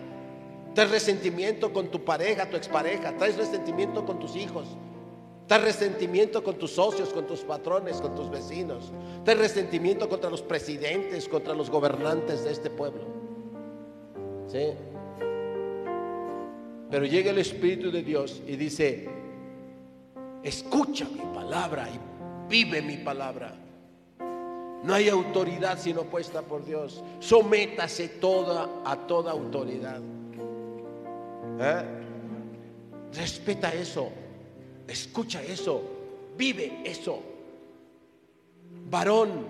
Traes 0.73 0.91
resentimiento 0.91 1.71
con 1.71 1.89
tu 1.89 2.03
pareja, 2.03 2.49
tu 2.49 2.57
expareja. 2.57 3.15
Traes 3.17 3.37
resentimiento 3.37 4.05
con 4.05 4.19
tus 4.19 4.35
hijos. 4.35 4.67
Traes 5.47 5.63
resentimiento 5.63 6.43
con 6.43 6.55
tus 6.55 6.71
socios, 6.71 7.09
con 7.09 7.27
tus 7.27 7.41
patrones, 7.41 8.01
con 8.01 8.15
tus 8.15 8.29
vecinos. 8.29 8.91
Traes 9.23 9.39
resentimiento 9.39 10.09
contra 10.09 10.29
los 10.29 10.41
presidentes, 10.41 11.27
contra 11.29 11.53
los 11.53 11.69
gobernantes 11.69 12.43
de 12.43 12.51
este 12.51 12.69
pueblo. 12.71 13.03
¿Sí? 14.47 14.71
Pero 16.89 17.05
llega 17.05 17.31
el 17.31 17.37
Espíritu 17.37 17.91
de 17.91 18.01
Dios 18.01 18.41
y 18.47 18.55
dice, 18.55 19.07
escucha 20.43 21.05
mi 21.05 21.21
palabra 21.33 21.87
y 21.89 21.99
vive 22.49 22.81
mi 22.81 22.97
palabra. 22.97 23.53
No 24.83 24.93
hay 24.93 25.09
autoridad 25.09 25.79
sino 25.79 26.03
puesta 26.03 26.41
por 26.41 26.63
Dios. 26.63 27.03
Sométase 27.19 28.07
toda 28.07 28.69
a 28.83 28.95
toda 28.95 29.31
autoridad. 29.31 29.99
¿Eh? 31.59 31.83
Respeta 33.13 33.73
eso. 33.73 34.09
Escucha 34.87 35.41
eso. 35.43 35.81
Vive 36.37 36.81
eso. 36.83 37.21
Varón, 38.89 39.47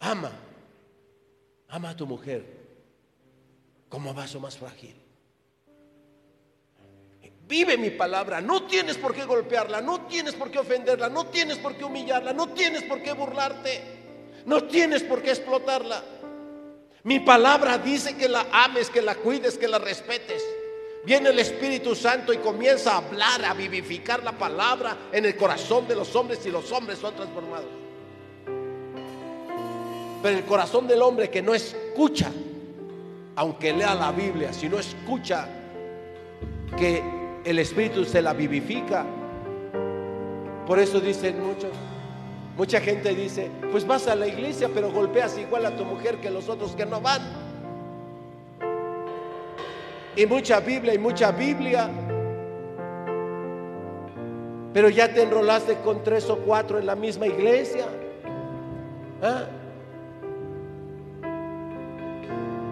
ama. 0.00 0.32
Ama 1.68 1.90
a 1.90 1.96
tu 1.96 2.06
mujer 2.06 2.44
como 3.88 4.12
vaso 4.12 4.40
más 4.40 4.56
frágil. 4.56 4.94
Vive 7.46 7.76
mi 7.76 7.90
palabra. 7.90 8.40
No 8.40 8.64
tienes 8.64 8.96
por 8.96 9.14
qué 9.14 9.24
golpearla, 9.24 9.80
no 9.80 10.06
tienes 10.06 10.34
por 10.34 10.50
qué 10.50 10.58
ofenderla, 10.58 11.08
no 11.08 11.26
tienes 11.26 11.58
por 11.58 11.76
qué 11.76 11.84
humillarla, 11.84 12.32
no 12.32 12.48
tienes 12.48 12.82
por 12.84 13.02
qué 13.02 13.12
burlarte, 13.12 13.82
no 14.46 14.64
tienes 14.64 15.02
por 15.02 15.22
qué 15.22 15.30
explotarla. 15.30 16.02
Mi 17.04 17.20
palabra 17.20 17.76
dice 17.78 18.16
que 18.16 18.28
la 18.28 18.46
ames, 18.50 18.88
que 18.88 19.02
la 19.02 19.14
cuides, 19.14 19.58
que 19.58 19.68
la 19.68 19.78
respetes. 19.78 20.42
Viene 21.04 21.28
el 21.28 21.38
Espíritu 21.38 21.94
Santo 21.94 22.32
y 22.32 22.38
comienza 22.38 22.94
a 22.94 22.96
hablar, 22.98 23.44
a 23.44 23.54
vivificar 23.54 24.22
la 24.22 24.32
palabra 24.32 24.96
en 25.12 25.24
el 25.26 25.36
corazón 25.36 25.86
de 25.86 25.94
los 25.94 26.14
hombres 26.16 26.44
y 26.46 26.50
los 26.50 26.70
hombres 26.72 26.98
son 26.98 27.14
transformados. 27.14 27.68
Pero 30.22 30.38
el 30.38 30.44
corazón 30.44 30.86
del 30.86 31.02
hombre 31.02 31.28
que 31.28 31.42
no 31.42 31.54
escucha 31.54 32.30
aunque 33.36 33.72
lea 33.72 33.94
la 33.94 34.12
Biblia, 34.12 34.52
si 34.52 34.68
no 34.68 34.78
escucha 34.78 35.48
que 36.76 37.02
el 37.44 37.58
Espíritu 37.58 38.04
se 38.04 38.22
la 38.22 38.32
vivifica. 38.32 39.04
Por 40.66 40.78
eso 40.78 41.00
dicen 41.00 41.44
muchos, 41.44 41.70
mucha 42.56 42.80
gente 42.80 43.14
dice, 43.14 43.50
pues 43.70 43.86
vas 43.86 44.06
a 44.06 44.14
la 44.14 44.26
iglesia 44.26 44.70
pero 44.72 44.90
golpeas 44.90 45.36
igual 45.38 45.66
a 45.66 45.76
tu 45.76 45.84
mujer 45.84 46.18
que 46.18 46.30
los 46.30 46.48
otros 46.48 46.72
que 46.72 46.86
no 46.86 47.00
van. 47.00 47.43
Y 50.16 50.26
mucha 50.26 50.60
Biblia 50.60 50.94
y 50.94 50.98
mucha 50.98 51.32
Biblia. 51.32 51.90
Pero 54.72 54.88
ya 54.88 55.12
te 55.12 55.22
enrolaste 55.22 55.76
con 55.76 56.02
tres 56.02 56.28
o 56.30 56.38
cuatro 56.38 56.78
en 56.78 56.86
la 56.86 56.96
misma 56.96 57.26
iglesia. 57.26 57.86
¿Ah? 59.22 59.44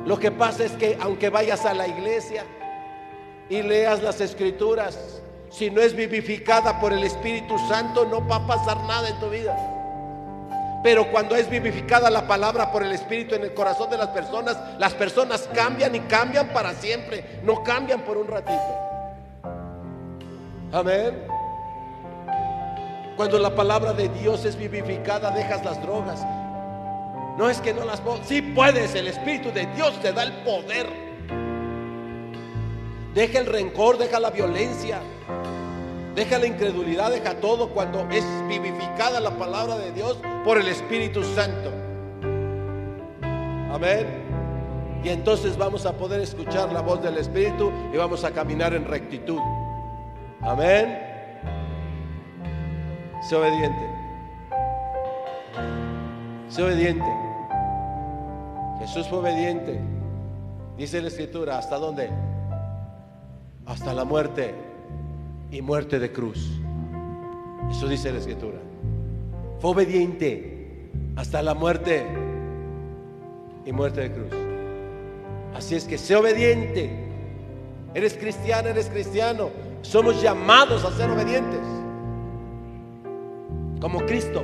Lo 0.05 0.19
que 0.19 0.31
pasa 0.33 0.65
es 0.65 0.73
que 0.73 0.99
aunque 1.01 1.31
vayas 1.31 1.65
a 1.65 1.75
la 1.75 1.87
iglesia 1.87 2.45
y 3.49 3.63
leas 3.63 4.03
las 4.03 4.21
escrituras, 4.21 5.23
si 5.49 5.71
no 5.71 5.81
es 5.81 5.95
vivificada 5.95 6.81
por 6.81 6.93
el 6.93 7.05
Espíritu 7.05 7.57
Santo, 7.69 8.05
no 8.05 8.27
va 8.27 8.37
a 8.37 8.47
pasar 8.47 8.79
nada 8.85 9.09
en 9.09 9.21
tu 9.21 9.29
vida. 9.31 9.57
Pero 10.83 11.11
cuando 11.13 11.37
es 11.37 11.49
vivificada 11.49 12.11
la 12.11 12.27
palabra 12.27 12.73
por 12.73 12.83
el 12.83 12.93
Espíritu 12.93 13.35
en 13.35 13.43
el 13.43 13.55
corazón 13.55 13.89
de 13.89 13.97
las 13.97 14.09
personas, 14.09 14.57
las 14.79 14.95
personas 14.95 15.49
cambian 15.55 15.95
y 15.95 16.01
cambian 16.01 16.49
para 16.49 16.75
siempre, 16.75 17.41
no 17.45 17.63
cambian 17.63 18.01
por 18.03 18.19
un 18.19 18.27
ratito. 18.27 18.61
Amén. 20.73 21.23
Cuando 23.17 23.39
la 23.39 23.55
palabra 23.55 23.93
de 23.93 24.09
Dios 24.09 24.45
es 24.45 24.57
vivificada, 24.57 25.31
dejas 25.31 25.65
las 25.65 25.81
drogas, 25.81 26.25
no 27.39 27.49
es 27.49 27.61
que 27.61 27.73
no 27.73 27.85
las 27.85 28.01
puedo. 28.01 28.19
Sí 28.25 28.43
puedes, 28.43 28.95
el 28.95 29.07
Espíritu 29.07 29.53
de 29.53 29.67
Dios 29.77 30.01
te 30.01 30.13
da 30.13 30.25
el 30.25 30.33
poder. 30.43 30.87
Deja 33.15 33.39
el 33.39 33.47
rencor, 33.47 33.99
deja 33.99 34.19
la 34.19 34.31
violencia, 34.31 35.01
deja 36.15 36.39
la 36.39 36.47
incredulidad, 36.47 37.11
deja 37.11 37.35
todo 37.35 37.71
cuando 37.71 38.09
es 38.11 38.25
vivificada 38.49 39.21
la 39.21 39.31
palabra 39.31 39.79
de 39.79 39.93
Dios 39.93 40.19
por 40.45 40.59
el 40.59 40.69
Espíritu 40.69 41.23
Santo. 41.23 41.71
Amén. 43.73 44.07
Y 45.05 45.09
entonces 45.09 45.57
vamos 45.57 45.87
a 45.87 45.97
poder 45.97 46.21
escuchar 46.21 46.73
la 46.73 46.81
voz 46.81 47.03
del 47.03 47.17
Espíritu 47.17 47.73
y 47.93 47.97
vamos 47.97 48.25
a 48.25 48.31
caminar 48.31 48.75
en 48.75 48.85
rectitud. 48.85 49.41
Amén. 50.41 50.99
Sé 53.29 53.37
obediente. 53.37 53.91
Sé 56.49 56.63
obediente. 56.63 57.07
Jesús 58.81 59.09
fue 59.09 59.19
obediente. 59.19 59.81
Dice 60.77 61.01
la 61.01 61.09
escritura, 61.09 61.59
¿hasta 61.59 61.79
dónde? 61.79 62.11
Hasta 63.67 63.95
la 63.95 64.05
muerte 64.05 64.72
y 65.53 65.61
muerte 65.61 65.99
de 65.99 66.11
cruz. 66.11 66.51
Eso 67.71 67.87
dice 67.87 68.11
la 68.11 68.19
escritura. 68.19 68.59
Fue 69.61 69.71
obediente 69.71 70.91
hasta 71.15 71.43
la 71.43 71.55
muerte 71.55 72.05
y 73.65 73.71
muerte 73.71 74.01
de 74.01 74.13
cruz. 74.13 74.33
Así 75.55 75.75
es 75.75 75.85
que 75.85 75.99
sé 75.99 76.17
obediente. 76.17 76.91
Eres 77.95 78.15
cristiano, 78.15 78.71
eres 78.71 78.89
cristiano. 78.89 79.51
Somos 79.83 80.21
llamados 80.23 80.85
a 80.85 80.91
ser 80.93 81.11
obedientes. 81.11 81.61
Como 83.79 84.01
Cristo. 84.07 84.43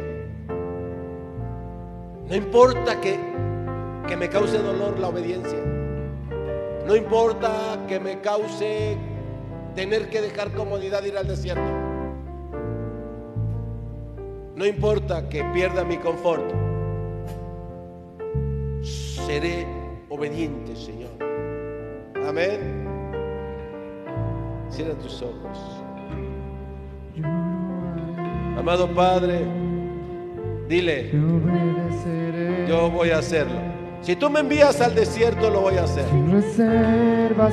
No 2.28 2.36
importa 2.36 3.00
que, 3.00 3.18
que 4.06 4.16
me 4.16 4.28
cause 4.28 4.58
dolor 4.58 4.98
la 4.98 5.08
obediencia. 5.08 5.58
No 6.86 6.94
importa 6.94 7.86
que 7.88 7.98
me 7.98 8.20
cause 8.20 8.98
tener 9.78 10.08
que 10.10 10.20
dejar 10.20 10.50
comodidad 10.54 11.04
ir 11.04 11.16
al 11.16 11.28
desierto. 11.28 11.62
No 14.56 14.66
importa 14.66 15.28
que 15.28 15.44
pierda 15.54 15.84
mi 15.84 15.98
confort. 15.98 16.50
Seré 18.82 19.64
obediente, 20.08 20.74
Señor. 20.74 21.12
Amén. 22.26 22.88
Cierra 24.68 24.94
tus 24.94 25.22
ojos. 25.22 25.56
Amado 28.58 28.92
Padre, 28.92 29.46
dile, 30.68 31.12
yo 32.68 32.90
voy 32.90 33.10
a 33.10 33.18
hacerlo. 33.18 33.67
Si 34.08 34.16
tú 34.16 34.30
me 34.30 34.40
envías 34.40 34.80
al 34.80 34.94
desierto, 34.94 35.50
lo 35.50 35.60
voy 35.60 35.76
a 35.76 35.84
hacer. 35.84 36.06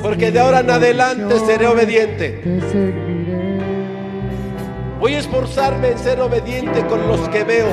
Porque 0.00 0.30
de 0.30 0.40
ahora 0.40 0.60
en 0.60 0.70
adelante 0.70 1.38
seré 1.40 1.66
obediente. 1.66 2.40
Voy 4.98 5.12
a 5.12 5.18
esforzarme 5.18 5.90
en 5.90 5.98
ser 5.98 6.18
obediente 6.18 6.86
con 6.86 7.06
los 7.08 7.28
que 7.28 7.44
veo, 7.44 7.68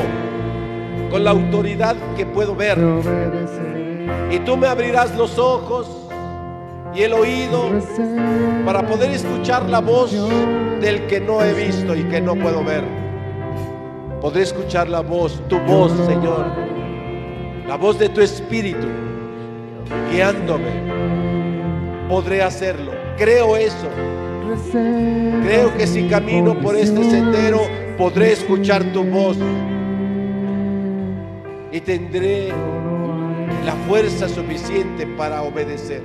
con 1.09 1.23
la 1.23 1.31
autoridad 1.31 1.95
que 2.17 2.25
puedo 2.25 2.57
ver. 2.57 2.77
Y 4.29 4.39
tú 4.39 4.57
me 4.57 4.67
abrirás 4.67 5.15
los 5.15 5.39
ojos 5.39 5.89
y 6.93 7.03
el 7.03 7.13
oído 7.13 7.69
para 8.65 8.85
poder 8.85 9.11
escuchar 9.11 9.69
la 9.69 9.79
voz 9.79 10.11
del 10.81 11.07
que 11.07 11.21
no 11.21 11.41
he 11.41 11.53
visto 11.53 11.95
y 11.95 12.03
que 12.03 12.19
no 12.19 12.35
puedo 12.35 12.61
ver. 12.65 12.83
Podré 14.19 14.41
escuchar 14.41 14.89
la 14.89 14.99
voz, 14.99 15.41
tu 15.47 15.57
voz, 15.59 15.93
Señor, 16.05 16.72
la 17.73 17.77
voz 17.77 17.97
de 17.97 18.07
tu 18.07 18.21
espíritu, 18.21 18.85
guiándome. 20.11 20.69
Podré 22.07 22.43
hacerlo. 22.43 22.91
Creo 23.17 23.57
eso. 23.57 23.89
Creo 25.43 25.75
que 25.75 25.87
si 25.87 26.07
camino 26.07 26.53
por 26.59 26.75
este 26.75 27.03
sendero, 27.03 27.61
podré 27.97 28.33
escuchar 28.33 28.83
tu 28.93 29.03
voz. 29.03 29.39
Y 31.71 31.79
tendré 31.79 32.49
la 33.65 33.73
fuerza 33.87 34.29
suficiente 34.29 35.07
para 35.17 35.41
obedecer. 35.41 36.03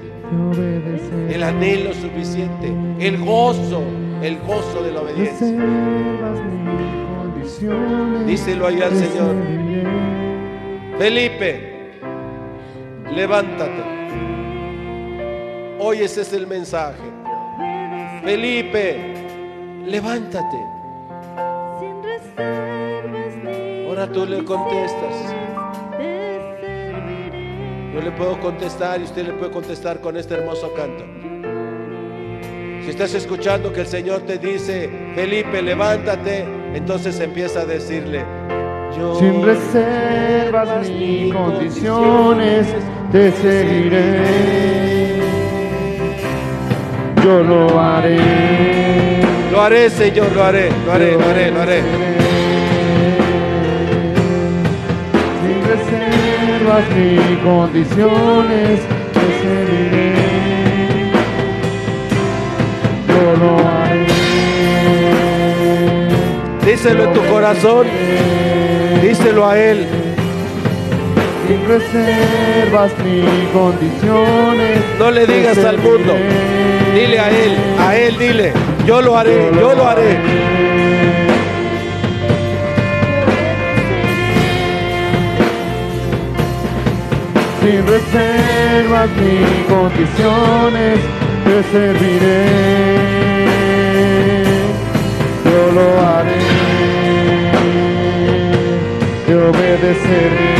El 1.29 1.43
anhelo 1.43 1.93
suficiente, 1.93 2.73
el 2.99 3.19
gozo, 3.19 3.83
el 4.23 4.39
gozo 4.39 4.83
de 4.85 4.93
la 4.93 5.03
obediencia. 5.03 5.49
Díselo 8.27 8.69
ahí 8.69 8.81
al 8.81 8.97
Señor. 8.97 10.18
Felipe, 10.99 12.01
levántate. 13.15 13.83
Hoy 15.79 15.99
ese 15.99 16.23
es 16.23 16.33
el 16.33 16.49
mensaje. 16.49 16.99
Felipe, 18.25 19.15
levántate. 19.87 20.57
Ahora 23.87 24.09
tú 24.13 24.27
le 24.27 24.45
contestas. 24.45 25.35
Yo 27.95 28.01
le 28.03 28.11
puedo 28.11 28.41
contestar 28.41 29.01
y 29.01 29.05
usted 29.05 29.25
le 29.25 29.35
puede 29.35 29.53
contestar 29.53 30.01
con 30.01 30.17
este 30.17 30.35
hermoso 30.35 30.75
canto. 30.75 31.05
Si 32.83 32.91
estás 32.91 33.15
escuchando 33.15 33.73
que 33.73 33.83
el 33.83 33.87
Señor 33.87 34.23
te 34.23 34.39
dice, 34.39 34.91
Felipe, 35.15 35.63
levántate, 35.63 36.45
entonces 36.75 37.21
empieza 37.21 37.61
a 37.61 37.67
decirle, 37.67 38.25
Sin 39.19 39.45
reservas 39.45 40.89
ni 40.89 41.31
condiciones 41.31 42.67
te 43.13 43.33
seguiré. 43.33 45.19
Yo 47.25 47.43
lo 47.43 47.81
haré. 47.81 48.19
Lo 49.53 49.63
haré, 49.63 49.91
Señor, 49.91 50.33
lo 50.33 50.45
haré, 50.45 50.71
lo 50.85 50.93
haré, 50.93 51.13
lo 51.13 51.27
haré, 51.29 51.51
lo 51.51 51.61
haré. 51.63 51.83
Sin 55.43 55.59
reservas 55.73 56.85
ni 56.97 57.37
condiciones 57.43 58.81
te 59.15 59.27
seguiré. 59.41 60.13
Yo 63.09 63.23
lo 63.43 63.53
haré. 63.69 64.07
Díselo 66.65 67.05
en 67.05 67.13
tu 67.15 67.23
corazón, 67.25 67.87
díselo 69.03 69.47
a 69.47 69.59
Él. 69.59 69.87
Sin 71.47 71.67
reservas 71.67 72.93
ni 73.05 73.23
condiciones. 73.53 74.79
No 74.99 75.11
le 75.11 75.27
digas 75.27 75.59
al 75.59 75.79
mundo, 75.79 76.15
dile 76.95 77.19
a 77.19 77.31
Él, 77.31 77.57
a 77.79 77.97
Él 77.97 78.19
dile, 78.19 78.53
yo 78.87 79.01
lo 79.01 79.17
haré, 79.17 79.51
yo 79.55 79.75
lo 79.75 79.87
haré. 79.87 80.19
Sin 87.61 87.87
reservas 87.87 89.09
ni 89.17 89.75
condiciones 89.75 90.99
te 91.45 91.63
serviré. 91.73 93.38
Obedeceré. 100.09 100.55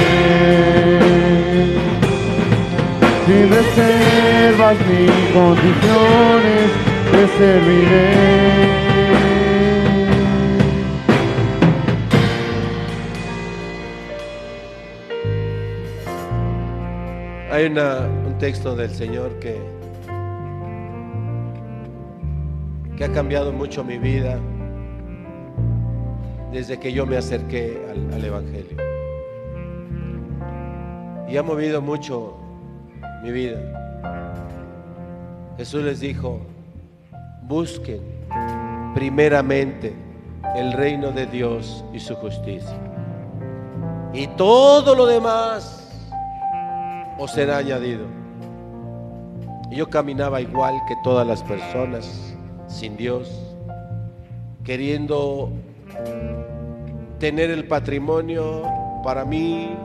Sin 3.27 3.51
reservas 3.51 4.77
mis 4.89 5.33
condiciones, 5.35 6.71
te 7.13 7.27
serviré. 7.39 8.39
Hay 17.51 17.65
una- 17.67 18.07
un 18.27 18.37
texto 18.39 18.77
del 18.77 18.91
Señor 18.91 19.39
que, 19.41 19.57
que 22.97 23.05
ha 23.05 23.13
cambiado 23.13 23.53
mucho 23.53 23.83
mi 23.85 23.99
vida 23.99 24.39
desde 26.53 26.79
que 26.79 26.93
yo 26.93 27.07
me 27.07 27.17
acerqué 27.17 27.79
al 28.13 28.25
Evangelio. 28.25 28.88
Y 31.29 31.37
ha 31.37 31.43
movido 31.43 31.83
mucho 31.83 32.37
mi 33.23 33.31
vida. 33.31 33.59
Jesús 35.57 35.83
les 35.83 36.01
dijo, 36.01 36.41
busquen 37.43 38.01
primeramente 38.95 39.95
el 40.55 40.73
reino 40.73 41.11
de 41.11 41.27
Dios 41.27 41.85
y 41.93 42.01
su 42.01 42.15
justicia. 42.15 42.77
Y 44.13 44.27
todo 44.29 44.95
lo 44.95 45.07
demás 45.07 46.07
os 47.19 47.31
será 47.33 47.59
añadido. 47.59 48.07
Y 49.71 49.77
yo 49.77 49.91
caminaba 49.91 50.41
igual 50.41 50.81
que 50.89 50.95
todas 51.05 51.27
las 51.27 51.43
personas, 51.43 52.35
sin 52.69 52.97
Dios, 52.97 53.31
queriendo 54.65 55.51
tener 57.19 57.51
el 57.51 57.67
patrimonio 57.67 58.63
para 59.03 59.25
mí, 59.25 59.77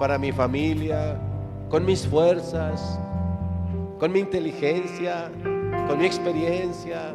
para 0.00 0.16
mi 0.16 0.32
familia, 0.32 1.20
con 1.68 1.84
mis 1.84 2.06
fuerzas, 2.06 2.98
con 3.98 4.10
mi 4.10 4.20
inteligencia, 4.20 5.30
con 5.86 5.98
mi 5.98 6.06
experiencia. 6.06 7.12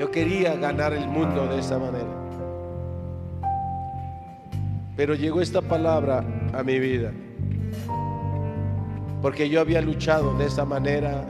Yo 0.00 0.10
quería 0.10 0.56
ganar 0.56 0.92
el 0.92 1.06
mundo 1.06 1.46
de 1.46 1.60
esa 1.60 1.78
manera. 1.78 2.10
Pero 4.96 5.14
llegó 5.14 5.40
esta 5.40 5.62
palabra 5.62 6.24
a 6.52 6.64
mi 6.64 6.80
vida. 6.80 7.12
Porque 9.22 9.48
yo 9.48 9.60
había 9.60 9.80
luchado 9.80 10.36
de 10.38 10.46
esa 10.46 10.64
manera. 10.64 11.24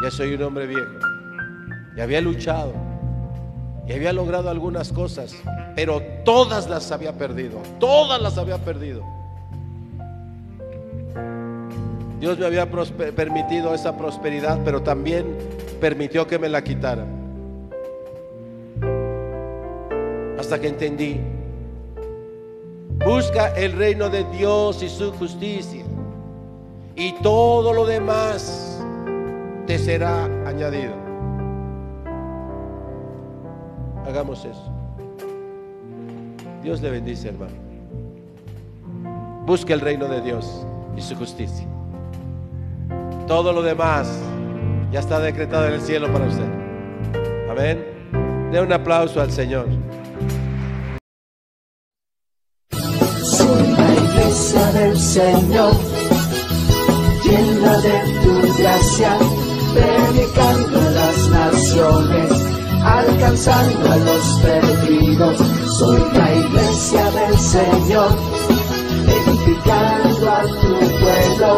Ya 0.00 0.12
soy 0.12 0.34
un 0.34 0.42
hombre 0.44 0.68
viejo. 0.68 0.92
Y 1.96 2.00
había 2.00 2.20
luchado. 2.20 2.72
Y 3.88 3.94
había 3.94 4.12
logrado 4.12 4.48
algunas 4.48 4.92
cosas. 4.92 5.34
Pero 5.78 6.02
todas 6.24 6.68
las 6.68 6.90
había 6.90 7.12
perdido. 7.12 7.60
Todas 7.78 8.20
las 8.20 8.36
había 8.36 8.58
perdido. 8.58 9.04
Dios 12.18 12.36
me 12.36 12.46
había 12.46 12.68
permitido 12.68 13.72
esa 13.72 13.96
prosperidad, 13.96 14.58
pero 14.64 14.82
también 14.82 15.38
permitió 15.80 16.26
que 16.26 16.36
me 16.36 16.48
la 16.48 16.64
quitara. 16.64 17.06
Hasta 20.36 20.60
que 20.60 20.66
entendí. 20.66 21.20
Busca 23.06 23.50
el 23.50 23.74
reino 23.74 24.08
de 24.08 24.24
Dios 24.36 24.82
y 24.82 24.88
su 24.88 25.12
justicia. 25.12 25.84
Y 26.96 27.12
todo 27.22 27.72
lo 27.72 27.86
demás 27.86 28.82
te 29.68 29.78
será 29.78 30.24
añadido. 30.44 30.94
Hagamos 34.04 34.44
eso. 34.44 34.77
Dios 36.62 36.80
le 36.82 36.90
bendice, 36.90 37.28
hermano. 37.28 37.52
Busca 39.46 39.72
el 39.72 39.80
reino 39.80 40.08
de 40.08 40.20
Dios 40.20 40.66
y 40.96 41.00
su 41.00 41.14
justicia. 41.14 41.66
Todo 43.26 43.52
lo 43.52 43.62
demás 43.62 44.08
ya 44.90 45.00
está 45.00 45.20
decretado 45.20 45.66
en 45.66 45.74
el 45.74 45.80
cielo 45.80 46.12
para 46.12 46.26
usted. 46.26 46.48
Amén. 47.50 48.50
De 48.50 48.60
un 48.60 48.72
aplauso 48.72 49.20
al 49.20 49.30
Señor. 49.30 49.66
Soy 52.70 53.66
la 53.76 53.94
iglesia 53.94 54.72
del 54.72 54.98
Señor, 54.98 55.72
llena 57.24 57.78
de 57.78 58.00
tu 58.22 58.58
gracia, 58.58 59.18
predicando 59.74 60.78
en 60.78 60.94
las 60.94 61.28
naciones, 61.28 62.30
alcanzando 62.82 63.92
a 63.92 63.96
los 63.96 64.40
perdidos. 64.42 65.57
Soy 65.78 66.00
la 66.12 66.34
iglesia 66.34 67.04
del 67.12 67.38
Señor, 67.38 68.10
edificando 69.06 70.30
a 70.30 70.42
tu 70.42 70.72
pueblo, 70.98 71.50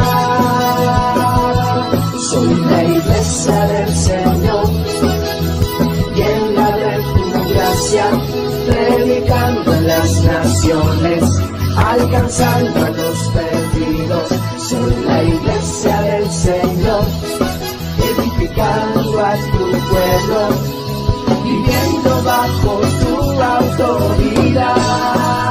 Soy 2.20 2.56
la 2.56 2.84
iglesia 2.84 3.60
del 3.68 3.96
Señor 3.96 4.68
llena 6.16 6.68
de 6.78 6.94
tu 7.14 7.24
gracia, 7.50 8.06
predicando 8.68 9.74
en 9.74 9.88
las 9.88 10.24
naciones, 10.24 11.24
alcanzando 11.78 12.86
a 12.86 12.90
los 12.90 13.18
perdidos. 13.30 14.30
Soy 14.58 14.96
la 15.06 15.24
iglesia 15.24 16.02
del 16.02 16.32
Señor, 16.32 17.04
edificando 18.54 19.20
a 19.20 19.36
tu 19.36 19.72
pueblo, 19.90 20.42
viviendo 21.44 22.24
bajo 22.24 22.82
tu 23.00 23.14
autoridad. 23.42 25.43